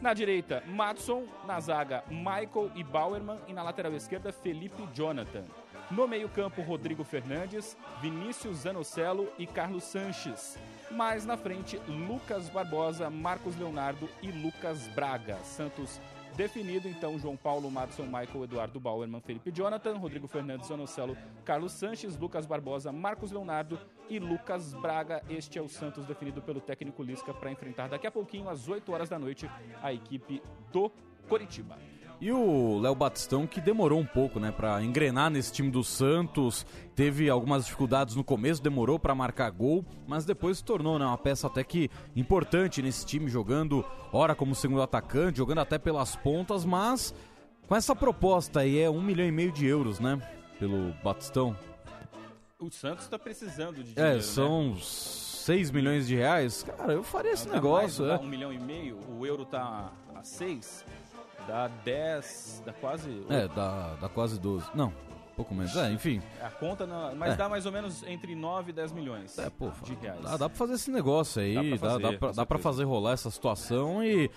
Na 0.00 0.14
direita, 0.14 0.62
Matson. 0.66 1.24
Na 1.46 1.60
zaga, 1.60 2.04
Michael 2.08 2.70
e 2.74 2.84
Bauerman. 2.84 3.38
E 3.46 3.52
na 3.52 3.62
lateral 3.62 3.92
esquerda, 3.94 4.32
Felipe 4.32 4.86
Jonathan. 4.94 5.44
No 5.90 6.06
meio-campo, 6.06 6.60
Rodrigo 6.60 7.02
Fernandes, 7.02 7.76
Vinícius 8.02 8.58
Zanocelo 8.58 9.32
e 9.38 9.46
Carlos 9.46 9.84
Sanches. 9.84 10.58
Mais 10.90 11.24
na 11.24 11.36
frente, 11.36 11.80
Lucas 11.88 12.50
Barbosa, 12.50 13.08
Marcos 13.08 13.56
Leonardo 13.56 14.08
e 14.22 14.30
Lucas 14.30 14.86
Braga. 14.88 15.36
Santos 15.38 15.98
Definido, 16.38 16.86
então, 16.86 17.18
João 17.18 17.36
Paulo, 17.36 17.68
Madison, 17.68 18.04
Michael, 18.04 18.44
Eduardo 18.44 18.78
Bauerman, 18.78 19.20
Felipe 19.20 19.50
Jonathan, 19.50 19.96
Rodrigo 19.96 20.28
Fernandes, 20.28 20.68
Zanocelo, 20.68 21.18
Carlos 21.44 21.72
Sanches, 21.72 22.16
Lucas 22.16 22.46
Barbosa, 22.46 22.92
Marcos 22.92 23.32
Leonardo 23.32 23.76
e 24.08 24.20
Lucas 24.20 24.72
Braga. 24.72 25.20
Este 25.28 25.58
é 25.58 25.62
o 25.62 25.68
Santos 25.68 26.06
definido 26.06 26.40
pelo 26.40 26.60
técnico 26.60 27.02
Lisca 27.02 27.34
para 27.34 27.50
enfrentar 27.50 27.88
daqui 27.88 28.06
a 28.06 28.10
pouquinho, 28.12 28.48
às 28.48 28.68
8 28.68 28.92
horas 28.92 29.08
da 29.08 29.18
noite, 29.18 29.50
a 29.82 29.92
equipe 29.92 30.40
do 30.72 30.92
Coritiba. 31.28 31.76
E 32.20 32.32
o 32.32 32.80
Léo 32.80 32.96
Batistão, 32.96 33.46
que 33.46 33.60
demorou 33.60 34.00
um 34.00 34.04
pouco, 34.04 34.40
né, 34.40 34.50
para 34.50 34.82
engrenar 34.82 35.30
nesse 35.30 35.52
time 35.52 35.70
do 35.70 35.84
Santos, 35.84 36.66
teve 36.96 37.30
algumas 37.30 37.64
dificuldades 37.64 38.16
no 38.16 38.24
começo, 38.24 38.60
demorou 38.60 38.98
para 38.98 39.14
marcar 39.14 39.48
gol, 39.50 39.84
mas 40.06 40.24
depois 40.24 40.58
se 40.58 40.64
tornou, 40.64 40.98
né, 40.98 41.06
uma 41.06 41.16
peça 41.16 41.46
até 41.46 41.62
que 41.62 41.88
importante 42.16 42.82
nesse 42.82 43.06
time, 43.06 43.28
jogando 43.28 43.84
ora 44.12 44.34
como 44.34 44.52
segundo 44.52 44.82
atacante, 44.82 45.38
jogando 45.38 45.60
até 45.60 45.78
pelas 45.78 46.16
pontas, 46.16 46.64
mas 46.64 47.14
com 47.68 47.76
essa 47.76 47.94
proposta 47.94 48.60
aí 48.60 48.80
é 48.80 48.90
um 48.90 49.00
milhão 49.00 49.26
e 49.26 49.30
meio 49.30 49.52
de 49.52 49.64
euros, 49.64 50.00
né, 50.00 50.20
pelo 50.58 50.92
Batistão. 51.04 51.56
O 52.58 52.68
Santos 52.72 53.04
está 53.04 53.16
precisando 53.16 53.76
de 53.84 53.92
é, 53.92 53.94
dinheiro, 53.94 54.18
É, 54.18 54.20
são 54.22 54.70
né? 54.70 54.78
6 54.80 55.70
milhões 55.70 56.08
de 56.08 56.16
reais. 56.16 56.64
Cara, 56.64 56.92
eu 56.92 57.04
faria 57.04 57.30
esse 57.30 57.46
Dá 57.46 57.54
negócio, 57.54 58.04
mais, 58.04 58.20
é. 58.20 58.24
Um 58.24 58.28
milhão 58.28 58.52
e 58.52 58.58
meio, 58.58 58.98
o 59.16 59.24
euro 59.24 59.44
tá 59.44 59.92
a 60.16 60.24
6, 60.24 60.84
dá 61.48 61.66
10, 61.84 62.62
dá 62.64 62.72
quase... 62.74 63.24
É, 63.30 63.48
dá, 63.48 63.94
dá 64.00 64.08
quase 64.08 64.38
12. 64.38 64.66
Não, 64.74 64.92
pouco 65.34 65.54
menos. 65.54 65.74
É, 65.76 65.90
enfim. 65.90 66.20
A 66.42 66.50
conta, 66.50 66.86
não, 66.86 67.14
mas 67.16 67.32
É. 67.32 67.36
dá 67.36 67.48
mais 67.48 67.66
ou 67.66 67.72
menos 67.72 68.02
entre 68.06 68.34
9 68.34 68.70
e 68.70 68.72
10 68.74 68.92
milhões 68.92 69.36
É, 69.38 69.48
pô, 69.50 69.70
de 69.82 69.94
reais. 69.94 70.20
Dá, 70.20 70.36
dá 70.36 70.48
pra 70.48 70.56
fazer 70.58 70.74
esse 70.74 70.90
negócio 70.90 71.42
aí, 71.42 71.54
Dá 71.54 71.62
pra 71.62 71.78
fazer, 71.78 72.02
dá, 72.02 72.12
pra, 72.18 72.32
dá 72.32 72.46
pra 72.46 72.58
fazer 72.58 72.84
rolar 72.84 73.12
essa 73.12 73.30
situação 73.30 74.04
e 74.04 74.30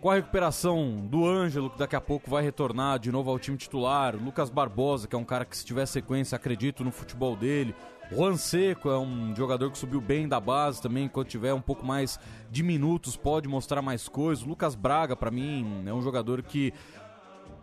com 0.00 0.10
a 0.10 0.14
recuperação 0.14 1.06
do 1.06 1.26
Ângelo, 1.26 1.68
que 1.70 1.78
daqui 1.78 1.94
a 1.94 2.00
pouco 2.00 2.28
vai 2.30 2.42
retornar 2.42 2.98
de 2.98 3.12
novo 3.12 3.30
ao 3.30 3.38
time 3.38 3.56
titular, 3.58 4.16
Lucas 4.16 4.48
Barbosa, 4.50 5.06
que 5.06 5.14
é 5.14 5.18
um 5.18 5.24
cara 5.24 5.44
que 5.44 5.54
se 5.56 5.64
tiver 5.64 5.84
sequência, 5.86 6.36
acredito 6.36 6.82
no 6.82 6.90
futebol 6.90 7.36
dele. 7.36 7.74
Juan 8.12 8.36
Seco 8.36 8.90
é 8.90 8.98
um 8.98 9.34
jogador 9.36 9.70
que 9.70 9.78
subiu 9.78 10.00
bem 10.00 10.26
da 10.26 10.40
base 10.40 10.82
também, 10.82 11.08
quando 11.08 11.28
tiver 11.28 11.54
um 11.54 11.60
pouco 11.60 11.86
mais 11.86 12.18
de 12.50 12.62
minutos 12.62 13.16
pode 13.16 13.46
mostrar 13.46 13.80
mais 13.80 14.08
coisas. 14.08 14.44
Lucas 14.44 14.74
Braga, 14.74 15.14
pra 15.14 15.30
mim, 15.30 15.84
é 15.86 15.94
um 15.94 16.02
jogador 16.02 16.42
que 16.42 16.74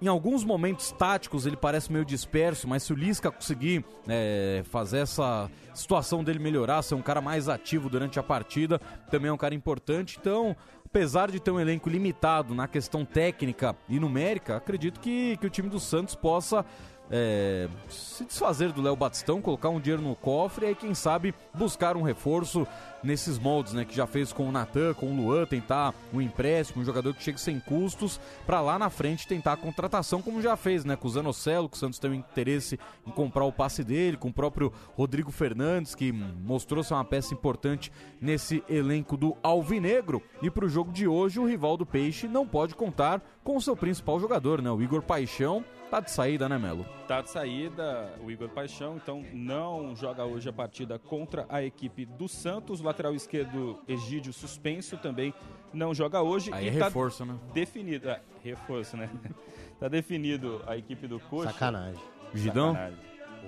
em 0.02 0.08
alguns 0.08 0.46
momentos 0.46 0.92
táticos 0.92 1.46
ele 1.46 1.58
parece 1.58 1.92
meio 1.92 2.06
disperso, 2.06 2.68
mas 2.68 2.84
se 2.84 2.94
o 2.94 2.96
Lisca 2.96 3.30
conseguir 3.30 3.84
é, 4.08 4.62
fazer 4.70 5.00
essa 5.00 5.50
situação 5.74 6.24
dele 6.24 6.40
melhorar, 6.40 6.82
ser 6.82 6.96
um 6.96 7.02
cara 7.02 7.20
mais 7.20 7.50
ativo 7.50 7.90
durante 7.90 8.18
a 8.18 8.24
partida, 8.24 8.80
também 9.10 9.30
é 9.30 9.34
um 9.34 9.38
cara 9.38 9.54
importante. 9.54 10.18
Então, 10.20 10.56
apesar 10.86 11.30
de 11.30 11.40
ter 11.40 11.52
um 11.52 11.60
elenco 11.60 11.90
limitado 11.90 12.56
na 12.56 12.68
questão 12.68 13.04
técnica 13.04 13.76
e 13.90 14.00
numérica, 14.00 14.58
acredito 14.58 15.00
que, 15.00 15.36
que 15.38 15.48
o 15.48 15.50
time 15.50 15.68
do 15.68 15.80
Santos 15.80 16.16
possa 16.16 16.64
é, 17.10 17.70
se 17.90 18.26
desfazer 18.26 18.72
do 18.72 18.82
Léo 18.82 18.96
Batistão, 18.96 19.42
colocar 19.42 19.70
um 19.70 19.80
dinheiro 19.80 20.02
no 20.02 20.16
cofre 20.16 20.66
e 20.66 20.70
aí, 20.70 20.76
quem 20.76 20.94
sabe, 20.94 21.34
buscar 21.54 21.96
um 21.96 22.02
reforço 22.02 22.68
nesses 23.04 23.40
moldes, 23.40 23.74
né? 23.74 23.86
Que 23.86 23.96
já 23.96 24.06
fez 24.06 24.34
com 24.34 24.48
o 24.48 24.52
Natan, 24.52 24.94
com 24.94 25.08
o 25.08 25.16
Luan, 25.16 25.46
tentar 25.46 25.94
um 26.14 26.22
empréstimo, 26.22 26.82
um 26.82 26.86
jogador 26.86 27.14
que 27.14 27.24
chegue 27.24 27.40
sem 27.40 27.60
custos, 27.60 28.20
para 28.46 28.60
lá 28.60 28.78
na 28.78 28.90
frente 28.90 29.28
tentar 29.28 29.54
a 29.54 29.58
contratação, 29.58 30.22
como 30.22 30.42
já 30.42 30.58
fez, 30.58 30.84
né? 30.84 30.96
Com 30.96 31.08
o 31.08 31.12
Zanocelo, 31.12 31.70
que 31.70 31.78
o 31.78 31.80
Santos 31.80 32.00
tem 32.00 32.12
um 32.12 32.16
interesse 32.16 32.80
em 33.06 33.12
comprar 33.12 33.46
o 33.46 33.52
passe 33.52 33.84
dele, 33.84 34.18
com 34.18 34.30
o 34.30 34.34
próprio 34.34 34.74
Rodrigo 34.96 35.32
Fernandes, 35.32 35.96
que 35.96 36.12
mostrou 36.12 36.84
ser 36.84 36.94
uma 36.94 37.06
peça 37.06 37.34
importante 37.34 37.92
nesse 38.20 38.64
elenco 38.68 39.16
do 39.16 39.38
Alvinegro. 39.42 40.22
E 40.42 40.50
pro 40.50 40.68
jogo 40.68 40.92
de 40.92 41.08
hoje, 41.08 41.40
o 41.40 41.48
rival 41.48 41.78
do 41.78 41.86
Peixe 41.86 42.28
não 42.28 42.46
pode 42.46 42.76
contar 42.76 43.22
com 43.44 43.56
o 43.56 43.62
seu 43.62 43.76
principal 43.76 44.20
jogador, 44.20 44.62
né? 44.62 44.70
O 44.70 44.82
Igor 44.82 45.02
Paixão. 45.02 45.64
Tá 45.90 46.02
de 46.02 46.12
saída, 46.12 46.50
né, 46.50 46.58
Melo? 46.58 46.86
Tá 47.08 47.22
de 47.22 47.30
saída 47.30 48.14
o 48.22 48.30
Igor 48.30 48.50
Paixão, 48.50 48.98
então 48.98 49.24
não 49.32 49.96
joga 49.96 50.26
hoje 50.26 50.50
a 50.50 50.54
partida 50.54 51.00
contra 51.00 51.46
a 51.48 51.64
equipe 51.64 52.06
do 52.06 52.28
Santos. 52.28 52.82
O 52.82 52.84
lateral 52.84 53.16
esquerdo 53.16 53.80
Egídio 53.88 54.34
suspenso 54.34 54.98
também 54.98 55.34
não 55.74 55.94
joga 55.94 56.22
hoje. 56.22 56.52
Aí 56.54 56.66
E 56.66 56.70
é 56.70 56.78
tá 56.78 56.86
reforço, 56.86 57.26
né? 57.26 57.36
Definido, 57.54 58.10
é, 58.10 58.20
reforço, 58.44 58.98
né? 58.98 59.10
tá 59.80 59.88
definido 59.88 60.62
a 60.68 60.76
equipe 60.76 61.08
do 61.08 61.20
Coxa. 61.22 61.52
Sacanagem. 61.54 62.02
Gidão? 62.34 62.74
Sacanagem. 62.74 63.08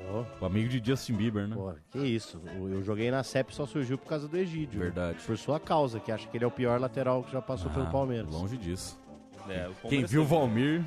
Pô, 0.10 0.26
O 0.42 0.46
amigo 0.46 0.70
de 0.70 0.82
Justin 0.86 1.14
Bieber, 1.16 1.46
né? 1.46 1.56
pô, 1.58 1.74
que 1.92 2.00
isso. 2.00 2.42
Eu 2.72 2.82
joguei 2.84 3.12
na 3.12 3.22
CEP 3.22 3.54
só 3.54 3.66
surgiu 3.66 3.98
por 3.98 4.08
causa 4.08 4.30
do 4.30 4.38
Egídio. 4.38 4.80
Verdade. 4.80 5.18
Por 5.26 5.38
sua 5.38 5.60
causa, 5.60 6.00
que 6.00 6.10
acha 6.10 6.26
que 6.30 6.38
ele 6.38 6.46
é 6.46 6.48
o 6.48 6.52
pior 6.52 6.80
lateral 6.80 7.22
que 7.22 7.34
já 7.34 7.42
passou 7.42 7.70
pelo 7.70 7.86
Ah, 7.88 7.92
Palmeiras. 7.92 8.34
Longe 8.34 8.56
disso. 8.56 8.98
É, 9.50 9.68
o 9.84 9.90
Quem 9.90 10.06
viu 10.06 10.22
o. 10.22 10.26
Valmir. 10.26 10.86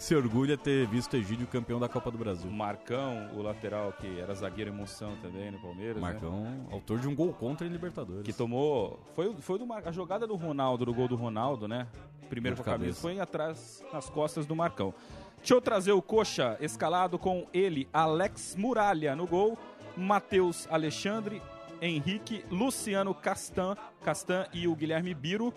Se 0.00 0.16
orgulha 0.16 0.56
ter 0.56 0.86
visto 0.86 1.14
Egídio 1.14 1.46
campeão 1.46 1.78
da 1.78 1.86
Copa 1.86 2.10
do 2.10 2.16
Brasil. 2.16 2.50
Marcão, 2.50 3.28
o 3.36 3.42
lateral 3.42 3.92
que 3.92 4.18
era 4.18 4.34
zagueiro 4.34 4.70
emoção 4.70 5.14
também 5.20 5.50
no 5.50 5.58
Palmeiras. 5.60 6.00
Marcão, 6.00 6.42
né? 6.42 6.66
autor 6.72 6.98
de 6.98 7.06
um 7.06 7.14
gol 7.14 7.34
contra 7.34 7.66
em 7.66 7.70
Libertadores. 7.70 8.22
Que 8.24 8.32
tomou. 8.32 8.98
Foi, 9.14 9.34
foi 9.40 9.58
do, 9.58 9.70
a 9.70 9.92
jogada 9.92 10.26
do 10.26 10.34
Ronaldo, 10.36 10.86
do 10.86 10.94
gol 10.94 11.06
do 11.06 11.16
Ronaldo, 11.16 11.68
né? 11.68 11.86
Primeiro 12.30 12.56
com 12.56 12.62
a 12.62 12.64
camisa, 12.64 12.98
foi 12.98 13.20
atrás, 13.20 13.84
nas 13.92 14.08
costas 14.08 14.46
do 14.46 14.56
Marcão. 14.56 14.94
Deixa 15.36 15.52
eu 15.52 15.60
trazer 15.60 15.92
o 15.92 16.00
Coxa 16.00 16.56
escalado 16.60 17.18
com 17.18 17.46
ele, 17.52 17.86
Alex 17.92 18.56
Muralha 18.56 19.14
no 19.14 19.26
gol, 19.26 19.58
Matheus 19.96 20.66
Alexandre, 20.70 21.42
Henrique, 21.80 22.42
Luciano 22.50 23.14
Castan, 23.14 23.76
Castan 24.02 24.46
e 24.52 24.66
o 24.66 24.74
Guilherme 24.74 25.12
Biro. 25.12 25.52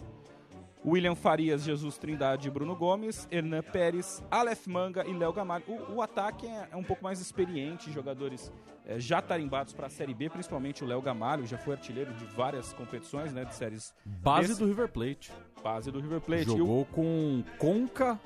William 0.86 1.15
Farias, 1.15 1.63
Jesus 1.63 1.97
Trindade 1.97 2.47
e 2.47 2.51
Bruno 2.51 2.75
Gomes, 2.75 3.27
Hernan 3.31 3.61
Pérez, 3.61 4.21
Aleph 4.29 4.67
Manga 4.67 5.05
e 5.07 5.13
Léo 5.13 5.31
Gamalho. 5.31 5.63
O, 5.67 5.95
o, 5.95 6.01
ataque 6.01 6.45
é, 6.45 6.67
é, 6.71 6.75
um 6.75 6.84
pouco 6.84 7.03
mais 7.03 7.21
experiente, 7.21 7.91
jogadores 7.91 8.51
é, 8.86 8.99
já 8.99 9.21
tarimbados 9.21 9.73
para 9.73 9.88
a 9.88 9.89
Série 9.89 10.13
B, 10.13 10.29
principalmente 10.29 10.84
o 10.84 10.88
Léo 10.88 11.01
Gamalho, 11.01 11.45
já 11.45 11.57
foi 11.57 11.73
artilheiro 11.73 12.13
de 12.13 12.25
várias 12.25 12.73
competições, 12.73 13.31
né, 13.31 13.45
de 13.45 13.55
séries 13.55 13.93
Base 14.05 14.51
Esse, 14.51 14.59
do 14.59 14.67
River 14.67 14.89
Plate. 14.89 15.31
Base 15.63 15.89
do 15.89 15.99
River 15.99 16.19
Plate. 16.19 16.45
Jogou 16.45 16.81
o... 16.81 16.86
com 16.86 17.43
Conca 17.57 18.19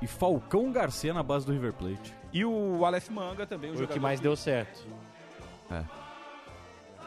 e 0.00 0.06
Falcão 0.06 0.72
Garcia 0.72 1.12
na 1.12 1.22
base 1.22 1.44
do 1.46 1.52
River 1.52 1.74
Plate. 1.74 2.14
E 2.32 2.44
o 2.44 2.84
Aleph 2.84 3.10
Manga 3.10 3.46
também, 3.46 3.70
o 3.70 3.74
Foi 3.74 3.84
o 3.84 3.88
que 3.88 4.00
mais 4.00 4.18
que... 4.18 4.24
deu 4.24 4.34
certo. 4.34 4.86
É. 5.70 5.84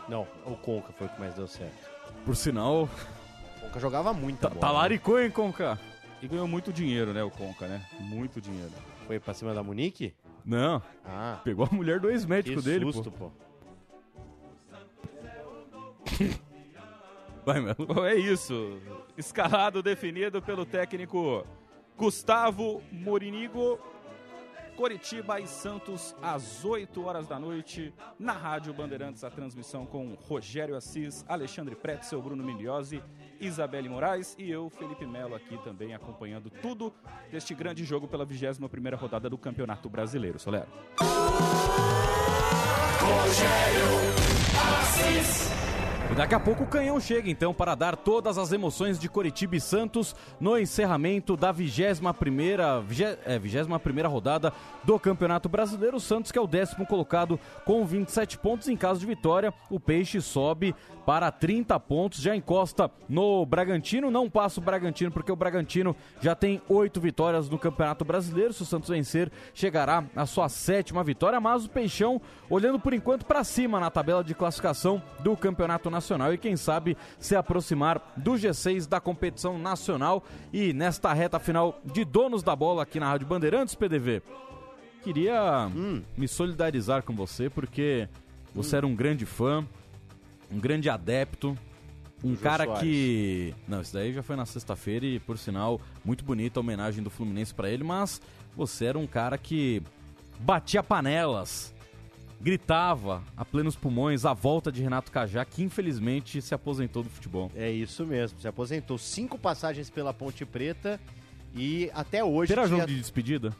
Não, 0.07 0.27
o 0.45 0.55
Conca 0.55 0.93
foi 0.93 1.07
o 1.07 1.09
que 1.09 1.19
mais 1.19 1.33
deu 1.33 1.47
certo. 1.47 1.89
Por 2.23 2.35
sinal, 2.35 2.87
Conca 3.75 3.79
jogava 3.79 4.13
muito. 4.13 4.39
Tá, 4.39 4.49
talaricou, 4.49 5.19
hein, 5.19 5.29
Conca? 5.29 5.77
E 6.21 6.27
ganhou 6.27 6.47
muito 6.47 6.71
dinheiro, 6.71 7.13
né, 7.13 7.23
o 7.23 7.29
Conca, 7.29 7.67
né? 7.67 7.85
Muito 7.99 8.39
dinheiro. 8.39 8.71
Foi 9.05 9.19
pra 9.19 9.33
cima 9.33 9.53
da 9.53 9.61
Munique? 9.61 10.15
Não. 10.45 10.81
Ah. 11.03 11.41
Pegou 11.43 11.67
a 11.69 11.75
mulher 11.75 11.99
do 11.99 12.09
ex-médico 12.09 12.61
dele, 12.61 12.85
susto, 12.91 13.11
pô. 13.11 13.29
pô. 13.29 13.31
Vai, 17.45 17.59
mano. 17.59 17.75
É 18.05 18.15
isso. 18.15 18.79
Escalado 19.17 19.83
definido 19.83 20.41
pelo 20.41 20.65
técnico 20.65 21.45
Gustavo 21.97 22.81
Morinigo. 22.91 23.77
Coritiba 24.75 25.39
e 25.39 25.47
Santos 25.47 26.13
às 26.21 26.65
8 26.65 27.01
horas 27.05 27.27
da 27.27 27.39
noite 27.39 27.93
na 28.19 28.33
Rádio 28.33 28.73
Bandeirantes 28.73 29.23
a 29.23 29.29
transmissão 29.29 29.85
com 29.85 30.15
Rogério 30.15 30.75
Assis, 30.75 31.23
Alexandre 31.29 31.75
Pretzel, 31.75 32.21
Bruno 32.21 32.43
Migliozzi, 32.43 33.01
Isabelle 33.45 33.87
Moraes 33.89 34.35
e 34.37 34.49
eu, 34.49 34.69
Felipe 34.69 35.05
Melo 35.05 35.35
aqui 35.35 35.57
também 35.63 35.93
acompanhando 35.93 36.49
tudo 36.49 36.93
deste 37.31 37.53
grande 37.53 37.83
jogo 37.83 38.07
pela 38.07 38.25
21ª 38.25 38.95
rodada 38.95 39.29
do 39.29 39.37
Campeonato 39.37 39.89
Brasileiro. 39.89 40.39
Solero. 40.39 40.67
Rogério 42.99 43.85
Assis. 44.81 45.64
E 46.11 46.13
daqui 46.13 46.35
a 46.35 46.39
pouco 46.39 46.63
o 46.63 46.67
canhão 46.67 46.99
chega 46.99 47.29
então 47.29 47.53
para 47.53 47.73
dar 47.73 47.95
todas 47.97 48.37
as 48.37 48.51
emoções 48.51 48.99
de 48.99 49.09
Coritiba 49.09 49.55
e 49.55 49.59
Santos 49.59 50.15
no 50.39 50.57
encerramento 50.57 51.35
da 51.35 51.51
21 51.51 52.13
primeira, 52.13 52.83
é, 53.25 53.39
21 53.39 53.79
primeira 53.79 54.07
rodada 54.07 54.53
do 54.83 54.99
Campeonato 54.99 55.49
Brasileiro. 55.49 55.97
O 55.97 55.99
Santos 55.99 56.31
que 56.31 56.37
é 56.37 56.41
o 56.41 56.47
décimo 56.47 56.85
colocado 56.85 57.39
com 57.65 57.83
27 57.85 58.37
pontos 58.37 58.67
em 58.67 58.77
caso 58.77 58.99
de 58.99 59.05
vitória. 59.05 59.53
O 59.69 59.79
Peixe 59.79 60.21
sobe 60.21 60.75
para 61.05 61.31
30 61.31 61.79
pontos, 61.79 62.19
já 62.19 62.35
encosta 62.35 62.89
no 63.07 63.45
Bragantino, 63.45 64.09
não 64.09 64.29
passa 64.29 64.59
o 64.59 64.63
Bragantino 64.63 65.11
porque 65.11 65.31
o 65.31 65.35
Bragantino 65.35 65.95
já 66.21 66.33
tem 66.35 66.61
8 66.69 66.99
vitórias 67.01 67.49
no 67.49 67.59
Campeonato 67.59 68.05
Brasileiro. 68.05 68.53
Se 68.53 68.61
o 68.61 68.65
Santos 68.65 68.89
vencer, 68.89 69.31
chegará 69.53 70.03
à 70.15 70.25
sua 70.25 70.49
sétima 70.49 71.03
vitória, 71.03 71.41
mas 71.41 71.65
o 71.65 71.69
Peixão 71.69 72.21
olhando 72.49 72.79
por 72.79 72.93
enquanto 72.93 73.25
para 73.25 73.43
cima 73.43 73.79
na 73.79 73.89
tabela 73.89 74.23
de 74.23 74.33
classificação 74.33 75.01
do 75.19 75.35
Campeonato 75.35 75.94
Nacional 75.95 76.33
e 76.33 76.37
quem 76.37 76.57
sabe 76.57 76.97
se 77.17 77.35
aproximar 77.35 78.13
do 78.17 78.33
G6 78.33 78.87
da 78.87 78.99
competição 78.99 79.57
nacional. 79.57 80.23
E 80.51 80.73
nesta 80.73 81.13
reta 81.13 81.39
final 81.39 81.79
de 81.85 82.03
donos 82.03 82.43
da 82.43 82.55
bola 82.55 82.83
aqui 82.83 82.99
na 82.99 83.07
Rádio 83.07 83.27
Bandeirantes, 83.27 83.75
PDV, 83.75 84.21
queria 85.01 85.67
hum. 85.73 86.01
me 86.17 86.27
solidarizar 86.27 87.03
com 87.03 87.15
você 87.15 87.49
porque 87.49 88.09
você 88.53 88.75
hum. 88.75 88.77
era 88.77 88.87
um 88.87 88.95
grande 88.95 89.25
fã, 89.25 89.65
um 90.51 90.59
grande 90.59 90.89
adepto, 90.89 91.57
um 92.23 92.35
cara 92.35 92.65
que. 92.79 93.53
Não, 93.67 93.81
isso 93.81 93.93
daí 93.93 94.13
já 94.13 94.23
foi 94.23 94.35
na 94.35 94.45
sexta-feira 94.45 95.05
e, 95.05 95.19
por 95.19 95.37
sinal, 95.37 95.79
muito 96.03 96.25
bonita 96.25 96.59
a 96.59 96.61
homenagem 96.61 97.03
do 97.03 97.09
Fluminense 97.09 97.53
para 97.53 97.69
ele, 97.69 97.83
mas 97.83 98.21
você 98.55 98.85
era 98.85 98.97
um 98.97 99.05
cara 99.05 99.37
que 99.37 99.81
batia 100.39 100.81
panelas 100.81 101.74
gritava 102.39 103.23
a 103.35 103.43
plenos 103.43 103.75
pulmões 103.75 104.25
a 104.25 104.33
volta 104.33 104.71
de 104.71 104.81
Renato 104.81 105.11
Cajá, 105.11 105.43
que 105.45 105.63
infelizmente 105.63 106.41
se 106.41 106.53
aposentou 106.53 107.03
do 107.03 107.09
futebol. 107.09 107.51
É 107.55 107.69
isso 107.69 108.05
mesmo, 108.05 108.39
se 108.39 108.47
aposentou. 108.47 108.97
Cinco 108.97 109.37
passagens 109.37 109.89
pela 109.89 110.13
Ponte 110.13 110.45
Preta 110.45 110.99
e 111.55 111.89
até 111.93 112.23
hoje. 112.23 112.49
Terá 112.49 112.67
tinha... 112.67 112.77
jogo 112.77 112.87
de 112.87 112.99
despedida? 112.99 113.55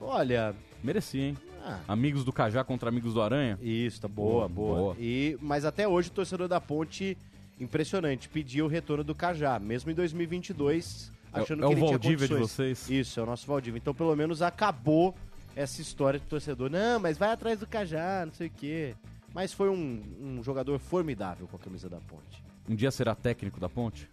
Olha. 0.00 0.54
Merecia, 0.82 1.28
hein? 1.28 1.36
Ah. 1.64 1.80
Amigos 1.88 2.24
do 2.24 2.32
Cajá 2.32 2.62
contra 2.62 2.90
amigos 2.90 3.14
do 3.14 3.22
Aranha? 3.22 3.58
Isso, 3.62 4.00
tá 4.00 4.08
boa, 4.08 4.46
boa. 4.48 4.76
boa. 4.76 4.96
E, 4.98 5.38
mas 5.40 5.64
até 5.64 5.88
hoje 5.88 6.10
o 6.10 6.12
torcedor 6.12 6.46
da 6.46 6.60
Ponte, 6.60 7.16
impressionante, 7.58 8.28
pediu 8.28 8.66
o 8.66 8.68
retorno 8.68 9.02
do 9.02 9.14
Cajá, 9.14 9.58
mesmo 9.58 9.90
em 9.90 9.94
2022, 9.94 11.10
achando 11.32 11.62
é, 11.62 11.64
é 11.64 11.68
que 11.68 11.74
ele 11.74 11.86
tinha 11.86 11.98
condições. 11.98 12.20
É 12.20 12.24
o 12.26 12.28
Valdívia 12.28 12.28
de 12.28 12.34
vocês? 12.34 12.90
Isso, 12.90 13.18
é 13.18 13.22
o 13.22 13.26
nosso 13.26 13.46
Valdívia. 13.46 13.78
Então 13.78 13.94
pelo 13.94 14.14
menos 14.14 14.42
acabou 14.42 15.14
essa 15.56 15.80
história 15.80 16.18
do 16.18 16.26
torcedor. 16.26 16.70
Não, 16.70 16.98
mas 17.00 17.18
vai 17.18 17.30
atrás 17.30 17.58
do 17.58 17.66
Cajá, 17.66 18.24
não 18.26 18.32
sei 18.32 18.48
o 18.48 18.50
quê. 18.50 18.94
Mas 19.32 19.52
foi 19.52 19.68
um, 19.68 20.02
um 20.20 20.42
jogador 20.42 20.78
formidável 20.78 21.48
com 21.48 21.56
a 21.56 21.58
camisa 21.58 21.88
da 21.88 21.98
Ponte. 21.98 22.42
Um 22.68 22.74
dia 22.74 22.90
será 22.90 23.14
técnico 23.14 23.58
da 23.60 23.68
Ponte? 23.68 24.08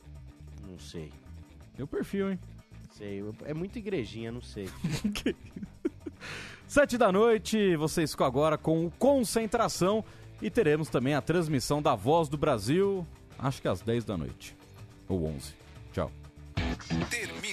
Não 0.67 0.79
sei. 0.79 1.11
Tem 1.75 1.83
o 1.83 1.87
perfil, 1.87 2.31
hein? 2.31 2.39
Sei. 2.97 3.23
É 3.45 3.53
muito 3.53 3.77
igrejinha, 3.77 4.31
não 4.31 4.41
sei. 4.41 4.67
Sete 6.67 6.97
da 6.97 7.11
noite, 7.11 7.75
vocês 7.75 8.11
ficam 8.11 8.25
agora 8.25 8.57
com 8.57 8.89
concentração 8.91 10.03
e 10.41 10.49
teremos 10.49 10.89
também 10.89 11.13
a 11.13 11.21
transmissão 11.21 11.81
da 11.81 11.95
Voz 11.95 12.29
do 12.29 12.37
Brasil, 12.37 13.05
acho 13.37 13.61
que 13.61 13.67
às 13.67 13.81
10 13.81 14.05
da 14.05 14.17
noite. 14.17 14.55
Ou 15.07 15.25
11. 15.25 15.53
Tchau. 15.91 16.11
Termina 17.09 17.51